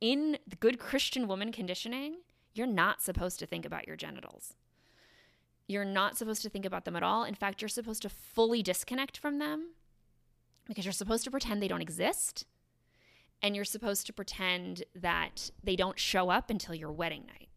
in 0.00 0.38
good 0.60 0.78
Christian 0.78 1.26
woman 1.28 1.52
conditioning, 1.52 2.18
you're 2.54 2.66
not 2.66 3.02
supposed 3.02 3.38
to 3.40 3.46
think 3.46 3.64
about 3.64 3.86
your 3.86 3.96
genitals. 3.96 4.54
You're 5.66 5.84
not 5.84 6.16
supposed 6.16 6.42
to 6.42 6.48
think 6.48 6.64
about 6.64 6.84
them 6.84 6.96
at 6.96 7.02
all. 7.02 7.24
In 7.24 7.34
fact, 7.34 7.60
you're 7.60 7.68
supposed 7.68 8.02
to 8.02 8.08
fully 8.08 8.62
disconnect 8.62 9.18
from 9.18 9.38
them 9.38 9.74
because 10.66 10.84
you're 10.84 10.92
supposed 10.92 11.24
to 11.24 11.30
pretend 11.30 11.62
they 11.62 11.68
don't 11.68 11.82
exist. 11.82 12.46
and 13.42 13.54
you're 13.54 13.64
supposed 13.64 14.06
to 14.06 14.12
pretend 14.12 14.82
that 14.94 15.50
they 15.62 15.76
don't 15.76 15.98
show 15.98 16.28
up 16.30 16.50
until 16.50 16.74
your 16.74 16.90
wedding 16.90 17.24
night. 17.26 17.48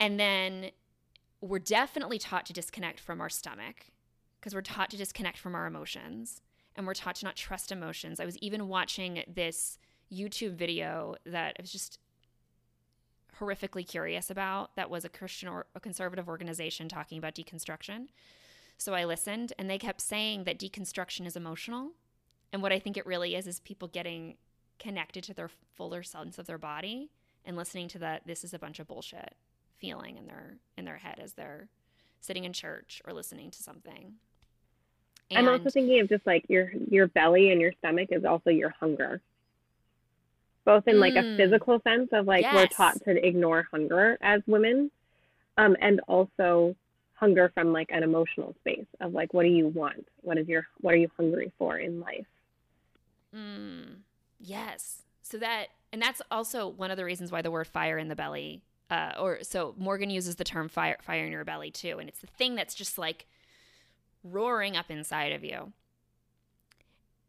And 0.00 0.18
then 0.18 0.70
we're 1.40 1.58
definitely 1.60 2.18
taught 2.18 2.46
to 2.46 2.52
disconnect 2.52 2.98
from 2.98 3.20
our 3.20 3.28
stomach 3.28 3.86
because 4.40 4.54
we're 4.54 4.60
taught 4.62 4.90
to 4.90 4.96
disconnect 4.96 5.38
from 5.38 5.54
our 5.54 5.66
emotions 5.66 6.40
and 6.74 6.86
we're 6.86 6.94
taught 6.94 7.14
to 7.16 7.24
not 7.24 7.36
trust 7.36 7.70
emotions. 7.70 8.18
I 8.18 8.24
was 8.24 8.36
even 8.38 8.66
watching 8.68 9.22
this 9.32 9.78
YouTube 10.12 10.54
video 10.54 11.16
that 11.26 11.56
I 11.58 11.62
was 11.62 11.72
just 11.72 11.98
horrifically 13.38 13.86
curious 13.86 14.30
about 14.30 14.76
that 14.76 14.90
was 14.90 15.04
a 15.04 15.08
Christian 15.08 15.48
or 15.48 15.66
a 15.74 15.80
conservative 15.80 16.28
organization 16.28 16.88
talking 16.88 17.18
about 17.18 17.34
deconstruction. 17.34 18.08
So 18.78 18.94
I 18.94 19.04
listened 19.04 19.52
and 19.58 19.68
they 19.68 19.78
kept 19.78 20.00
saying 20.00 20.44
that 20.44 20.58
deconstruction 20.58 21.26
is 21.26 21.36
emotional. 21.36 21.92
And 22.52 22.62
what 22.62 22.72
I 22.72 22.78
think 22.78 22.96
it 22.96 23.06
really 23.06 23.34
is 23.34 23.46
is 23.46 23.60
people 23.60 23.88
getting 23.88 24.36
connected 24.78 25.24
to 25.24 25.34
their 25.34 25.50
fuller 25.74 26.02
sense 26.02 26.38
of 26.38 26.46
their 26.46 26.58
body 26.58 27.10
and 27.44 27.56
listening 27.56 27.88
to 27.88 27.98
that 27.98 28.22
this 28.26 28.44
is 28.44 28.54
a 28.54 28.58
bunch 28.58 28.78
of 28.78 28.86
bullshit 28.86 29.34
feeling 29.78 30.16
in 30.16 30.26
their 30.26 30.56
in 30.76 30.84
their 30.84 30.96
head 30.96 31.20
as 31.22 31.32
they're 31.34 31.68
sitting 32.20 32.44
in 32.44 32.52
church 32.52 33.02
or 33.06 33.12
listening 33.12 33.50
to 33.50 33.62
something. 33.62 34.14
And 35.30 35.48
I'm 35.48 35.52
also 35.58 35.70
thinking 35.70 36.00
of 36.00 36.08
just 36.08 36.26
like 36.26 36.44
your 36.48 36.70
your 36.90 37.08
belly 37.08 37.50
and 37.50 37.60
your 37.60 37.72
stomach 37.78 38.08
is 38.10 38.24
also 38.24 38.50
your 38.50 38.70
hunger. 38.78 39.20
Both 40.64 40.88
in 40.88 40.98
like 40.98 41.14
mm, 41.14 41.34
a 41.34 41.36
physical 41.36 41.80
sense 41.82 42.08
of 42.12 42.26
like 42.26 42.42
yes. 42.42 42.54
we're 42.54 42.66
taught 42.66 43.04
to 43.04 43.26
ignore 43.26 43.68
hunger 43.70 44.16
as 44.22 44.40
women, 44.46 44.90
um, 45.58 45.76
and 45.80 46.00
also 46.08 46.74
hunger 47.14 47.50
from 47.54 47.72
like 47.72 47.90
an 47.90 48.02
emotional 48.02 48.54
space 48.60 48.86
of 49.00 49.12
like 49.12 49.34
what 49.34 49.42
do 49.42 49.50
you 49.50 49.68
want? 49.68 50.06
What 50.22 50.38
is 50.38 50.48
your 50.48 50.66
what 50.80 50.94
are 50.94 50.98
you 50.98 51.10
hungry 51.16 51.52
for 51.58 51.78
in 51.78 52.00
life? 52.00 52.26
Mm, 53.34 53.96
yes. 54.40 55.02
So 55.22 55.38
that 55.38 55.66
and 55.92 56.00
that's 56.00 56.22
also 56.30 56.68
one 56.68 56.90
of 56.90 56.96
the 56.96 57.04
reasons 57.04 57.30
why 57.30 57.42
the 57.42 57.50
word 57.50 57.66
fire 57.66 57.98
in 57.98 58.08
the 58.08 58.16
belly 58.16 58.62
uh, 58.90 59.12
or 59.18 59.38
so 59.42 59.74
Morgan 59.78 60.10
uses 60.10 60.36
the 60.36 60.44
term 60.44 60.68
fire 60.68 60.96
fire 61.00 61.24
in 61.24 61.32
your 61.32 61.44
belly 61.44 61.70
too, 61.70 61.98
and 61.98 62.08
it's 62.08 62.20
the 62.20 62.26
thing 62.26 62.54
that's 62.54 62.74
just 62.74 62.98
like 62.98 63.26
roaring 64.22 64.76
up 64.76 64.90
inside 64.90 65.32
of 65.32 65.42
you. 65.42 65.72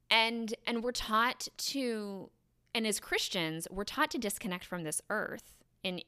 And 0.10 0.54
and 0.68 0.84
we're 0.84 0.92
taught 0.92 1.48
to 1.58 2.30
and 2.76 2.86
as 2.86 3.00
Christians, 3.00 3.70
we're 3.72 3.86
taught 3.86 4.12
to 4.12 4.18
disconnect 4.18 4.66
from 4.66 4.84
this 4.84 5.02
earth 5.10 5.56
in 5.82 6.02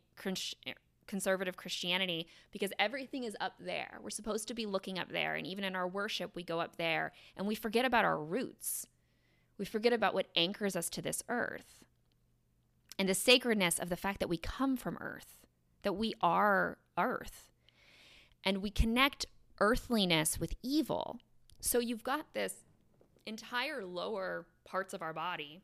conservative 1.08 1.56
Christianity 1.56 2.28
because 2.52 2.74
everything 2.78 3.24
is 3.24 3.38
up 3.40 3.54
there. 3.58 4.00
We're 4.02 4.10
supposed 4.10 4.50
to 4.50 4.54
be 4.54 4.66
looking 4.66 5.00
up 5.00 5.10
there. 5.10 5.36
And 5.36 5.48
even 5.48 5.64
in 5.64 5.78
our 5.78 5.88
worship, 5.88 6.32
we 6.36 6.44
go 6.44 6.60
up 6.60 6.76
there 6.76 7.14
and 7.38 7.48
we 7.48 7.56
forget 7.56 7.86
about 7.86 8.04
our 8.04 8.22
roots. 8.22 8.86
We 9.58 9.64
forget 9.64 9.94
about 9.94 10.14
what 10.14 10.28
anchors 10.36 10.76
us 10.76 10.90
to 10.90 11.02
this 11.02 11.24
earth 11.30 11.86
and 13.00 13.08
the 13.08 13.14
sacredness 13.14 13.80
of 13.80 13.88
the 13.88 13.96
fact 13.96 14.20
that 14.20 14.28
we 14.28 14.38
come 14.38 14.76
from 14.76 14.98
earth, 15.00 15.38
that 15.84 15.94
we 15.94 16.16
are 16.20 16.80
earth. 16.98 17.50
And 18.44 18.58
we 18.58 18.72
connect 18.72 19.26
earthliness 19.62 20.38
with 20.38 20.54
evil. 20.62 21.20
So 21.62 21.80
you've 21.80 22.04
got 22.04 22.34
this 22.34 22.56
entire 23.26 23.86
lower 23.86 24.48
parts 24.66 24.94
of 24.94 25.02
our 25.02 25.14
body 25.14 25.62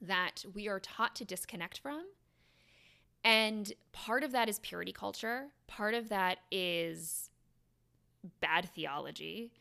that 0.00 0.44
we 0.54 0.68
are 0.68 0.80
taught 0.80 1.14
to 1.16 1.24
disconnect 1.24 1.78
from. 1.78 2.04
And 3.24 3.72
part 3.92 4.22
of 4.22 4.32
that 4.32 4.48
is 4.48 4.58
purity 4.60 4.92
culture, 4.92 5.46
part 5.66 5.94
of 5.94 6.08
that 6.10 6.38
is 6.50 7.30
bad 8.40 8.68
theology, 8.74 9.52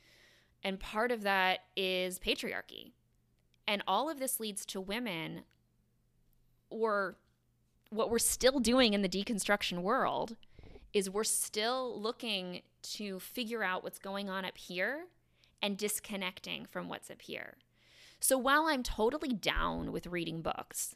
and 0.64 0.80
part 0.80 1.12
of 1.12 1.24
that 1.24 1.62
is 1.76 2.20
patriarchy. 2.20 2.92
And 3.68 3.82
all 3.88 4.10
of 4.10 4.20
this 4.20 4.40
leads 4.40 4.66
to 4.68 4.82
women, 4.82 5.42
or 6.70 7.16
what 7.90 8.10
we're 8.10 8.20
still 8.20 8.60
doing 8.60 8.94
in 8.94 9.02
the 9.02 9.10
deconstruction 9.10 9.82
world, 9.82 10.36
is 10.94 11.10
we're 11.10 11.24
still 11.24 12.00
looking 12.00 12.62
to 12.84 13.20
figure 13.20 13.64
out 13.64 13.84
what's 13.84 14.00
going 14.00 14.30
on 14.30 14.46
up 14.46 14.58
here 14.58 15.06
and 15.62 15.78
disconnecting 15.78 16.66
from 16.66 16.88
what's 16.88 17.10
up 17.10 17.22
here. 17.22 17.56
So 18.26 18.40
while 18.40 18.66
I'm 18.66 18.82
totally 18.82 19.34
down 19.34 19.92
with 19.92 20.08
reading 20.08 20.42
books, 20.42 20.96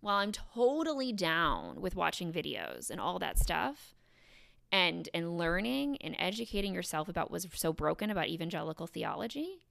while 0.00 0.16
I'm 0.16 0.32
totally 0.32 1.14
down 1.14 1.80
with 1.80 1.96
watching 1.96 2.30
videos 2.30 2.90
and 2.90 3.00
all 3.00 3.18
that 3.20 3.38
stuff, 3.38 3.94
and 4.70 5.08
and 5.14 5.38
learning 5.38 5.96
and 6.02 6.14
educating 6.18 6.74
yourself 6.74 7.08
about 7.08 7.30
what's 7.30 7.46
so 7.58 7.72
broken 7.72 8.10
about 8.10 8.28
evangelical 8.28 8.86
theology, 8.86 9.64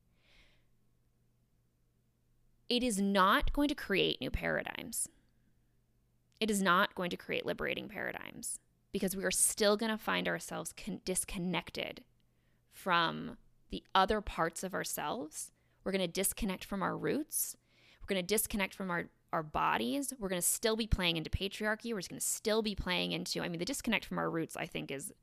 it 2.68 2.82
is 2.82 3.00
not 3.00 3.54
going 3.54 3.68
to 3.68 3.76
create 3.76 4.20
new 4.20 4.32
paradigms. 4.32 5.08
It 6.40 6.50
is 6.50 6.64
not 6.64 6.96
going 6.96 7.12
to 7.12 7.18
create 7.18 7.46
liberating 7.46 7.90
paradigms 7.90 8.58
because 8.92 9.16
we 9.16 9.24
are 9.24 9.30
still 9.30 9.78
going 9.78 9.92
to 9.92 10.00
find 10.00 10.28
ourselves 10.28 10.74
con- 10.74 11.02
disconnected 11.06 12.04
from 12.72 13.38
the 13.70 13.84
other 13.94 14.20
parts 14.20 14.64
of 14.64 14.74
ourselves. 14.74 15.52
We're 15.88 15.94
going 15.94 16.02
to 16.02 16.08
disconnect 16.08 16.66
from 16.66 16.84
our 16.84 16.98
roots. 16.98 17.56
We're 18.02 18.14
going 18.14 18.22
to 18.22 18.28
disconnect 18.36 18.76
from 18.76 18.92
our, 18.92 19.06
our 19.32 19.42
bodies. 19.42 20.14
We're 20.20 20.28
going 20.28 20.42
to 20.42 20.46
still 20.46 20.76
be 20.76 20.86
playing 20.86 21.16
into 21.16 21.30
patriarchy. 21.30 21.94
We're 21.94 22.02
going 22.02 22.20
to 22.20 22.20
still 22.20 22.62
be 22.62 22.76
playing 22.76 23.14
into, 23.14 23.42
I 23.42 23.48
mean, 23.48 23.60
the 23.60 23.64
disconnect 23.64 24.04
from 24.04 24.20
our 24.20 24.30
roots, 24.30 24.58
I 24.58 24.66
think, 24.66 24.92
is 24.92 25.14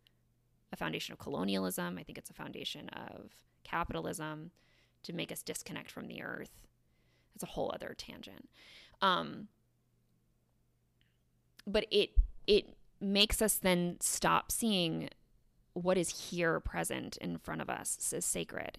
a 0.72 0.76
foundation 0.76 1.12
of 1.12 1.18
colonialism. 1.18 1.98
I 1.98 2.02
think 2.02 2.16
it's 2.16 2.30
a 2.30 2.32
foundation 2.32 2.88
of 2.88 3.32
capitalism 3.62 4.52
to 5.02 5.12
make 5.12 5.30
us 5.30 5.42
disconnect 5.42 5.90
from 5.90 6.08
the 6.08 6.22
earth. 6.22 6.62
That's 7.34 7.42
a 7.42 7.54
whole 7.54 7.70
other 7.74 7.94
tangent. 7.98 8.48
Um, 9.02 9.48
but 11.66 11.84
it 11.90 12.12
it 12.46 12.70
makes 13.02 13.42
us 13.42 13.56
then 13.56 13.98
stop 14.00 14.50
seeing 14.50 15.10
what 15.74 15.98
is 15.98 16.30
here 16.30 16.58
present 16.58 17.18
in 17.18 17.36
front 17.36 17.60
of 17.60 17.68
us 17.68 18.14
as 18.14 18.24
sacred. 18.24 18.78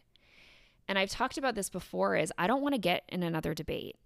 And 0.87 0.99
I've 0.99 1.09
talked 1.09 1.37
about 1.37 1.55
this 1.55 1.69
before 1.69 2.15
is 2.15 2.31
I 2.37 2.47
don't 2.47 2.61
want 2.61 2.75
to 2.75 2.79
get 2.79 3.03
in 3.09 3.23
another 3.23 3.53
debate 3.53 3.97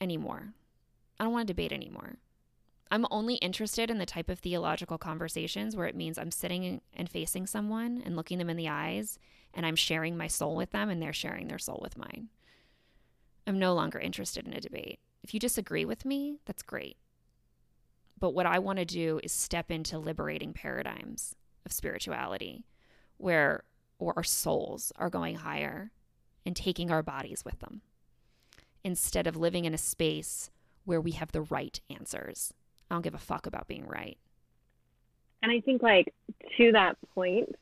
anymore. 0.00 0.54
I 1.18 1.24
don't 1.24 1.32
want 1.32 1.46
to 1.46 1.52
debate 1.52 1.72
anymore. 1.72 2.16
I'm 2.90 3.06
only 3.10 3.36
interested 3.36 3.90
in 3.90 3.98
the 3.98 4.06
type 4.06 4.28
of 4.28 4.38
theological 4.38 4.98
conversations 4.98 5.74
where 5.74 5.86
it 5.86 5.96
means 5.96 6.18
I'm 6.18 6.30
sitting 6.30 6.80
and 6.94 7.08
facing 7.08 7.46
someone 7.46 8.02
and 8.04 8.14
looking 8.14 8.38
them 8.38 8.50
in 8.50 8.56
the 8.56 8.68
eyes 8.68 9.18
and 9.52 9.64
I'm 9.64 9.76
sharing 9.76 10.16
my 10.16 10.26
soul 10.26 10.54
with 10.54 10.70
them 10.70 10.88
and 10.88 11.02
they're 11.02 11.12
sharing 11.12 11.48
their 11.48 11.58
soul 11.58 11.80
with 11.82 11.98
mine. 11.98 12.28
I'm 13.46 13.58
no 13.58 13.74
longer 13.74 13.98
interested 13.98 14.46
in 14.46 14.54
a 14.54 14.60
debate. 14.60 15.00
If 15.22 15.34
you 15.34 15.40
disagree 15.40 15.84
with 15.84 16.04
me, 16.04 16.38
that's 16.44 16.62
great. 16.62 16.96
But 18.18 18.30
what 18.30 18.46
I 18.46 18.58
want 18.58 18.78
to 18.78 18.84
do 18.84 19.20
is 19.22 19.32
step 19.32 19.70
into 19.70 19.98
liberating 19.98 20.52
paradigms 20.52 21.34
of 21.66 21.72
spirituality 21.72 22.64
where 23.16 23.64
or 23.98 24.12
our 24.16 24.24
souls 24.24 24.92
are 24.96 25.10
going 25.10 25.36
higher 25.36 25.90
and 26.44 26.54
taking 26.54 26.90
our 26.90 27.02
bodies 27.02 27.44
with 27.44 27.58
them 27.60 27.80
instead 28.82 29.26
of 29.26 29.36
living 29.36 29.64
in 29.64 29.74
a 29.74 29.78
space 29.78 30.50
where 30.84 31.00
we 31.00 31.12
have 31.12 31.32
the 31.32 31.42
right 31.42 31.80
answers. 31.88 32.52
I 32.90 32.94
don't 32.94 33.02
give 33.02 33.14
a 33.14 33.18
fuck 33.18 33.46
about 33.46 33.66
being 33.66 33.86
right. 33.86 34.18
And 35.42 35.50
I 35.50 35.60
think, 35.60 35.82
like, 35.82 36.12
to 36.58 36.72
that 36.72 36.96
point, 37.14 37.54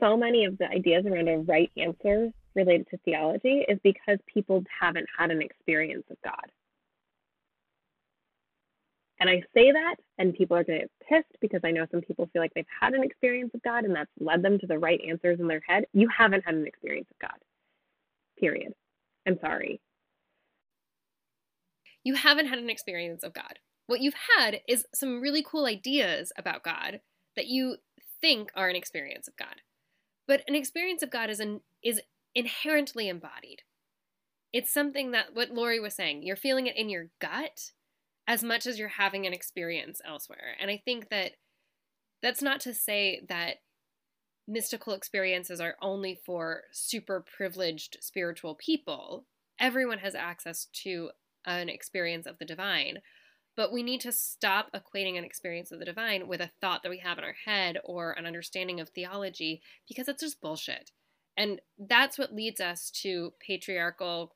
so 0.00 0.16
many 0.16 0.44
of 0.44 0.58
the 0.58 0.68
ideas 0.68 1.06
around 1.06 1.28
a 1.28 1.38
right 1.38 1.70
answer 1.76 2.32
related 2.54 2.88
to 2.90 2.96
theology 2.98 3.64
is 3.68 3.78
because 3.82 4.18
people 4.26 4.64
haven't 4.80 5.06
had 5.16 5.30
an 5.30 5.40
experience 5.40 6.04
of 6.10 6.16
God. 6.22 6.50
And 9.22 9.30
I 9.30 9.40
say 9.54 9.70
that, 9.70 9.94
and 10.18 10.34
people 10.34 10.56
are 10.56 10.64
going 10.64 10.80
to 10.80 10.86
get 10.86 11.08
pissed 11.08 11.40
because 11.40 11.60
I 11.62 11.70
know 11.70 11.86
some 11.92 12.00
people 12.00 12.28
feel 12.32 12.42
like 12.42 12.52
they've 12.54 12.66
had 12.80 12.92
an 12.92 13.04
experience 13.04 13.52
of 13.54 13.62
God 13.62 13.84
and 13.84 13.94
that's 13.94 14.10
led 14.18 14.42
them 14.42 14.58
to 14.58 14.66
the 14.66 14.80
right 14.80 15.00
answers 15.08 15.38
in 15.38 15.46
their 15.46 15.62
head. 15.64 15.84
You 15.92 16.08
haven't 16.08 16.44
had 16.44 16.56
an 16.56 16.66
experience 16.66 17.06
of 17.08 17.20
God, 17.20 17.38
period. 18.36 18.72
I'm 19.24 19.38
sorry. 19.40 19.80
You 22.02 22.16
haven't 22.16 22.48
had 22.48 22.58
an 22.58 22.68
experience 22.68 23.22
of 23.22 23.32
God. 23.32 23.60
What 23.86 24.00
you've 24.00 24.16
had 24.36 24.58
is 24.66 24.86
some 24.92 25.20
really 25.20 25.44
cool 25.48 25.66
ideas 25.66 26.32
about 26.36 26.64
God 26.64 26.98
that 27.36 27.46
you 27.46 27.76
think 28.20 28.50
are 28.56 28.68
an 28.68 28.74
experience 28.74 29.28
of 29.28 29.36
God. 29.36 29.62
But 30.26 30.42
an 30.48 30.56
experience 30.56 31.04
of 31.04 31.12
God 31.12 31.30
is 31.30 31.38
an, 31.38 31.60
is 31.80 32.00
inherently 32.34 33.08
embodied. 33.08 33.62
It's 34.52 34.74
something 34.74 35.12
that 35.12 35.26
what 35.32 35.52
Lori 35.52 35.78
was 35.78 35.94
saying, 35.94 36.24
you're 36.24 36.34
feeling 36.34 36.66
it 36.66 36.76
in 36.76 36.88
your 36.88 37.06
gut 37.20 37.70
as 38.26 38.42
much 38.42 38.66
as 38.66 38.78
you're 38.78 38.88
having 38.88 39.26
an 39.26 39.32
experience 39.32 40.00
elsewhere. 40.04 40.56
And 40.60 40.70
I 40.70 40.80
think 40.84 41.08
that 41.10 41.32
that's 42.22 42.42
not 42.42 42.60
to 42.60 42.74
say 42.74 43.22
that 43.28 43.56
mystical 44.46 44.92
experiences 44.92 45.60
are 45.60 45.76
only 45.82 46.18
for 46.24 46.62
super 46.72 47.24
privileged 47.36 47.96
spiritual 48.00 48.54
people. 48.54 49.24
Everyone 49.58 49.98
has 49.98 50.14
access 50.14 50.66
to 50.84 51.10
an 51.44 51.68
experience 51.68 52.26
of 52.26 52.38
the 52.38 52.44
divine. 52.44 52.98
But 53.54 53.72
we 53.72 53.82
need 53.82 54.00
to 54.02 54.12
stop 54.12 54.70
equating 54.72 55.18
an 55.18 55.24
experience 55.24 55.72
of 55.72 55.78
the 55.78 55.84
divine 55.84 56.26
with 56.26 56.40
a 56.40 56.50
thought 56.60 56.82
that 56.82 56.88
we 56.88 56.98
have 56.98 57.18
in 57.18 57.24
our 57.24 57.36
head 57.44 57.78
or 57.84 58.12
an 58.12 58.24
understanding 58.24 58.80
of 58.80 58.88
theology 58.88 59.60
because 59.86 60.08
it's 60.08 60.22
just 60.22 60.40
bullshit. 60.40 60.90
And 61.36 61.60
that's 61.78 62.18
what 62.18 62.34
leads 62.34 62.60
us 62.60 62.90
to 63.02 63.34
patriarchal, 63.46 64.32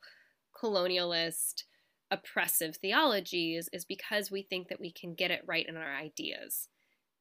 colonialist, 0.54 1.64
oppressive 2.10 2.76
theologies, 2.76 3.68
is 3.72 3.84
because 3.84 4.30
we 4.30 4.42
think 4.42 4.68
that 4.68 4.80
we 4.80 4.92
can 4.92 5.14
get 5.14 5.30
it 5.30 5.42
right 5.46 5.66
in 5.66 5.76
our 5.76 5.96
ideas. 5.96 6.68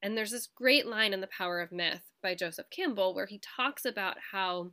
And 0.02 0.16
there's 0.16 0.30
this 0.30 0.46
great 0.46 0.86
line 0.86 1.12
in 1.12 1.20
The 1.20 1.26
Power 1.26 1.60
of 1.60 1.72
Myth 1.72 2.02
by 2.22 2.34
Joseph 2.34 2.70
Campbell 2.70 3.14
where 3.14 3.26
he 3.26 3.40
talks 3.40 3.84
about 3.84 4.16
how 4.32 4.72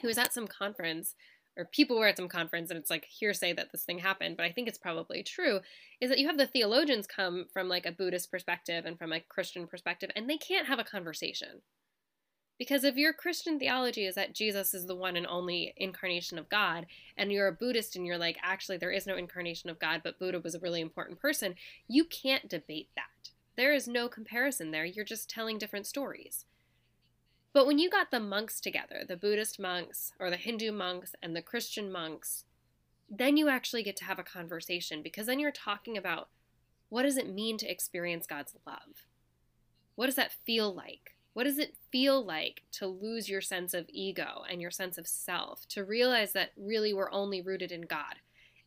he 0.00 0.06
was 0.06 0.18
at 0.18 0.32
some 0.32 0.46
conference 0.46 1.14
or 1.56 1.64
people 1.64 1.98
were 1.98 2.06
at 2.06 2.16
some 2.16 2.28
conference 2.28 2.70
and 2.70 2.78
it's 2.78 2.90
like 2.90 3.04
hearsay 3.04 3.52
that 3.52 3.72
this 3.72 3.82
thing 3.82 3.98
happened, 3.98 4.36
but 4.36 4.46
I 4.46 4.52
think 4.52 4.68
it's 4.68 4.78
probably 4.78 5.22
true, 5.22 5.60
is 6.00 6.08
that 6.08 6.18
you 6.18 6.28
have 6.28 6.38
the 6.38 6.46
theologians 6.46 7.06
come 7.06 7.46
from 7.52 7.68
like 7.68 7.84
a 7.84 7.92
Buddhist 7.92 8.30
perspective 8.30 8.86
and 8.86 8.96
from 8.96 9.12
a 9.12 9.20
Christian 9.20 9.66
perspective, 9.66 10.10
and 10.14 10.30
they 10.30 10.36
can't 10.36 10.68
have 10.68 10.78
a 10.78 10.84
conversation. 10.84 11.62
Because 12.58 12.82
if 12.82 12.96
your 12.96 13.12
Christian 13.12 13.58
theology 13.58 14.04
is 14.04 14.16
that 14.16 14.34
Jesus 14.34 14.74
is 14.74 14.86
the 14.86 14.96
one 14.96 15.16
and 15.16 15.26
only 15.26 15.72
incarnation 15.76 16.38
of 16.38 16.48
God, 16.48 16.86
and 17.16 17.30
you're 17.30 17.46
a 17.46 17.52
Buddhist 17.52 17.94
and 17.94 18.04
you're 18.04 18.18
like, 18.18 18.36
actually, 18.42 18.78
there 18.78 18.90
is 18.90 19.06
no 19.06 19.16
incarnation 19.16 19.70
of 19.70 19.78
God, 19.78 20.00
but 20.02 20.18
Buddha 20.18 20.40
was 20.40 20.56
a 20.56 20.60
really 20.60 20.80
important 20.80 21.20
person, 21.20 21.54
you 21.86 22.04
can't 22.04 22.48
debate 22.48 22.88
that. 22.96 23.30
There 23.56 23.72
is 23.72 23.86
no 23.86 24.08
comparison 24.08 24.72
there. 24.72 24.84
You're 24.84 25.04
just 25.04 25.30
telling 25.30 25.58
different 25.58 25.86
stories. 25.86 26.44
But 27.52 27.66
when 27.66 27.78
you 27.78 27.90
got 27.90 28.10
the 28.10 28.20
monks 28.20 28.60
together, 28.60 29.02
the 29.06 29.16
Buddhist 29.16 29.58
monks 29.58 30.12
or 30.18 30.30
the 30.30 30.36
Hindu 30.36 30.70
monks 30.70 31.14
and 31.22 31.34
the 31.34 31.42
Christian 31.42 31.90
monks, 31.90 32.44
then 33.08 33.36
you 33.36 33.48
actually 33.48 33.82
get 33.82 33.96
to 33.96 34.04
have 34.04 34.18
a 34.18 34.24
conversation 34.24 35.02
because 35.02 35.26
then 35.26 35.38
you're 35.38 35.50
talking 35.50 35.96
about 35.96 36.28
what 36.88 37.02
does 37.02 37.16
it 37.16 37.32
mean 37.32 37.56
to 37.58 37.70
experience 37.70 38.26
God's 38.26 38.54
love? 38.66 39.06
What 39.94 40.06
does 40.06 40.16
that 40.16 40.32
feel 40.44 40.72
like? 40.72 41.17
What 41.38 41.44
does 41.44 41.60
it 41.60 41.76
feel 41.92 42.20
like 42.20 42.62
to 42.72 42.88
lose 42.88 43.28
your 43.28 43.40
sense 43.40 43.72
of 43.72 43.86
ego 43.90 44.42
and 44.50 44.60
your 44.60 44.72
sense 44.72 44.98
of 44.98 45.06
self, 45.06 45.68
to 45.68 45.84
realize 45.84 46.32
that 46.32 46.50
really 46.56 46.92
we're 46.92 47.12
only 47.12 47.40
rooted 47.40 47.70
in 47.70 47.82
God 47.82 48.16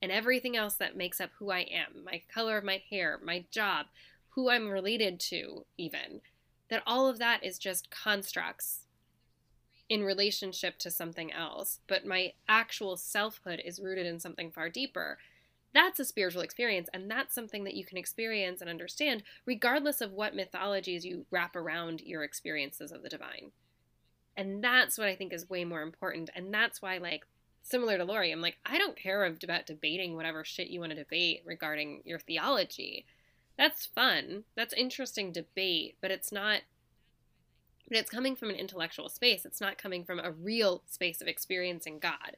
and 0.02 0.10
everything 0.10 0.56
else 0.56 0.76
that 0.76 0.96
makes 0.96 1.20
up 1.20 1.32
who 1.38 1.52
I 1.52 1.68
am, 1.70 2.06
my 2.06 2.22
color 2.34 2.58
of 2.58 2.64
my 2.64 2.82
hair, 2.90 3.20
my 3.22 3.44
job, 3.52 3.88
who 4.30 4.50
I'm 4.50 4.70
related 4.70 5.20
to, 5.20 5.66
even, 5.78 6.22
that 6.70 6.82
all 6.88 7.10
of 7.10 7.20
that 7.20 7.44
is 7.44 7.60
just 7.60 7.92
constructs 7.92 8.86
in 9.90 10.06
relationship 10.06 10.78
to 10.78 10.90
something 10.90 11.30
else, 11.34 11.82
but 11.88 12.06
my 12.06 12.32
actual 12.48 12.96
selfhood 12.96 13.62
is 13.66 13.82
rooted 13.82 14.06
in 14.06 14.18
something 14.18 14.50
far 14.50 14.70
deeper. 14.70 15.18
That's 15.74 16.00
a 16.00 16.06
spiritual 16.06 16.42
experience, 16.42 16.90
and 16.94 17.10
that's 17.10 17.34
something 17.34 17.64
that 17.64 17.76
you 17.76 17.86
can 17.86 17.98
experience 17.98 18.62
and 18.62 18.70
understand 18.70 19.24
regardless 19.46 20.02
of 20.02 20.12
what 20.12 20.36
mythologies 20.36 21.06
you 21.06 21.26
wrap 21.32 21.56
around 21.56 22.02
your 22.02 22.24
experiences 22.24 22.92
of 22.92 23.04
the 23.04 23.10
divine. 23.10 23.52
And 24.36 24.64
that's 24.64 24.98
what 24.98 25.08
I 25.08 25.16
think 25.16 25.34
is 25.34 25.50
way 25.50 25.66
more 25.66 25.82
important. 25.82 26.30
And 26.36 26.54
that's 26.54 26.82
why, 26.82 26.98
like, 26.98 27.26
similar 27.64 27.98
to 27.98 28.06
Lori, 28.06 28.32
I'm 28.32 28.42
like, 28.42 28.58
I 28.66 28.78
don't 28.78 28.98
care 28.98 29.24
about 29.26 29.66
debating 29.66 30.16
whatever 30.16 30.44
shit 30.44 30.70
you 30.70 30.80
want 30.80 30.92
to 30.92 30.96
debate 30.96 31.44
regarding 31.46 32.02
your 32.06 32.20
theology 32.20 33.06
that's 33.62 33.86
fun. 33.86 34.46
That's 34.56 34.74
interesting 34.74 35.32
debate, 35.32 35.98
but 36.02 36.10
it's 36.10 36.32
not 36.32 36.62
but 37.88 37.98
it's 37.98 38.10
coming 38.10 38.38
from 38.38 38.50
an 38.50 38.56
intellectual 38.56 39.10
space. 39.10 39.46
It's 39.46 39.60
not 39.60 39.78
coming 39.78 40.06
from 40.06 40.18
a 40.18 40.32
real 40.32 40.82
space 40.88 41.22
of 41.22 41.28
experiencing 41.28 42.00
God. 42.00 42.38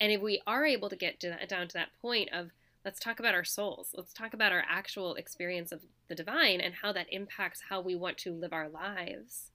And 0.00 0.10
if 0.10 0.20
we 0.22 0.40
are 0.46 0.64
able 0.64 0.88
to 0.88 0.96
get 0.96 1.20
to 1.20 1.28
that, 1.28 1.48
down 1.48 1.68
to 1.68 1.74
that 1.74 1.90
point 2.00 2.30
of 2.32 2.50
let's 2.84 2.98
talk 2.98 3.20
about 3.20 3.34
our 3.34 3.44
souls, 3.44 3.94
let's 3.94 4.14
talk 4.14 4.32
about 4.32 4.52
our 4.52 4.64
actual 4.68 5.14
experience 5.14 5.70
of 5.70 5.82
the 6.08 6.14
divine 6.14 6.60
and 6.60 6.74
how 6.82 6.92
that 6.92 7.12
impacts 7.12 7.64
how 7.68 7.80
we 7.80 7.94
want 7.94 8.16
to 8.18 8.32
live 8.32 8.52
our 8.52 8.68
lives. 8.68 9.50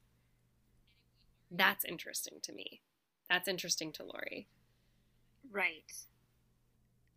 That's 1.49 1.85
interesting 1.85 2.37
to 2.43 2.53
me. 2.53 2.81
That's 3.29 3.47
interesting 3.47 3.91
to 3.93 4.03
Lori. 4.03 4.47
Right. 5.51 5.91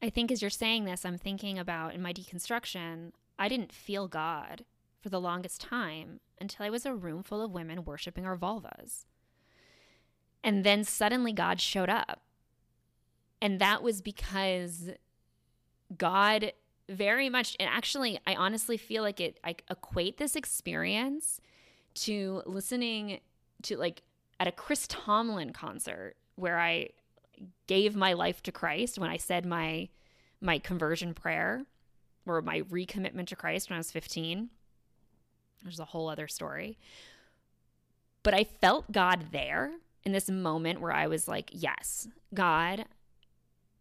I 0.00 0.10
think 0.10 0.30
as 0.30 0.40
you're 0.40 0.50
saying 0.50 0.84
this, 0.84 1.04
I'm 1.04 1.18
thinking 1.18 1.58
about 1.58 1.94
in 1.94 2.00
my 2.00 2.12
deconstruction, 2.12 3.12
I 3.38 3.48
didn't 3.48 3.72
feel 3.72 4.08
God 4.08 4.64
for 5.00 5.08
the 5.08 5.20
longest 5.20 5.60
time 5.60 6.20
until 6.40 6.64
I 6.64 6.70
was 6.70 6.86
a 6.86 6.94
room 6.94 7.22
full 7.22 7.42
of 7.42 7.50
women 7.50 7.84
worshiping 7.84 8.24
our 8.24 8.36
vulvas. 8.36 9.04
And 10.42 10.64
then 10.64 10.84
suddenly 10.84 11.32
God 11.32 11.60
showed 11.60 11.88
up. 11.88 12.22
And 13.40 13.60
that 13.60 13.82
was 13.82 14.00
because 14.00 14.90
God 15.96 16.52
very 16.88 17.28
much, 17.28 17.56
and 17.60 17.68
actually, 17.68 18.18
I 18.26 18.34
honestly 18.34 18.76
feel 18.76 19.02
like 19.02 19.20
it, 19.20 19.38
I 19.44 19.56
equate 19.70 20.16
this 20.16 20.34
experience 20.36 21.40
to 21.94 22.42
listening 22.46 23.20
to 23.62 23.76
like 23.76 24.02
at 24.40 24.46
a 24.46 24.52
Chris 24.52 24.86
Tomlin 24.88 25.52
concert 25.52 26.14
where 26.36 26.58
I 26.58 26.90
gave 27.66 27.94
my 27.96 28.12
life 28.12 28.42
to 28.44 28.52
Christ 28.52 28.98
when 28.98 29.10
I 29.10 29.16
said 29.16 29.44
my 29.44 29.88
my 30.40 30.58
conversion 30.58 31.14
prayer 31.14 31.64
or 32.26 32.40
my 32.42 32.62
recommitment 32.62 33.26
to 33.28 33.36
Christ 33.36 33.68
when 33.68 33.76
I 33.76 33.80
was 33.80 33.90
15. 33.90 34.50
There's 35.62 35.80
a 35.80 35.86
whole 35.86 36.08
other 36.08 36.28
story. 36.28 36.78
But 38.22 38.34
I 38.34 38.44
felt 38.44 38.92
God 38.92 39.26
there 39.32 39.72
in 40.04 40.12
this 40.12 40.28
moment 40.30 40.80
where 40.80 40.92
I 40.92 41.06
was 41.06 41.26
like, 41.26 41.50
yes, 41.52 42.06
God, 42.32 42.84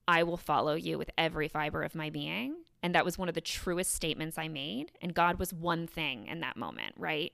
I 0.07 0.23
will 0.23 0.37
follow 0.37 0.75
you 0.75 0.97
with 0.97 1.09
every 1.17 1.47
fiber 1.47 1.83
of 1.83 1.95
my 1.95 2.09
being. 2.09 2.55
And 2.83 2.93
that 2.95 3.05
was 3.05 3.17
one 3.17 3.27
of 3.27 3.35
the 3.35 3.41
truest 3.41 3.93
statements 3.93 4.37
I 4.37 4.47
made. 4.47 4.91
And 5.01 5.13
God 5.13 5.39
was 5.39 5.53
one 5.53 5.87
thing 5.87 6.27
in 6.27 6.39
that 6.41 6.57
moment, 6.57 6.93
right? 6.97 7.33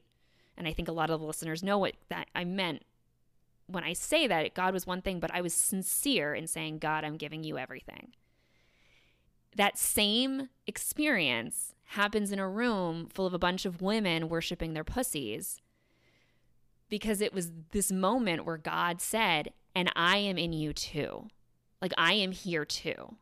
And 0.57 0.67
I 0.67 0.73
think 0.73 0.87
a 0.87 0.93
lot 0.93 1.09
of 1.09 1.19
the 1.19 1.25
listeners 1.25 1.63
know 1.63 1.77
what 1.77 1.95
that 2.09 2.27
I 2.33 2.45
meant 2.45 2.83
when 3.67 3.83
I 3.83 3.93
say 3.93 4.27
that. 4.27 4.53
God 4.53 4.73
was 4.73 4.87
one 4.87 5.01
thing, 5.01 5.19
but 5.19 5.33
I 5.33 5.41
was 5.41 5.53
sincere 5.53 6.33
in 6.33 6.47
saying, 6.47 6.79
God, 6.79 7.03
I'm 7.03 7.17
giving 7.17 7.43
you 7.43 7.57
everything 7.57 8.13
that 9.55 9.77
same 9.77 10.49
experience 10.67 11.73
happens 11.87 12.31
in 12.31 12.39
a 12.39 12.49
room 12.49 13.07
full 13.13 13.27
of 13.27 13.33
a 13.33 13.39
bunch 13.39 13.65
of 13.65 13.81
women 13.81 14.29
worshiping 14.29 14.73
their 14.73 14.83
pussies 14.83 15.61
because 16.89 17.21
it 17.21 17.33
was 17.33 17.51
this 17.71 17.91
moment 17.91 18.45
where 18.45 18.57
God 18.57 19.01
said, 19.01 19.49
and 19.75 19.91
I 19.95 20.17
am 20.17 20.37
in 20.37 20.53
you 20.53 20.73
too. 20.73 21.27
Like 21.83 21.93
I 21.97 22.13
am 22.13 22.31
here 22.31 22.63
too. 22.63 23.17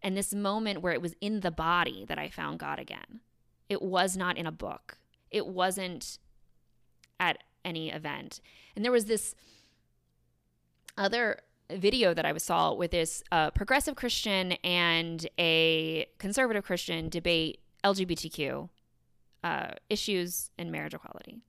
And 0.00 0.16
this 0.16 0.32
moment 0.32 0.82
where 0.82 0.92
it 0.92 1.02
was 1.02 1.16
in 1.20 1.40
the 1.40 1.50
body 1.50 2.04
that 2.08 2.16
I 2.16 2.28
found 2.28 2.60
God 2.60 2.78
again. 2.78 3.20
It 3.68 3.82
was 3.82 4.16
not 4.16 4.38
in 4.38 4.46
a 4.46 4.52
book, 4.52 4.98
it 5.32 5.46
wasn't 5.48 6.18
at 7.18 7.42
any 7.64 7.90
event. 7.90 8.40
And 8.76 8.84
there 8.84 8.92
was 8.92 9.06
this 9.06 9.34
other 10.96 11.40
video 11.68 12.14
that 12.14 12.24
I 12.24 12.36
saw 12.36 12.72
with 12.72 12.92
this 12.92 13.24
uh, 13.32 13.50
progressive 13.50 13.96
Christian 13.96 14.52
and 14.62 15.28
a 15.36 16.06
conservative 16.18 16.62
Christian 16.62 17.08
debate 17.08 17.58
LGBTQ 17.82 18.68
uh, 19.42 19.70
issues 19.90 20.52
and 20.56 20.70
marriage 20.70 20.94
equality. 20.94 21.40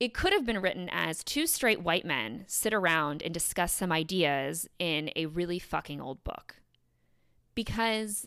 It 0.00 0.14
could 0.14 0.32
have 0.32 0.46
been 0.46 0.62
written 0.62 0.88
as 0.90 1.22
two 1.22 1.46
straight 1.46 1.82
white 1.82 2.06
men 2.06 2.44
sit 2.46 2.72
around 2.72 3.22
and 3.22 3.34
discuss 3.34 3.70
some 3.70 3.92
ideas 3.92 4.66
in 4.78 5.10
a 5.14 5.26
really 5.26 5.58
fucking 5.58 6.00
old 6.00 6.24
book. 6.24 6.56
Because 7.54 8.26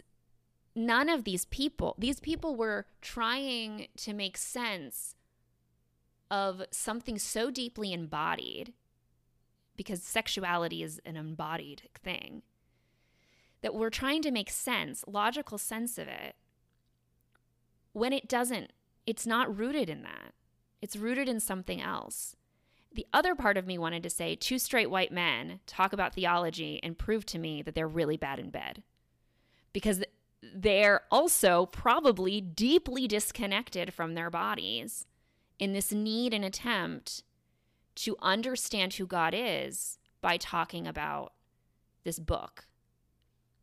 none 0.75 1.09
of 1.09 1.23
these 1.23 1.45
people, 1.45 1.95
these 1.97 2.19
people 2.19 2.55
were 2.55 2.85
trying 3.01 3.87
to 3.97 4.13
make 4.13 4.37
sense 4.37 5.15
of 6.29 6.61
something 6.69 7.17
so 7.17 7.49
deeply 7.49 7.91
embodied 7.91 8.73
because 9.75 10.03
sexuality 10.03 10.83
is 10.83 11.01
an 11.05 11.17
embodied 11.17 11.89
thing, 12.03 12.43
that 13.61 13.73
we're 13.73 13.89
trying 13.89 14.21
to 14.21 14.31
make 14.31 14.51
sense, 14.51 15.03
logical 15.07 15.57
sense 15.57 15.97
of 15.97 16.07
it, 16.07 16.35
when 17.93 18.13
it 18.13 18.27
doesn't, 18.27 18.71
it's 19.07 19.25
not 19.25 19.57
rooted 19.57 19.89
in 19.89 20.03
that. 20.03 20.33
It's 20.83 20.97
rooted 20.97 21.29
in 21.29 21.39
something 21.39 21.81
else. 21.81 22.35
The 22.93 23.07
other 23.13 23.35
part 23.35 23.55
of 23.55 23.65
me 23.65 23.77
wanted 23.77 24.03
to 24.03 24.09
say 24.09 24.35
two 24.35 24.59
straight 24.59 24.89
white 24.89 25.13
men 25.13 25.61
talk 25.65 25.93
about 25.93 26.13
theology 26.13 26.81
and 26.83 26.97
prove 26.97 27.25
to 27.27 27.39
me 27.39 27.61
that 27.61 27.73
they're 27.73 27.87
really 27.87 28.17
bad 28.17 28.37
in 28.37 28.49
bed. 28.49 28.83
Because 29.71 30.03
they're 30.53 31.03
also 31.09 31.67
probably 31.67 32.41
deeply 32.41 33.07
disconnected 33.07 33.93
from 33.93 34.13
their 34.13 34.29
bodies 34.29 35.07
in 35.57 35.71
this 35.71 35.93
need 35.93 36.33
and 36.33 36.43
attempt 36.43 37.23
to 37.95 38.17
understand 38.21 38.95
who 38.95 39.07
God 39.07 39.33
is 39.33 39.99
by 40.19 40.35
talking 40.35 40.85
about 40.85 41.31
this 42.03 42.19
book 42.19 42.67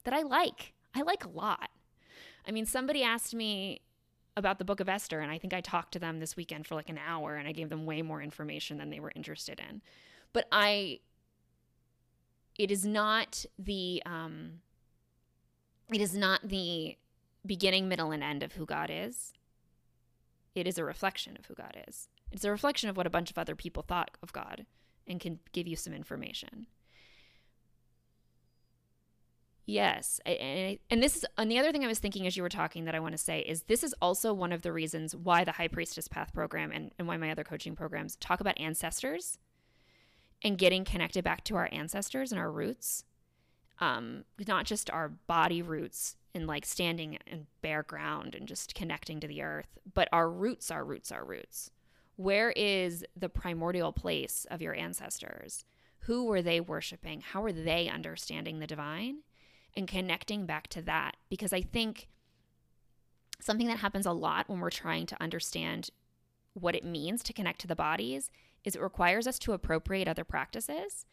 that 0.04 0.14
I 0.14 0.22
like. 0.22 0.72
I 0.94 1.02
like 1.02 1.26
a 1.26 1.28
lot. 1.28 1.68
I 2.48 2.50
mean, 2.50 2.64
somebody 2.64 3.02
asked 3.02 3.34
me 3.34 3.82
about 4.36 4.58
the 4.58 4.64
book 4.64 4.80
of 4.80 4.88
Esther, 4.88 5.20
and 5.20 5.30
I 5.30 5.38
think 5.38 5.52
I 5.52 5.60
talked 5.60 5.92
to 5.92 5.98
them 5.98 6.20
this 6.20 6.36
weekend 6.36 6.66
for 6.66 6.74
like 6.74 6.88
an 6.88 6.98
hour 7.04 7.36
and 7.36 7.48
I 7.48 7.52
gave 7.52 7.68
them 7.68 7.86
way 7.86 8.02
more 8.02 8.22
information 8.22 8.78
than 8.78 8.90
they 8.90 9.00
were 9.00 9.12
interested 9.14 9.60
in. 9.68 9.82
But 10.32 10.46
I, 10.52 11.00
it 12.58 12.70
is 12.70 12.84
not 12.84 13.44
the, 13.58 14.02
um, 14.06 14.60
it 15.92 16.00
is 16.00 16.14
not 16.14 16.48
the 16.48 16.96
beginning, 17.44 17.88
middle, 17.88 18.12
and 18.12 18.22
end 18.22 18.42
of 18.42 18.52
who 18.52 18.66
God 18.66 18.90
is. 18.92 19.32
It 20.54 20.66
is 20.66 20.78
a 20.78 20.84
reflection 20.84 21.36
of 21.38 21.46
who 21.46 21.54
God 21.54 21.76
is. 21.88 22.08
It's 22.30 22.44
a 22.44 22.50
reflection 22.50 22.88
of 22.88 22.96
what 22.96 23.06
a 23.06 23.10
bunch 23.10 23.30
of 23.30 23.38
other 23.38 23.56
people 23.56 23.82
thought 23.82 24.16
of 24.22 24.32
God 24.32 24.66
and 25.06 25.20
can 25.20 25.40
give 25.52 25.66
you 25.66 25.76
some 25.76 25.92
information. 25.92 26.66
Yes, 29.70 30.20
and, 30.26 30.78
and 30.90 31.00
this 31.00 31.18
is 31.18 31.24
and 31.38 31.48
the 31.48 31.58
other 31.60 31.70
thing 31.70 31.84
I 31.84 31.88
was 31.88 32.00
thinking 32.00 32.26
as 32.26 32.36
you 32.36 32.42
were 32.42 32.48
talking 32.48 32.86
that 32.86 32.94
I 32.96 33.00
want 33.00 33.12
to 33.12 33.18
say 33.18 33.38
is 33.40 33.62
this 33.62 33.84
is 33.84 33.94
also 34.02 34.34
one 34.34 34.52
of 34.52 34.62
the 34.62 34.72
reasons 34.72 35.14
why 35.14 35.44
the 35.44 35.52
High 35.52 35.68
Priestess 35.68 36.08
Path 36.08 36.34
program 36.34 36.72
and, 36.72 36.90
and 36.98 37.06
why 37.06 37.16
my 37.16 37.30
other 37.30 37.44
coaching 37.44 37.76
programs 37.76 38.16
talk 38.16 38.40
about 38.40 38.58
ancestors 38.58 39.38
and 40.42 40.58
getting 40.58 40.84
connected 40.84 41.22
back 41.22 41.44
to 41.44 41.54
our 41.54 41.68
ancestors 41.70 42.32
and 42.32 42.40
our 42.40 42.50
roots, 42.50 43.04
um, 43.78 44.24
not 44.48 44.64
just 44.64 44.90
our 44.90 45.08
body 45.08 45.62
roots 45.62 46.16
and 46.34 46.48
like 46.48 46.66
standing 46.66 47.18
in 47.28 47.46
bare 47.62 47.84
ground 47.84 48.34
and 48.34 48.48
just 48.48 48.74
connecting 48.74 49.20
to 49.20 49.28
the 49.28 49.40
earth, 49.40 49.78
but 49.94 50.08
our 50.12 50.28
roots, 50.28 50.72
our 50.72 50.84
roots, 50.84 51.12
our 51.12 51.24
roots. 51.24 51.70
Where 52.16 52.50
is 52.56 53.04
the 53.16 53.28
primordial 53.28 53.92
place 53.92 54.48
of 54.50 54.60
your 54.60 54.74
ancestors? 54.74 55.64
Who 56.00 56.24
were 56.24 56.42
they 56.42 56.60
worshiping? 56.60 57.20
How 57.20 57.44
are 57.44 57.52
they 57.52 57.88
understanding 57.88 58.58
the 58.58 58.66
divine? 58.66 59.18
And 59.76 59.86
connecting 59.88 60.46
back 60.46 60.68
to 60.68 60.82
that 60.82 61.16
because 61.28 61.52
I 61.52 61.62
think 61.62 62.08
something 63.40 63.66
that 63.68 63.78
happens 63.78 64.06
a 64.06 64.12
lot 64.12 64.48
when 64.48 64.60
we're 64.60 64.70
trying 64.70 65.06
to 65.06 65.22
understand 65.22 65.90
what 66.54 66.74
it 66.74 66.84
means 66.84 67.22
to 67.22 67.32
connect 67.32 67.60
to 67.60 67.66
the 67.66 67.76
bodies 67.76 68.30
is 68.64 68.76
it 68.76 68.82
requires 68.82 69.26
us 69.26 69.38
to 69.38 69.52
appropriate 69.52 70.08
other 70.08 70.24
practices. 70.24 71.06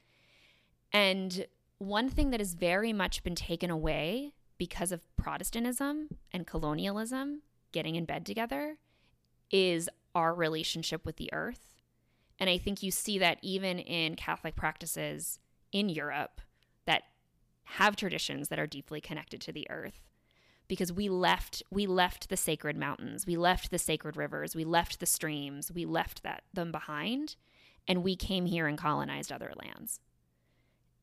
And 0.91 1.45
one 1.77 2.09
thing 2.09 2.31
that 2.31 2.39
has 2.39 2.53
very 2.53 2.91
much 2.91 3.23
been 3.23 3.35
taken 3.35 3.69
away 3.69 4.33
because 4.57 4.91
of 4.91 5.15
Protestantism 5.15 6.09
and 6.31 6.47
colonialism 6.47 7.43
getting 7.71 7.95
in 7.95 8.05
bed 8.05 8.25
together 8.25 8.77
is 9.51 9.89
our 10.15 10.33
relationship 10.33 11.05
with 11.05 11.17
the 11.17 11.31
earth. 11.31 11.75
And 12.39 12.49
I 12.49 12.57
think 12.57 12.83
you 12.83 12.91
see 12.91 13.19
that 13.19 13.37
even 13.41 13.79
in 13.79 14.15
Catholic 14.15 14.55
practices 14.55 15.39
in 15.71 15.89
Europe 15.89 16.41
have 17.71 17.95
traditions 17.95 18.47
that 18.47 18.59
are 18.59 18.67
deeply 18.67 19.01
connected 19.01 19.41
to 19.41 19.51
the 19.51 19.69
earth. 19.69 20.01
Because 20.67 20.91
we 20.91 21.07
left 21.07 21.63
we 21.71 21.87
left 21.87 22.27
the 22.27 22.35
sacred 22.35 22.75
mountains 22.75 23.25
we 23.25 23.37
left 23.37 23.71
the 23.71 23.79
sacred 23.79 24.17
rivers 24.17 24.53
we 24.53 24.65
left 24.65 24.99
the 24.99 25.05
streams 25.05 25.71
we 25.71 25.85
left 25.85 26.23
that 26.23 26.43
them 26.53 26.73
behind 26.73 27.37
and 27.87 28.03
we 28.03 28.17
came 28.17 28.45
here 28.45 28.67
and 28.67 28.77
colonized 28.77 29.31
other 29.31 29.53
lands. 29.63 30.01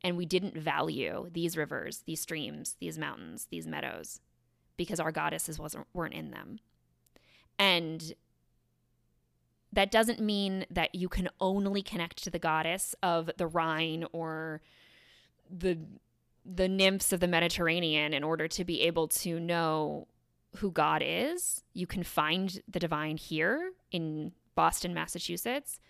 And 0.02 0.18
we 0.18 0.26
didn't 0.26 0.58
value 0.58 1.30
these 1.32 1.56
rivers 1.56 2.02
these 2.04 2.20
streams 2.20 2.76
these 2.78 2.98
mountains 2.98 3.46
these 3.50 3.66
meadows 3.66 4.20
because 4.76 5.00
our 5.00 5.12
goddesses 5.12 5.58
wasn't 5.58 5.86
weren't 5.94 6.12
in 6.12 6.30
them. 6.30 6.58
And 7.58 8.12
that 9.72 9.90
doesn't 9.90 10.20
mean 10.20 10.66
that 10.70 10.94
you 10.94 11.08
can 11.08 11.28
only 11.40 11.82
connect 11.82 12.22
to 12.24 12.30
the 12.30 12.38
goddess 12.38 12.94
of 13.02 13.30
the 13.36 13.46
Rhine 13.46 14.04
or 14.12 14.60
the 15.50 15.78
the 16.44 16.68
nymphs 16.68 17.12
of 17.12 17.20
the 17.20 17.28
Mediterranean 17.28 18.12
in 18.12 18.22
order 18.22 18.46
to 18.48 18.64
be 18.64 18.82
able 18.82 19.08
to 19.08 19.40
know 19.40 20.08
who 20.56 20.70
God 20.70 21.02
is. 21.04 21.62
You 21.72 21.86
can 21.86 22.02
find 22.02 22.60
the 22.68 22.78
divine 22.78 23.16
here 23.16 23.72
in 23.90 24.32
Boston, 24.54 24.94
Massachusetts, 24.94 25.80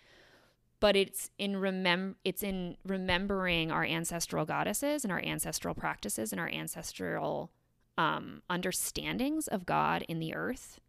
but 0.79 0.95
it's 0.95 1.29
in 1.37 1.53
remem- 1.53 2.15
it's 2.23 2.43
in 2.43 2.77
remembering 2.85 3.71
our 3.71 3.83
ancestral 3.83 4.45
goddesses 4.45 5.03
and 5.03 5.11
our 5.11 5.23
ancestral 5.23 5.75
practices 5.75 6.31
and 6.31 6.39
our 6.39 6.49
ancestral 6.49 7.51
um, 7.97 8.41
understandings 8.49 9.47
of 9.47 9.65
God 9.65 10.03
in 10.07 10.19
the 10.19 10.33
earth 10.33 10.79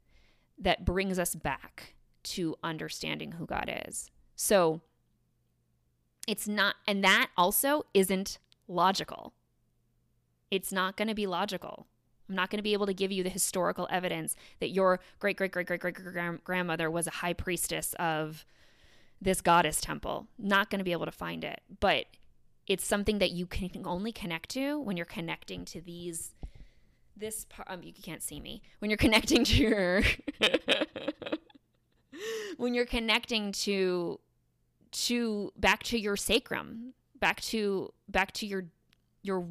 that 0.59 0.85
brings 0.85 1.19
us 1.19 1.35
back 1.35 1.95
to 2.23 2.57
understanding 2.63 3.33
who 3.33 3.47
God 3.47 3.71
is. 3.87 4.11
So 4.35 4.81
it's 6.27 6.49
not, 6.49 6.77
and 6.89 7.05
that 7.05 7.29
also 7.37 7.85
isn't 7.95 8.39
logical 8.67 9.33
it's 10.51 10.73
not 10.73 10.97
going 10.97 11.09
to 11.09 11.15
be 11.15 11.27
logical. 11.27 11.87
I'm 12.29 12.35
not 12.35 12.51
going 12.51 12.59
to 12.59 12.63
be 12.63 12.73
able 12.73 12.87
to 12.87 12.95
give 12.95 13.13
you 13.13 13.23
the 13.23 13.31
historical 13.31 13.87
evidence 13.91 14.37
that 14.61 14.71
your 14.71 15.01
great 15.19 15.37
great 15.37 15.53
great 15.53 15.67
great 15.67 15.81
great 15.81 16.45
grandmother 16.45 16.91
was 16.91 17.07
a 17.07 17.11
high 17.11 17.33
priestess 17.33 17.95
of 17.99 18.45
this 19.21 19.41
goddess 19.41 19.81
temple. 19.81 20.27
Not 20.39 20.71
going 20.71 20.79
to 20.79 20.85
be 20.85 20.93
able 20.93 21.07
to 21.07 21.13
find 21.13 21.45
it, 21.45 21.61
but 21.81 22.07
it's 22.67 22.85
something 22.85 23.19
that 23.19 23.31
you 23.31 23.47
can 23.47 23.71
only 23.85 24.13
connect 24.13 24.51
to 24.51 24.81
when 24.81 24.97
you're 24.97 25.07
connecting 25.07 25.65
to 25.67 25.81
these 25.81 26.33
this 27.17 27.47
part 27.49 27.69
um, 27.71 27.83
you 27.83 27.93
can't 27.93 28.23
see 28.23 28.41
me 28.41 28.61
when 28.81 28.91
you're 28.91 28.97
connecting 28.99 29.45
to 29.45 29.63
your 29.63 30.03
when 32.57 32.75
you're 32.75 32.87
connecting 32.87 33.53
to 33.53 34.21
to 34.93 35.53
back 35.57 35.83
to 35.83 35.99
your 35.99 36.17
sacrum 36.17 36.93
back 37.19 37.41
to 37.41 37.93
back 38.09 38.33
to 38.33 38.47
your 38.47 38.67
your 39.23 39.47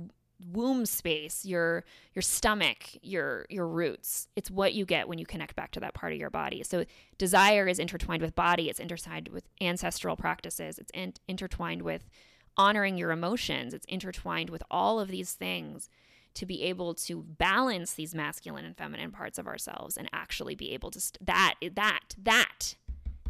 womb 0.52 0.86
space, 0.86 1.46
your 1.46 1.84
your 2.14 2.22
stomach, 2.22 2.98
your 3.02 3.46
your 3.50 3.68
roots. 3.68 4.28
It's 4.36 4.52
what 4.52 4.74
you 4.74 4.86
get 4.86 5.08
when 5.08 5.20
you 5.20 5.26
connect 5.26 5.56
back 5.56 5.72
to 5.72 5.80
that 5.82 5.94
part 5.94 6.14
of 6.14 6.20
your 6.20 6.30
body. 6.30 6.64
So 6.64 6.86
desire 7.18 7.68
is 7.68 7.80
intertwined 7.80 8.22
with 8.22 8.36
body, 8.36 8.70
it's 8.70 8.80
intertwined 8.80 9.30
with 9.30 9.48
ancestral 9.62 10.16
practices, 10.16 10.78
it's 10.78 10.92
in, 10.94 11.14
intertwined 11.28 11.82
with 11.82 12.10
honoring 12.58 12.98
your 12.98 13.12
emotions, 13.12 13.74
it's 13.74 13.86
intertwined 13.88 14.50
with 14.50 14.64
all 14.70 15.00
of 15.00 15.10
these 15.10 15.34
things 15.34 15.90
to 16.36 16.46
be 16.46 16.64
able 16.64 16.94
to 16.94 17.24
balance 17.24 17.94
these 17.94 18.14
masculine 18.14 18.66
and 18.66 18.78
feminine 18.78 19.12
parts 19.12 19.38
of 19.38 19.48
ourselves 19.48 19.98
and 19.98 20.10
actually 20.12 20.54
be 20.54 20.74
able 20.74 20.92
to 20.92 21.00
st- 21.00 21.26
that 21.26 21.56
that 21.74 22.16
that 22.22 22.76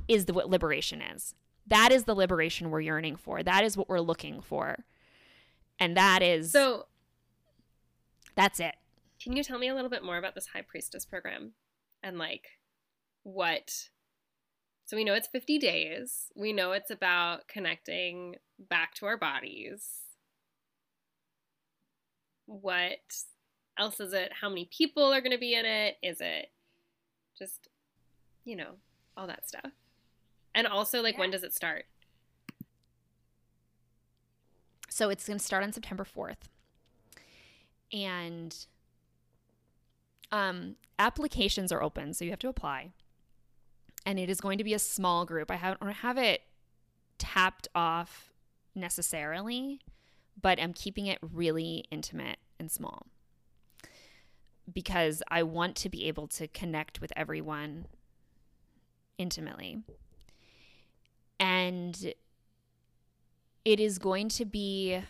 is 0.07 0.25
the 0.25 0.33
what 0.33 0.49
liberation 0.49 1.01
is. 1.01 1.35
That 1.67 1.91
is 1.91 2.03
the 2.03 2.15
liberation 2.15 2.69
we're 2.69 2.81
yearning 2.81 3.15
for. 3.15 3.41
That 3.41 3.63
is 3.63 3.75
what 3.77 3.89
we're 3.89 3.99
looking 3.99 4.41
for. 4.41 4.85
And 5.79 5.97
that 5.97 6.21
is 6.21 6.51
So 6.51 6.85
that's 8.35 8.59
it. 8.59 8.75
Can 9.21 9.35
you 9.35 9.43
tell 9.43 9.57
me 9.57 9.69
a 9.69 9.75
little 9.75 9.89
bit 9.89 10.03
more 10.03 10.17
about 10.17 10.35
this 10.35 10.47
high 10.47 10.61
priestess 10.61 11.05
program 11.05 11.53
and 12.03 12.17
like 12.17 12.47
what? 13.23 13.89
So 14.85 14.95
we 14.95 15.03
know 15.03 15.13
it's 15.13 15.27
50 15.27 15.57
days. 15.57 16.27
We 16.35 16.53
know 16.53 16.73
it's 16.73 16.91
about 16.91 17.47
connecting 17.47 18.35
back 18.59 18.93
to 18.95 19.07
our 19.07 19.17
bodies. 19.17 19.89
What 22.45 22.99
else 23.79 23.99
is 23.99 24.13
it? 24.13 24.31
How 24.41 24.49
many 24.49 24.69
people 24.71 25.11
are 25.11 25.21
going 25.21 25.31
to 25.31 25.39
be 25.39 25.55
in 25.55 25.65
it? 25.65 25.95
Is 26.03 26.21
it 26.21 26.51
just, 27.37 27.67
you 28.43 28.55
know, 28.55 28.75
all 29.17 29.25
that 29.25 29.47
stuff? 29.47 29.71
And 30.53 30.67
also, 30.67 31.01
like, 31.01 31.15
yeah. 31.15 31.21
when 31.21 31.31
does 31.31 31.43
it 31.43 31.53
start? 31.53 31.85
So 34.87 35.09
it's 35.09 35.25
going 35.25 35.39
to 35.39 35.43
start 35.43 35.63
on 35.63 35.73
September 35.73 36.05
4th 36.05 36.47
and 37.91 38.55
um, 40.31 40.75
applications 40.99 41.71
are 41.71 41.81
open, 41.81 42.13
so 42.13 42.25
you 42.25 42.31
have 42.31 42.39
to 42.39 42.49
apply. 42.49 42.91
And 44.05 44.19
it 44.19 44.29
is 44.29 44.39
going 44.39 44.57
to 44.57 44.63
be 44.63 44.73
a 44.73 44.79
small 44.79 45.25
group. 45.25 45.49
I 45.49 45.75
don't 45.79 45.91
have 45.91 46.17
it 46.17 46.41
tapped 47.17 47.67
off 47.73 48.33
necessarily, 48.75 49.81
but 50.41 50.59
I'm 50.61 50.73
keeping 50.73 51.07
it 51.07 51.17
really 51.21 51.85
intimate 51.89 52.37
and 52.59 52.71
small 52.71 53.07
because 54.71 55.21
I 55.29 55.43
want 55.43 55.75
to 55.77 55.89
be 55.89 56.07
able 56.07 56.27
to 56.29 56.47
connect 56.47 57.01
with 57.01 57.11
everyone 57.15 57.85
intimately. 59.17 59.79
And 61.39 62.13
it 63.63 63.79
is 63.79 63.97
going 63.97 64.29
to 64.29 64.45
be 64.45 65.01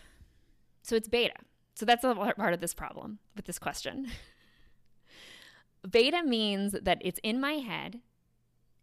so 0.82 0.94
it's 0.94 1.08
beta. 1.08 1.34
So 1.76 1.84
that's 1.84 2.04
a 2.04 2.14
part 2.14 2.54
of 2.54 2.60
this 2.60 2.72
problem 2.72 3.18
with 3.36 3.44
this 3.44 3.58
question. 3.58 4.08
Beta 5.88 6.22
means 6.24 6.72
that 6.72 6.98
it's 7.02 7.20
in 7.22 7.38
my 7.38 7.54
head, 7.54 8.00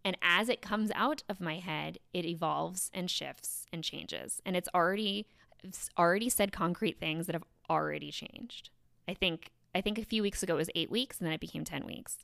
and 0.06 0.16
as 0.22 0.48
it 0.48 0.62
comes 0.62 0.92
out 0.94 1.24
of 1.28 1.42
my 1.42 1.58
head, 1.58 1.98
it 2.14 2.24
evolves 2.24 2.92
and 2.94 3.10
shifts 3.10 3.66
and 3.74 3.84
changes. 3.84 4.42
And 4.46 4.56
it's 4.56 4.70
already 4.76 5.26
it's 5.64 5.90
already 5.98 6.30
said 6.30 6.52
concrete 6.52 7.00
things 7.00 7.26
that 7.26 7.34
have 7.34 7.46
already 7.70 8.12
changed. 8.12 8.70
I 9.08 9.16
think 9.16 9.50
I 9.74 9.82
think 9.82 9.98
a 9.98 10.06
few 10.06 10.22
weeks 10.22 10.44
ago 10.44 10.54
it 10.54 10.58
was 10.58 10.70
8 10.76 10.92
weeks 10.92 11.18
and 11.18 11.26
then 11.26 11.34
it 11.34 11.42
became 11.42 11.64
10 11.64 11.86
weeks. 11.88 12.20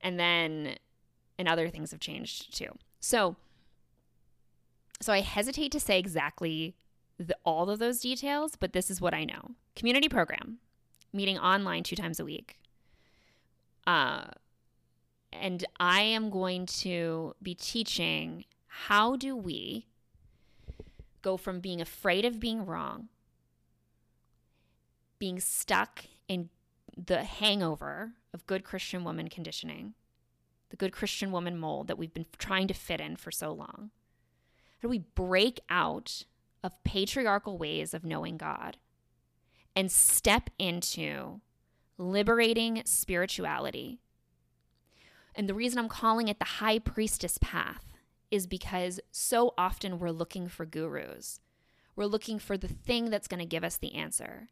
And 0.00 0.18
then 0.18 0.76
and 1.38 1.46
other 1.46 1.68
things 1.68 1.92
have 1.92 2.00
changed 2.00 2.56
too. 2.56 2.76
So 2.98 3.36
so 5.00 5.12
I 5.12 5.20
hesitate 5.20 5.70
to 5.72 5.80
say 5.80 5.98
exactly 5.98 6.74
the, 7.18 7.36
all 7.44 7.70
of 7.70 7.78
those 7.78 8.00
details, 8.00 8.56
but 8.56 8.72
this 8.72 8.90
is 8.90 9.00
what 9.00 9.14
I 9.14 9.24
know. 9.24 9.52
Community 9.78 10.08
program, 10.08 10.58
meeting 11.12 11.38
online 11.38 11.84
two 11.84 11.94
times 11.94 12.18
a 12.18 12.24
week. 12.24 12.58
Uh, 13.86 14.24
and 15.32 15.64
I 15.78 16.00
am 16.00 16.30
going 16.30 16.66
to 16.66 17.36
be 17.40 17.54
teaching 17.54 18.44
how 18.66 19.14
do 19.14 19.36
we 19.36 19.86
go 21.22 21.36
from 21.36 21.60
being 21.60 21.80
afraid 21.80 22.24
of 22.24 22.40
being 22.40 22.66
wrong, 22.66 23.08
being 25.20 25.38
stuck 25.38 26.06
in 26.26 26.48
the 26.96 27.22
hangover 27.22 28.14
of 28.34 28.48
good 28.48 28.64
Christian 28.64 29.04
woman 29.04 29.28
conditioning, 29.28 29.94
the 30.70 30.76
good 30.76 30.90
Christian 30.90 31.30
woman 31.30 31.56
mold 31.56 31.86
that 31.86 31.98
we've 31.98 32.12
been 32.12 32.26
trying 32.36 32.66
to 32.66 32.74
fit 32.74 33.00
in 33.00 33.14
for 33.14 33.30
so 33.30 33.52
long. 33.52 33.90
How 34.80 34.82
do 34.82 34.88
we 34.88 35.04
break 35.14 35.60
out 35.70 36.24
of 36.64 36.82
patriarchal 36.82 37.56
ways 37.56 37.94
of 37.94 38.04
knowing 38.04 38.38
God 38.38 38.76
and 39.78 39.92
step 39.92 40.50
into 40.58 41.40
liberating 41.98 42.82
spirituality. 42.84 44.00
And 45.36 45.48
the 45.48 45.54
reason 45.54 45.78
I'm 45.78 45.88
calling 45.88 46.26
it 46.26 46.40
the 46.40 46.44
high 46.44 46.80
priestess 46.80 47.38
path 47.40 47.92
is 48.28 48.48
because 48.48 48.98
so 49.12 49.54
often 49.56 50.00
we're 50.00 50.10
looking 50.10 50.48
for 50.48 50.66
gurus. 50.66 51.38
We're 51.94 52.06
looking 52.06 52.40
for 52.40 52.58
the 52.58 52.66
thing 52.66 53.10
that's 53.10 53.28
going 53.28 53.38
to 53.38 53.46
give 53.46 53.62
us 53.62 53.76
the 53.76 53.94
answer. 53.94 54.48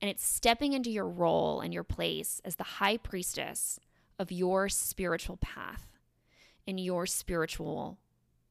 And 0.00 0.10
it's 0.10 0.24
stepping 0.24 0.72
into 0.72 0.90
your 0.90 1.06
role 1.06 1.60
and 1.60 1.74
your 1.74 1.84
place 1.84 2.40
as 2.42 2.56
the 2.56 2.64
high 2.64 2.96
priestess 2.96 3.78
of 4.18 4.32
your 4.32 4.70
spiritual 4.70 5.36
path 5.36 5.98
in 6.66 6.78
your 6.78 7.04
spiritual 7.04 7.98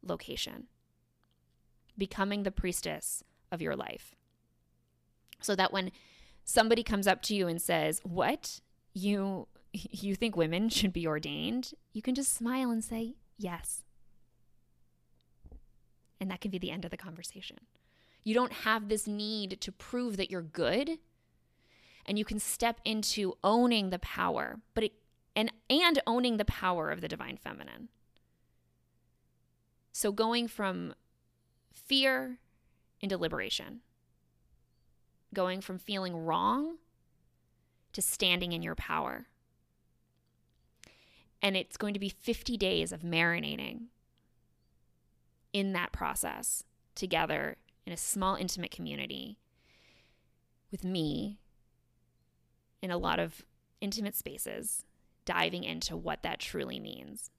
location, 0.04 0.68
becoming 1.98 2.44
the 2.44 2.52
priestess 2.52 3.24
of 3.52 3.60
your 3.60 3.76
life. 3.76 4.16
So 5.42 5.56
that 5.56 5.74
when 5.74 5.92
somebody 6.44 6.84
comes 6.84 7.08
up 7.08 7.22
to 7.24 7.36
you 7.36 7.48
and 7.48 7.62
says, 7.62 8.02
"What? 8.04 8.62
You 8.94 9.48
you 9.74 10.16
think 10.16 10.36
women 10.36 10.70
should 10.70 10.94
be 10.94 11.08
ordained?" 11.08 11.74
You 11.94 12.02
can 12.02 12.16
just 12.16 12.34
smile 12.34 12.72
and 12.72 12.84
say, 12.84 13.16
"Yes." 13.38 13.84
And 16.20 16.30
that 16.30 16.42
can 16.42 16.52
be 16.52 16.60
the 16.60 16.72
end 16.72 16.86
of 16.86 16.92
the 16.92 16.98
conversation. 16.98 17.58
You 18.24 18.36
don't 18.36 18.54
have 18.54 18.88
this 18.88 19.08
need 19.08 19.60
to 19.62 19.72
prove 19.72 20.18
that 20.18 20.30
you're 20.30 20.44
good. 20.44 21.00
And 22.06 22.20
you 22.20 22.26
can 22.26 22.40
step 22.40 22.80
into 22.86 23.34
owning 23.44 23.90
the 23.90 24.00
power, 24.00 24.60
but 24.74 24.84
it 24.84 24.94
and 25.36 25.52
and 25.70 26.02
owning 26.06 26.38
the 26.38 26.46
power 26.46 26.90
of 26.90 27.02
the 27.02 27.08
divine 27.08 27.38
feminine. 27.38 27.90
So 29.92 30.12
going 30.12 30.48
from 30.48 30.94
fear 31.74 32.40
into 33.02 33.18
liberation, 33.18 33.82
going 35.34 35.62
from 35.62 35.78
feeling 35.78 36.26
wrong 36.26 36.78
to 37.94 38.02
standing 38.02 38.52
in 38.52 38.62
your 38.62 38.76
power. 38.76 39.28
And 41.42 41.58
it's 41.58 41.78
going 41.78 41.94
to 41.94 42.00
be 42.00 42.10
50 42.10 42.58
days 42.58 42.92
of 42.92 43.02
marinating 43.02 43.86
in 45.54 45.74
that 45.74 45.92
process 45.92 46.64
together 46.96 47.58
in 47.86 47.94
a 47.94 47.98
small, 47.98 48.36
intimate 48.36 48.72
community 48.72 49.38
with 50.72 50.84
me 50.84 51.40
in 52.82 52.92
a 52.92 52.98
lot 52.98 53.20
of 53.20 53.44
intimate 53.82 54.16
spaces, 54.16 54.86
diving 55.26 55.64
into 55.64 55.98
what 55.98 56.24
that 56.24 56.40
truly 56.40 56.80
means 56.80 57.32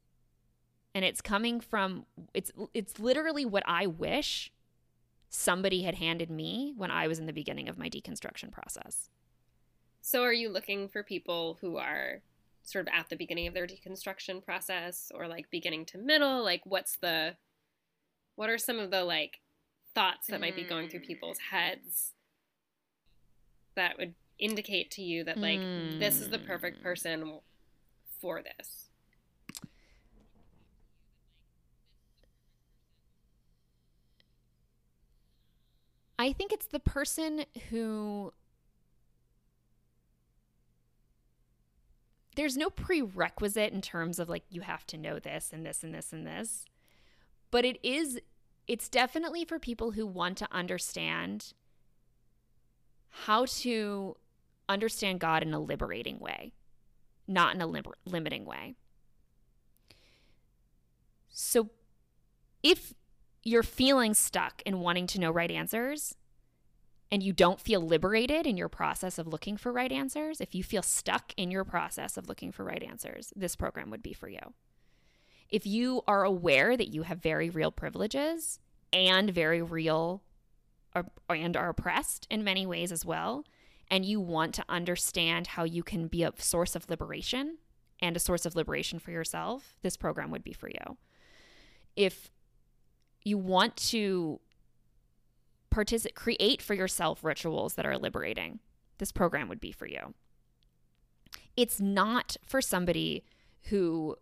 and 0.95 1.05
it's 1.05 1.21
coming 1.21 1.61
from 1.61 2.05
it's 2.35 2.51
it's 2.75 2.99
literally 2.99 3.45
what 3.45 3.63
I 3.67 3.87
wish 3.87 4.53
somebody 5.35 5.83
had 5.83 5.95
handed 5.95 6.31
me 6.31 6.75
when 6.77 6.91
I 6.91 7.09
was 7.09 7.19
in 7.19 7.25
the 7.25 7.33
beginning 7.33 7.67
of 7.67 7.79
my 7.79 7.89
deconstruction 7.89 8.53
process. 8.53 9.09
So 10.03 10.23
are 10.23 10.33
you 10.33 10.51
looking 10.51 10.89
for 10.89 11.03
people 11.03 11.57
who 11.63 11.79
are 11.79 12.21
sort 12.65 12.87
of 12.87 12.93
at 12.95 13.09
the 13.09 13.17
beginning 13.17 13.47
of 13.47 13.55
their 13.55 13.67
deconstruction 13.67 14.45
process 14.45 15.11
or 15.15 15.27
like 15.27 15.51
beginning 15.51 15.87
to 15.87 15.99
middle? 15.99 16.45
Like 16.45 16.61
what's 16.65 16.99
the 16.99 17.37
what 18.37 18.51
are 18.51 18.59
some 18.59 18.79
of 18.79 18.91
the 18.91 19.05
like 19.05 19.41
thoughts 19.95 20.27
that 20.29 20.41
might 20.41 20.55
be 20.55 20.65
going 20.65 20.91
through 20.91 21.01
people's 21.01 21.39
mm. 21.39 21.57
heads 21.57 22.13
that 23.75 23.97
would 23.99 24.15
indicate 24.39 24.91
to 24.91 25.03
you 25.03 25.25
that 25.25 25.39
like 25.39 25.61
mm. 25.61 25.99
this 25.99 26.21
is 26.21 26.29
the 26.29 26.39
perfect 26.39 26.81
mm. 26.81 26.83
person 26.83 27.41
for 28.21 28.43
this? 28.43 28.91
I 36.23 36.33
think 36.33 36.53
it's 36.53 36.67
the 36.67 36.79
person 36.79 37.47
who 37.69 38.33
there's 42.37 42.57
no 42.57 42.71
prerequisite 42.71 43.73
in 43.73 43.81
terms 43.81 44.21
of 44.21 44.29
like 44.29 44.45
you 44.49 44.61
have 44.61 44.87
to 44.87 44.97
know 44.97 45.19
this 45.19 45.51
and 45.53 45.67
this 45.67 45.83
and 45.83 45.93
this 45.93 46.13
and 46.13 46.25
this. 46.25 46.65
But 47.51 47.65
it 47.65 47.85
is 47.85 48.21
it's 48.69 48.89
definitely 48.89 49.45
for 49.45 49.59
people 49.59 49.91
who 49.91 50.07
want 50.07 50.39
to 50.39 50.49
understand 50.53 51.55
how 53.09 53.47
to 53.47 54.17
understand 54.69 55.19
God 55.19 55.43
in 55.43 55.53
a 55.53 55.59
liberating 55.59 56.21
way, 56.21 56.53
not 57.27 57.57
in 57.57 57.61
a 57.61 57.67
limiting 58.07 58.45
way. 58.45 58.77
So 61.31 61.71
if 62.63 62.95
you're 63.43 63.63
feeling 63.63 64.15
stuck 64.15 64.63
and 64.65 64.81
wanting 64.81 65.07
to 65.09 65.21
know 65.21 65.31
right 65.31 65.51
answers 65.51 66.15
and 67.11 67.23
you 67.23 67.33
don't 67.33 67.61
feel 67.61 67.81
liberated 67.81 68.47
in 68.47 68.57
your 68.57 68.71
process 68.71 69.19
of 69.19 69.27
looking 69.27 69.59
for 69.59 69.71
right 69.71 69.93
answers, 69.93 70.41
if 70.41 70.55
you 70.55 70.65
feel 70.65 70.83
stuck 70.83 71.35
in 71.37 71.51
your 71.51 71.63
process 71.63 72.17
of 72.17 72.27
looking 72.27 72.51
for 72.51 72.65
right 72.65 72.83
answers, 72.83 73.33
this 73.37 73.55
program 73.55 73.91
would 73.91 74.03
be 74.03 74.15
for 74.15 74.29
you. 74.29 74.55
If 75.51 75.67
you 75.67 76.01
are 76.09 76.25
aware 76.25 76.75
that 76.75 76.89
you 76.89 77.03
have 77.03 77.19
very 77.19 77.51
real 77.51 77.71
privileges 77.71 78.59
and 78.95 79.31
very 79.31 79.61
real 79.61 80.23
and 81.29 81.57
are 81.57 81.69
oppressed 81.69 82.27
in 82.31 82.43
many 82.43 82.65
ways 82.65 82.91
as 82.91 83.05
well, 83.05 83.45
and 83.91 84.07
you 84.07 84.19
want 84.19 84.55
to 84.55 84.65
understand 84.71 85.49
how 85.49 85.65
you 85.65 85.83
can 85.83 86.07
be 86.07 86.23
a 86.23 86.33
source 86.39 86.75
of 86.75 86.89
liberation 86.89 87.59
and 88.01 88.17
a 88.17 88.21
source 88.21 88.47
of 88.47 88.57
liberation 88.57 88.99
for 88.99 89.11
yourself, 89.11 89.75
this 89.83 89.99
program 89.99 90.31
would 90.31 90.43
be 90.43 90.55
for 90.55 90.71
you. 90.71 90.97
If 91.95 92.31
you 93.25 93.39
want 93.39 93.77
to 93.77 94.41
participate 95.71 96.15
create 96.15 96.61
for 96.61 96.75
yourself 96.75 97.25
rituals 97.25 97.75
that 97.75 97.87
are 97.87 97.97
liberating 97.97 98.61
this 98.99 99.11
program 99.11 99.49
would 99.49 99.59
be 99.59 99.73
for 99.73 99.87
you. 99.87 100.15
It's 101.57 101.81
not 101.81 102.37
for 102.45 102.61
somebody 102.61 103.25
who 103.65 104.17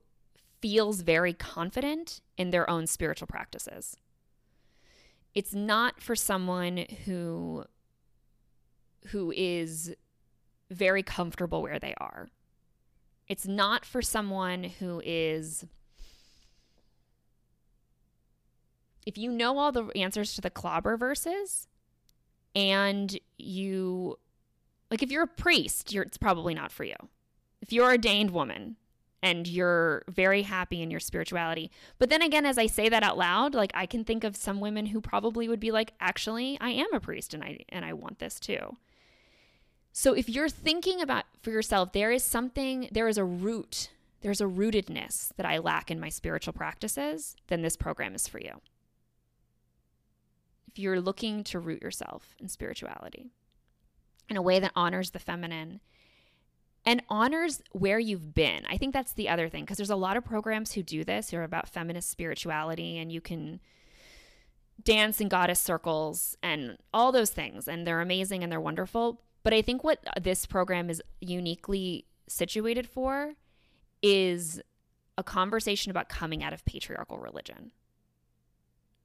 feels 0.63 1.03
very 1.03 1.35
confident 1.35 2.23
in 2.39 2.49
their 2.51 2.69
own 2.69 2.87
spiritual 2.87 3.27
practices. 3.27 3.97
It's 5.35 5.55
not 5.55 6.01
for 6.01 6.17
someone 6.17 6.87
who 7.05 7.65
who 9.09 9.33
is 9.33 9.95
very 10.71 11.03
comfortable 11.03 11.61
where 11.61 11.79
they 11.79 11.95
are. 11.99 12.29
It's 13.29 13.47
not 13.47 13.85
for 13.85 14.01
someone 14.01 14.65
who 14.65 15.03
is 15.05 15.67
if 19.07 19.19
you 19.19 19.31
know 19.31 19.59
all 19.59 19.73
the 19.73 19.87
answers 19.97 20.35
to 20.35 20.41
the 20.41 20.51
clobber 20.51 20.97
verses 20.97 21.69
and 22.55 23.19
you 23.39 24.19
like 24.91 25.03
if 25.03 25.11
you're 25.11 25.23
a 25.23 25.29
priest, 25.29 25.93
you're 25.93 26.03
it's 26.03 26.19
probably 26.19 26.55
not 26.55 26.73
for 26.73 26.85
you. 26.85 26.97
If 27.61 27.73
you're 27.73 27.87
a 27.87 27.93
ordained 27.93 28.31
woman 28.31 28.77
and 29.23 29.47
you're 29.47 30.03
very 30.09 30.43
happy 30.43 30.81
in 30.81 30.91
your 30.91 31.01
spirituality. 31.01 31.71
But 31.99 32.09
then 32.09 32.23
again, 32.23 32.47
as 32.47 32.57
I 32.57 32.67
say 32.67 32.89
that 32.89 33.03
out 33.03 33.19
loud, 33.19 33.55
like 33.55 33.71
I 33.75 33.87
can 33.87 34.05
think 34.05 34.25
of 34.25 34.35
some 34.35 34.61
women 34.61 34.87
who 34.87 35.01
probably 35.01 35.47
would 35.47 35.61
be 35.61 35.71
like, 35.71 35.93
actually, 36.01 36.57
I 36.61 36.71
am 36.71 36.93
a 36.95 37.01
priest 37.01 37.35
and 37.35 37.43
I 37.43 37.61
and 37.69 37.85
I 37.85 37.93
want 37.93 38.19
this 38.19 38.41
too. 38.41 38.77
So 39.93 40.15
if 40.15 40.29
you're 40.29 40.49
thinking 40.49 41.01
about 41.01 41.25
for 41.43 41.51
yourself, 41.51 41.93
there 41.93 42.13
is 42.13 42.23
something, 42.23 42.89
there 42.93 43.09
is 43.09 43.19
a 43.19 43.25
root, 43.25 43.91
there's 44.21 44.41
a 44.41 44.45
rootedness 44.45 45.33
that 45.37 45.47
I 45.47 45.59
lack 45.59 45.91
in 45.91 45.99
my 45.99 46.09
spiritual 46.09 46.53
practices, 46.53 47.35
then 47.49 47.63
this 47.63 47.77
program 47.77 48.15
is 48.15 48.29
for 48.29 48.41
you 48.41 48.61
if 50.71 50.79
you're 50.79 51.01
looking 51.01 51.43
to 51.45 51.59
root 51.59 51.83
yourself 51.83 52.35
in 52.39 52.49
spirituality 52.49 53.31
in 54.29 54.37
a 54.37 54.43
way 54.43 54.61
that 54.61 54.71
honors 54.77 55.11
the 55.11 55.19
feminine 55.19 55.81
and 56.87 57.03
honors 57.09 57.61
where 57.73 57.99
you've 57.99 58.33
been. 58.35 58.63
I 58.71 58.77
think 58.77 58.95
that's 58.95 59.13
the 59.13 59.29
other 59.29 59.49
thing 59.49 59.65
because 59.65 59.77
there's 59.77 59.91
a 59.91 59.97
lot 59.97 60.17
of 60.17 60.25
programs 60.25 60.73
who 60.73 60.83
do 60.83 61.03
this 61.03 61.31
who 61.31 61.39
are 61.39 61.43
about 61.43 61.69
feminist 61.69 62.09
spirituality 62.09 62.99
and 62.99 63.11
you 63.11 63.21
can 63.21 63.61
dance 64.83 65.21
in 65.21 65.29
goddess 65.29 65.61
circles 65.61 66.37
and 66.43 66.79
all 66.95 67.11
those 67.11 67.31
things 67.31 67.67
and 67.67 67.87
they're 67.87 68.01
amazing 68.01 68.43
and 68.43 68.51
they're 68.51 68.61
wonderful. 68.61 69.21
But 69.43 69.53
I 69.53 69.63
think 69.63 69.83
what 69.83 70.05
this 70.21 70.47
program 70.47 70.89
is 70.89 71.03
uniquely 71.21 72.07
situated 72.29 72.89
for 72.89 73.35
is 74.03 74.63
a 75.19 75.25
conversation 75.25 75.91
about 75.91 76.09
coming 76.09 76.45
out 76.45 76.53
of 76.53 76.65
patriarchal 76.65 77.19
religion. 77.19 77.73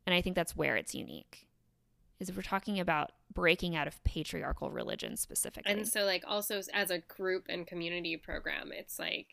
And 0.06 0.14
I 0.14 0.22
think 0.22 0.36
that's 0.36 0.56
where 0.56 0.76
it's 0.76 0.94
unique 0.94 1.48
is 2.20 2.32
we're 2.32 2.42
talking 2.42 2.80
about 2.80 3.12
breaking 3.34 3.76
out 3.76 3.88
of 3.88 4.02
patriarchal 4.04 4.72
religion 4.72 5.18
specifically. 5.18 5.72
And 5.72 5.88
so 5.88 6.04
like 6.04 6.24
also 6.28 6.62
as 6.74 6.90
a 6.92 7.00
group 7.00 7.46
and 7.50 7.68
community 7.68 8.18
program, 8.18 8.72
it's 8.72 8.98
like 8.98 9.28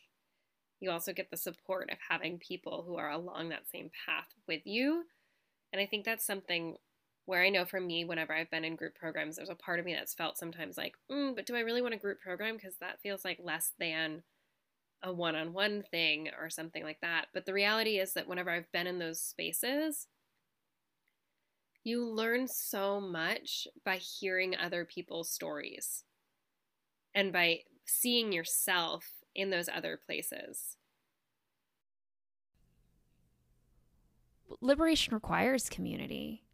you 0.80 0.90
also 0.90 1.12
get 1.12 1.30
the 1.30 1.36
support 1.36 1.90
of 1.90 1.98
having 2.10 2.38
people 2.38 2.84
who 2.86 2.96
are 2.96 3.10
along 3.10 3.50
that 3.50 3.68
same 3.70 3.90
path 4.06 4.26
with 4.48 4.62
you. 4.64 5.04
And 5.72 5.80
I 5.80 5.86
think 5.86 6.04
that's 6.04 6.26
something 6.26 6.76
where 7.24 7.42
I 7.42 7.50
know 7.50 7.64
for 7.64 7.80
me, 7.80 8.04
whenever 8.04 8.34
I've 8.34 8.50
been 8.50 8.64
in 8.64 8.74
group 8.74 8.96
programs, 8.96 9.36
there's 9.36 9.48
a 9.48 9.54
part 9.54 9.78
of 9.78 9.86
me 9.86 9.94
that's 9.94 10.12
felt 10.12 10.36
sometimes 10.36 10.76
like, 10.76 10.94
mm, 11.10 11.36
but 11.36 11.46
do 11.46 11.54
I 11.54 11.60
really 11.60 11.82
want 11.82 11.94
a 11.94 11.98
group 11.98 12.20
program? 12.20 12.56
Because 12.56 12.74
that 12.80 13.00
feels 13.00 13.24
like 13.24 13.38
less 13.40 13.72
than 13.78 14.24
a 15.04 15.12
one 15.12 15.36
on 15.36 15.52
one 15.52 15.82
thing 15.88 16.30
or 16.40 16.50
something 16.50 16.82
like 16.82 17.00
that. 17.00 17.26
But 17.32 17.46
the 17.46 17.52
reality 17.52 17.98
is 17.98 18.14
that 18.14 18.28
whenever 18.28 18.50
I've 18.50 18.70
been 18.72 18.86
in 18.86 18.98
those 18.98 19.20
spaces, 19.20 20.08
You 21.84 22.08
learn 22.08 22.46
so 22.46 23.00
much 23.00 23.66
by 23.84 23.96
hearing 23.96 24.54
other 24.56 24.84
people's 24.84 25.30
stories 25.30 26.04
and 27.14 27.32
by 27.32 27.60
seeing 27.84 28.32
yourself 28.32 29.04
in 29.34 29.50
those 29.50 29.68
other 29.68 29.98
places. 30.04 30.76
Liberation 34.60 35.14
requires 35.14 35.68
community. 35.68 36.44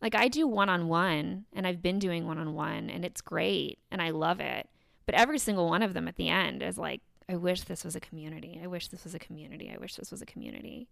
Like 0.00 0.14
I 0.14 0.28
do 0.28 0.46
one 0.46 0.68
on 0.68 0.88
one, 0.88 1.44
and 1.52 1.66
I've 1.66 1.82
been 1.82 1.98
doing 1.98 2.26
one 2.26 2.38
on 2.38 2.54
one, 2.54 2.88
and 2.88 3.04
it's 3.04 3.20
great, 3.20 3.78
and 3.90 4.00
I 4.00 4.10
love 4.10 4.40
it. 4.40 4.68
But 5.06 5.16
every 5.16 5.38
single 5.38 5.68
one 5.68 5.82
of 5.82 5.92
them 5.92 6.06
at 6.06 6.16
the 6.16 6.28
end 6.28 6.62
is 6.62 6.78
like, 6.78 7.02
I 7.28 7.36
wish 7.36 7.62
this 7.62 7.84
was 7.84 7.96
a 7.96 8.00
community. 8.00 8.60
I 8.62 8.66
wish 8.68 8.88
this 8.88 9.04
was 9.04 9.14
a 9.14 9.18
community. 9.18 9.70
I 9.74 9.78
wish 9.78 9.96
this 9.96 10.10
was 10.10 10.22
a 10.22 10.26
community. 10.26 10.88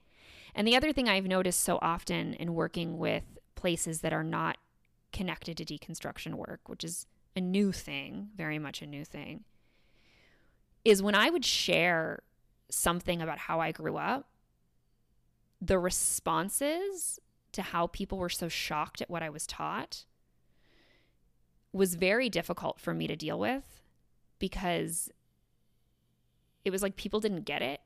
And 0.55 0.67
the 0.67 0.77
other 0.77 0.93
thing 0.93 1.09
I've 1.09 1.27
noticed 1.27 1.61
so 1.61 1.79
often 1.81 2.35
in 2.35 2.55
working 2.55 2.99
with 2.99 3.36
places 3.57 4.01
that 4.03 4.13
are 4.13 4.25
not 4.25 4.59
connected 5.13 5.57
to 5.57 5.65
deconstruction 5.65 6.35
work, 6.35 6.61
which 6.69 6.85
is 6.85 7.07
a 7.35 7.41
new 7.41 7.73
thing, 7.73 8.29
very 8.37 8.59
much 8.59 8.83
a 8.83 8.87
new 8.87 9.05
thing, 9.05 9.45
is 10.85 11.03
when 11.03 11.15
I 11.15 11.31
would 11.31 11.45
share 11.45 12.23
something 12.71 13.21
about 13.21 13.39
how 13.39 13.61
I 13.61 13.73
grew 13.73 13.97
up, 13.97 14.29
the 15.61 15.79
responses 15.79 17.19
to 17.53 17.63
how 17.63 17.87
people 17.89 18.19
were 18.19 18.29
so 18.29 18.49
shocked 18.49 19.01
at 19.01 19.11
what 19.11 19.23
I 19.23 19.31
was 19.31 19.47
taught 19.47 20.05
was 21.73 21.95
very 21.95 22.29
difficult 22.29 22.81
for 22.81 22.95
me 22.95 23.07
to 23.07 23.17
deal 23.17 23.39
with 23.39 23.81
because 24.39 25.11
it 26.65 26.71
was 26.71 26.83
like 26.83 26.97
people 26.97 27.21
didn't 27.21 27.45
get 27.45 27.63
it. 27.63 27.81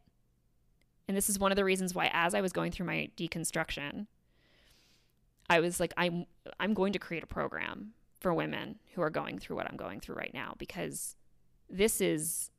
And 1.07 1.17
this 1.17 1.29
is 1.29 1.39
one 1.39 1.53
of 1.53 1.57
the 1.57 1.65
reasons 1.65 1.95
why 1.95 2.11
as 2.13 2.35
I 2.35 2.41
was 2.41 2.53
going 2.53 2.73
through 2.73 2.87
my 2.87 3.11
deconstruction, 3.17 4.07
I 5.51 5.61
was 5.61 5.81
like 5.81 5.93
I'm 5.99 6.25
I'm 6.59 6.73
going 6.73 6.95
to 6.95 6.99
create 6.99 7.25
a 7.25 7.27
program 7.27 7.93
for 8.21 8.33
women 8.33 8.79
who 8.95 9.03
are 9.03 9.11
going 9.11 9.39
through 9.39 9.57
what 9.57 9.67
I'm 9.69 9.77
going 9.77 10.01
through 10.01 10.15
right 10.15 10.33
now 10.33 10.55
because 10.59 11.17
this 11.69 12.01
is 12.01 12.51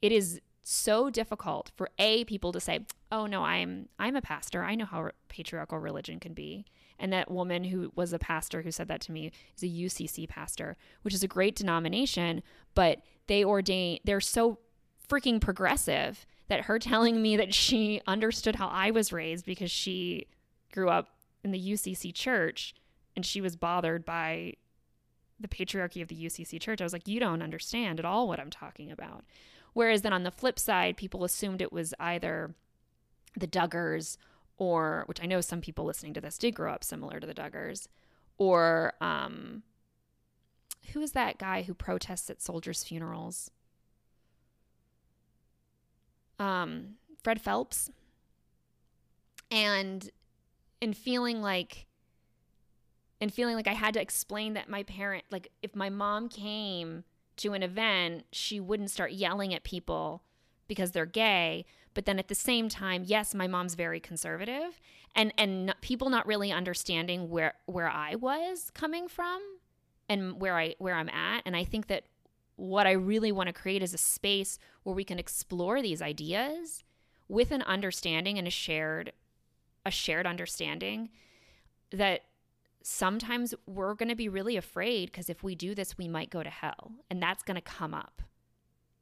it 0.00 0.10
is 0.10 0.40
so 0.62 1.10
difficult 1.10 1.70
for 1.76 1.88
a 1.98 2.24
people 2.24 2.52
to 2.52 2.60
say, 2.60 2.80
"Oh 3.12 3.26
no, 3.26 3.42
I'm 3.42 3.88
I'm 3.98 4.16
a 4.16 4.22
pastor. 4.22 4.62
I 4.64 4.74
know 4.74 4.86
how 4.86 5.10
patriarchal 5.28 5.78
religion 5.78 6.18
can 6.18 6.32
be." 6.32 6.64
And 6.98 7.12
that 7.12 7.30
woman 7.30 7.64
who 7.64 7.92
was 7.94 8.12
a 8.12 8.18
pastor 8.18 8.62
who 8.62 8.72
said 8.72 8.88
that 8.88 9.00
to 9.02 9.12
me 9.12 9.30
is 9.56 9.62
a 9.62 9.66
UCC 9.66 10.28
pastor, 10.28 10.76
which 11.02 11.14
is 11.14 11.22
a 11.22 11.28
great 11.28 11.56
denomination, 11.56 12.42
but 12.74 13.02
they 13.26 13.44
ordain 13.44 13.98
they're 14.04 14.20
so 14.20 14.58
freaking 15.08 15.40
progressive 15.40 16.26
that 16.48 16.62
her 16.62 16.78
telling 16.90 17.20
me 17.20 17.36
that 17.36 17.52
she 17.52 18.00
understood 18.06 18.56
how 18.56 18.68
I 18.68 18.90
was 18.92 19.12
raised 19.12 19.44
because 19.44 19.70
she 19.70 20.26
grew 20.72 20.88
up 20.88 21.17
in 21.44 21.50
the 21.50 21.72
UCC 21.72 22.14
church 22.14 22.74
and 23.16 23.26
she 23.26 23.40
was 23.40 23.56
bothered 23.56 24.04
by 24.04 24.54
the 25.40 25.48
patriarchy 25.48 26.02
of 26.02 26.08
the 26.08 26.14
UCC 26.14 26.60
church. 26.60 26.80
I 26.80 26.84
was 26.84 26.92
like, 26.92 27.08
you 27.08 27.20
don't 27.20 27.42
understand 27.42 27.98
at 27.98 28.04
all 28.04 28.28
what 28.28 28.40
I'm 28.40 28.50
talking 28.50 28.90
about. 28.90 29.24
Whereas 29.72 30.02
then 30.02 30.12
on 30.12 30.22
the 30.22 30.30
flip 30.30 30.58
side, 30.58 30.96
people 30.96 31.24
assumed 31.24 31.60
it 31.60 31.72
was 31.72 31.94
either 32.00 32.54
the 33.36 33.46
Duggars 33.46 34.16
or, 34.56 35.04
which 35.06 35.22
I 35.22 35.26
know 35.26 35.40
some 35.40 35.60
people 35.60 35.84
listening 35.84 36.14
to 36.14 36.20
this 36.20 36.38
did 36.38 36.54
grow 36.54 36.72
up 36.72 36.82
similar 36.82 37.20
to 37.20 37.26
the 37.26 37.34
Duggars, 37.34 37.86
or 38.38 38.94
um, 39.00 39.62
who 40.92 41.00
is 41.00 41.12
that 41.12 41.38
guy 41.38 41.62
who 41.62 41.74
protests 41.74 42.30
at 42.30 42.42
soldiers' 42.42 42.84
funerals? 42.84 43.50
Um, 46.38 46.94
Fred 47.22 47.40
Phelps. 47.40 47.90
And 49.50 50.10
and 50.80 50.96
feeling 50.96 51.42
like 51.42 51.86
and 53.20 53.32
feeling 53.32 53.56
like 53.56 53.66
I 53.66 53.72
had 53.72 53.94
to 53.94 54.00
explain 54.00 54.54
that 54.54 54.68
my 54.68 54.82
parent 54.84 55.24
like 55.30 55.50
if 55.62 55.74
my 55.74 55.90
mom 55.90 56.28
came 56.28 57.04
to 57.38 57.52
an 57.52 57.62
event, 57.62 58.24
she 58.32 58.60
wouldn't 58.60 58.90
start 58.90 59.12
yelling 59.12 59.54
at 59.54 59.62
people 59.64 60.22
because 60.66 60.90
they're 60.90 61.06
gay, 61.06 61.64
but 61.94 62.04
then 62.04 62.18
at 62.18 62.28
the 62.28 62.34
same 62.34 62.68
time, 62.68 63.02
yes, 63.06 63.34
my 63.34 63.46
mom's 63.46 63.74
very 63.74 64.00
conservative 64.00 64.80
and 65.14 65.32
and 65.38 65.74
people 65.80 66.10
not 66.10 66.26
really 66.26 66.52
understanding 66.52 67.28
where 67.28 67.54
where 67.66 67.88
I 67.88 68.14
was 68.14 68.70
coming 68.74 69.08
from 69.08 69.40
and 70.08 70.40
where 70.40 70.56
I 70.56 70.74
where 70.78 70.94
I'm 70.94 71.08
at, 71.08 71.42
and 71.44 71.56
I 71.56 71.64
think 71.64 71.88
that 71.88 72.04
what 72.56 72.86
I 72.86 72.92
really 72.92 73.30
want 73.30 73.46
to 73.46 73.52
create 73.52 73.82
is 73.82 73.94
a 73.94 73.98
space 73.98 74.58
where 74.82 74.94
we 74.94 75.04
can 75.04 75.18
explore 75.18 75.80
these 75.80 76.02
ideas 76.02 76.82
with 77.28 77.52
an 77.52 77.62
understanding 77.62 78.36
and 78.36 78.48
a 78.48 78.50
shared 78.50 79.12
a 79.88 79.90
shared 79.90 80.26
understanding 80.26 81.08
that 81.90 82.22
sometimes 82.82 83.54
we're 83.66 83.94
going 83.94 84.08
to 84.08 84.14
be 84.14 84.28
really 84.28 84.56
afraid 84.56 85.10
because 85.10 85.28
if 85.28 85.42
we 85.42 85.54
do 85.54 85.74
this, 85.74 85.98
we 85.98 86.06
might 86.06 86.30
go 86.30 86.42
to 86.42 86.50
hell. 86.50 86.92
And 87.10 87.20
that's 87.20 87.42
going 87.42 87.56
to 87.56 87.60
come 87.60 87.94
up. 87.94 88.22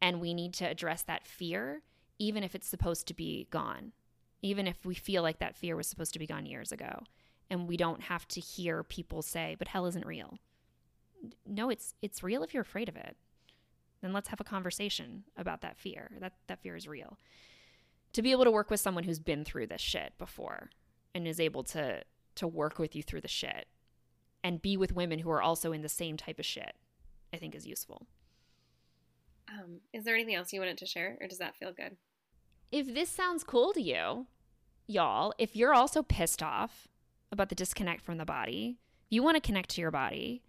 And 0.01 0.21
we 0.21 0.33
need 0.33 0.55
to 0.55 0.65
address 0.65 1.03
that 1.03 1.27
fear, 1.27 1.83
even 2.19 2.43
if 2.43 2.55
it's 2.55 2.69
supposed 2.69 3.07
to 3.09 3.15
be 3.15 3.49
gone, 3.51 3.93
even 4.43 4.67
if 4.67 4.85
we 4.85 4.95
feel 4.95 5.23
like 5.23 5.41
that 5.41 5.57
fear 5.57 5.77
was 5.77 5.87
supposed 5.87 6.13
to 6.15 6.19
be 6.19 6.27
gone 6.27 6.47
years 6.47 6.73
ago. 6.73 7.03
And 7.51 7.69
we 7.69 7.77
don't 7.77 8.03
have 8.03 8.27
to 8.29 8.41
hear 8.41 8.83
people 8.83 9.23
say, 9.23 9.57
but 9.59 9.69
hell 9.69 9.87
isn't 9.87 10.07
real. 10.07 10.39
No, 11.47 11.71
it's 11.71 11.95
it's 12.03 12.23
real 12.23 12.43
if 12.43 12.53
you're 12.53 12.63
afraid 12.63 12.89
of 12.89 12.97
it. 12.97 13.17
Then 14.03 14.13
let's 14.13 14.29
have 14.29 14.41
a 14.41 14.45
conversation 14.45 15.25
about 15.37 15.63
that 15.63 15.79
fear. 15.79 16.11
That 16.21 16.35
that 16.47 16.61
fear 16.61 16.77
is 16.77 16.87
real. 16.87 17.19
To 18.17 18.23
be 18.23 18.33
able 18.33 18.45
to 18.45 18.51
work 18.51 18.71
with 18.71 18.81
someone 18.81 19.05
who's 19.05 19.19
been 19.19 19.45
through 19.45 19.67
this 19.67 19.83
shit 19.83 20.15
before 20.17 20.71
and 21.15 21.29
is 21.29 21.39
able 21.39 21.63
to 21.65 22.03
to 22.37 22.47
work 22.47 22.79
with 22.79 22.97
you 22.97 23.03
through 23.03 23.21
the 23.21 23.29
shit 23.29 23.67
and 24.43 24.63
be 24.63 24.79
with 24.79 24.95
women 24.95 25.19
who 25.19 25.29
are 25.29 25.43
also 25.43 25.71
in 25.71 25.83
the 25.83 25.89
same 25.91 26.17
type 26.17 26.39
of 26.39 26.47
shit, 26.47 26.77
I 27.35 27.37
think 27.37 27.55
is 27.55 27.67
useful. 27.67 28.07
Um, 29.51 29.81
is 29.93 30.05
there 30.05 30.15
anything 30.15 30.35
else 30.35 30.51
you 30.51 30.61
wanted 30.61 30.79
to 30.79 30.87
share, 30.87 31.19
or 31.21 31.29
does 31.29 31.37
that 31.37 31.57
feel 31.57 31.75
good? 31.75 31.99
If 32.73 32.95
this 32.95 33.11
sounds 33.11 33.45
cool 33.45 33.75
to 33.75 33.83
you, 33.83 34.27
y'all, 34.87 35.35
if 35.37 35.55
you're 35.55 35.75
also 35.75 36.03
pissed 36.03 36.43
off 36.43 36.89
about 37.31 37.51
the 37.51 37.55
disconnect 37.55 38.01
from 38.01 38.17
the 38.17 38.25
body, 38.25 38.79
you 39.11 39.23
want 39.23 39.35
to 39.35 39.47
connect 39.47 39.69
to 39.73 39.83
your 39.83 39.91
body, 39.91 40.43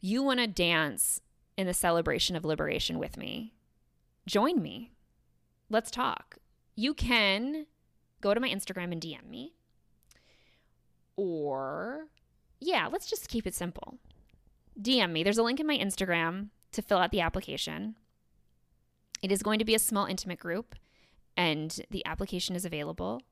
you 0.00 0.24
want 0.24 0.40
to 0.40 0.48
dance 0.48 1.20
in 1.56 1.68
the 1.68 1.72
celebration 1.74 2.34
of 2.34 2.44
liberation 2.44 2.98
with 2.98 3.16
me, 3.16 3.54
join 4.26 4.60
me. 4.60 4.90
Let's 5.72 5.90
talk. 5.90 6.36
You 6.76 6.92
can 6.92 7.64
go 8.20 8.34
to 8.34 8.40
my 8.40 8.48
Instagram 8.50 8.92
and 8.92 9.00
DM 9.00 9.26
me 9.26 9.54
or, 11.16 12.08
yeah, 12.60 12.88
let's 12.92 13.08
just 13.08 13.28
keep 13.28 13.46
it 13.46 13.54
simple. 13.54 13.96
DM 14.80 15.12
me. 15.12 15.22
There's 15.22 15.38
a 15.38 15.42
link 15.42 15.60
in 15.60 15.66
my 15.66 15.78
Instagram 15.78 16.48
to 16.72 16.82
fill 16.82 16.98
out 16.98 17.10
the 17.10 17.22
application. 17.22 17.96
It 19.22 19.32
is 19.32 19.42
going 19.42 19.58
to 19.60 19.64
be 19.64 19.74
a 19.74 19.78
small, 19.78 20.04
intimate 20.04 20.38
group, 20.38 20.74
and 21.38 21.80
the 21.90 22.04
application 22.04 22.54
is 22.54 22.66
available. 22.66 23.22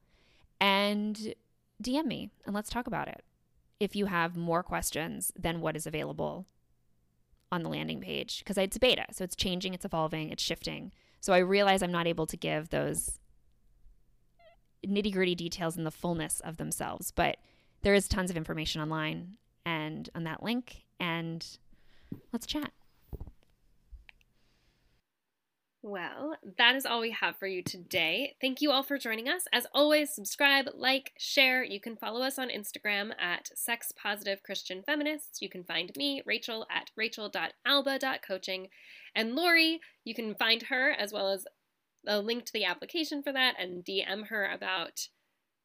And 0.62 1.34
DM 1.82 2.06
me 2.06 2.30
and 2.46 2.54
let's 2.54 2.70
talk 2.70 2.86
about 2.86 3.08
it. 3.08 3.22
If 3.78 3.94
you 3.94 4.06
have 4.06 4.34
more 4.34 4.62
questions 4.62 5.30
than 5.38 5.60
what 5.60 5.76
is 5.76 5.86
available 5.86 6.46
on 7.52 7.62
the 7.62 7.68
landing 7.68 8.00
page, 8.00 8.38
because 8.38 8.56
it's 8.56 8.78
beta, 8.78 9.04
so 9.12 9.24
it's 9.24 9.36
changing, 9.36 9.74
it's 9.74 9.84
evolving, 9.84 10.30
it's 10.30 10.42
shifting. 10.42 10.92
So 11.20 11.32
I 11.32 11.38
realize 11.38 11.82
I'm 11.82 11.92
not 11.92 12.06
able 12.06 12.26
to 12.26 12.36
give 12.36 12.70
those 12.70 13.18
nitty 14.86 15.12
gritty 15.12 15.34
details 15.34 15.76
in 15.76 15.84
the 15.84 15.90
fullness 15.90 16.40
of 16.40 16.56
themselves, 16.56 17.12
but 17.12 17.36
there 17.82 17.94
is 17.94 18.08
tons 18.08 18.30
of 18.30 18.36
information 18.36 18.80
online 18.80 19.36
and 19.64 20.08
on 20.14 20.24
that 20.24 20.42
link 20.42 20.84
and 20.98 21.46
let's 22.32 22.46
chat. 22.46 22.72
Well, 25.82 26.36
that 26.58 26.74
is 26.74 26.84
all 26.84 27.00
we 27.00 27.12
have 27.12 27.38
for 27.38 27.46
you 27.46 27.62
today. 27.62 28.36
Thank 28.38 28.60
you 28.60 28.70
all 28.70 28.82
for 28.82 28.98
joining 28.98 29.30
us. 29.30 29.44
As 29.50 29.66
always, 29.72 30.14
subscribe, 30.14 30.68
like, 30.74 31.12
share. 31.16 31.64
You 31.64 31.80
can 31.80 31.96
follow 31.96 32.20
us 32.20 32.38
on 32.38 32.50
Instagram 32.50 33.12
at 33.18 33.48
Sex 33.56 33.90
Positive 33.90 34.42
Christian 34.42 34.82
Feminists. 34.82 35.40
You 35.40 35.48
can 35.48 35.64
find 35.64 35.90
me, 35.96 36.22
Rachel, 36.26 36.66
at 36.70 36.90
rachel.alba.coaching. 36.96 38.68
And 39.14 39.34
Lori, 39.34 39.80
you 40.04 40.14
can 40.14 40.34
find 40.34 40.64
her 40.64 40.90
as 40.90 41.14
well 41.14 41.30
as 41.30 41.46
a 42.06 42.20
link 42.20 42.44
to 42.44 42.52
the 42.52 42.66
application 42.66 43.22
for 43.22 43.32
that 43.32 43.54
and 43.58 43.82
DM 43.82 44.26
her 44.28 44.44
about 44.52 45.08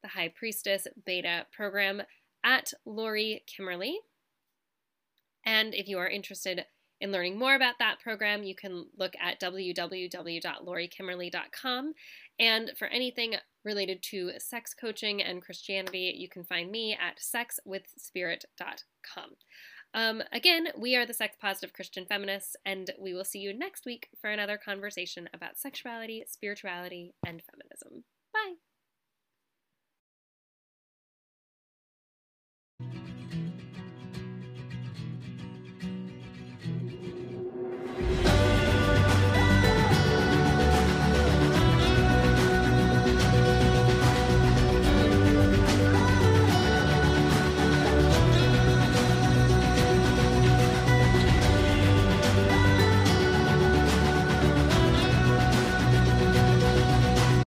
the 0.01 0.09
High 0.09 0.29
Priestess 0.33 0.87
Beta 1.05 1.45
program 1.51 2.03
at 2.41 2.71
Lori 2.85 3.43
Kimmerly. 3.47 3.95
And 5.45 5.75
if 5.75 5.89
you 5.89 5.97
are 5.97 6.07
interested 6.07 6.65
in 7.01 7.11
learning 7.11 7.37
more 7.37 7.55
about 7.55 7.77
that 7.79 7.99
program, 7.99 8.43
you 8.43 8.55
can 8.55 8.85
look 8.97 9.15
at 9.21 9.37
www.lauriekimmerly.com. 9.39 11.93
And 12.39 12.71
for 12.77 12.87
anything 12.87 13.35
related 13.63 14.01
to 14.03 14.31
sex 14.39 14.73
coaching 14.73 15.21
and 15.21 15.41
Christianity, 15.41 16.15
you 16.17 16.29
can 16.29 16.43
find 16.43 16.71
me 16.71 16.93
at 16.93 17.19
sexwithspirit.com. 17.19 19.29
Um, 19.93 20.23
again, 20.33 20.69
we 20.77 20.97
are 20.97 21.05
the 21.05 21.13
Sex 21.13 21.37
Positive 21.39 21.71
Christian 21.73 22.05
Feminists, 22.05 22.57
and 22.65 22.91
we 22.99 23.13
will 23.13 23.23
see 23.23 23.39
you 23.39 23.53
next 23.53 23.85
week 23.85 24.09
for 24.19 24.29
another 24.29 24.57
conversation 24.57 25.29
about 25.33 25.57
sexuality, 25.57 26.25
spirituality, 26.27 27.13
and 27.25 27.41
feminism. 27.41 28.03
Bye! 28.33 28.55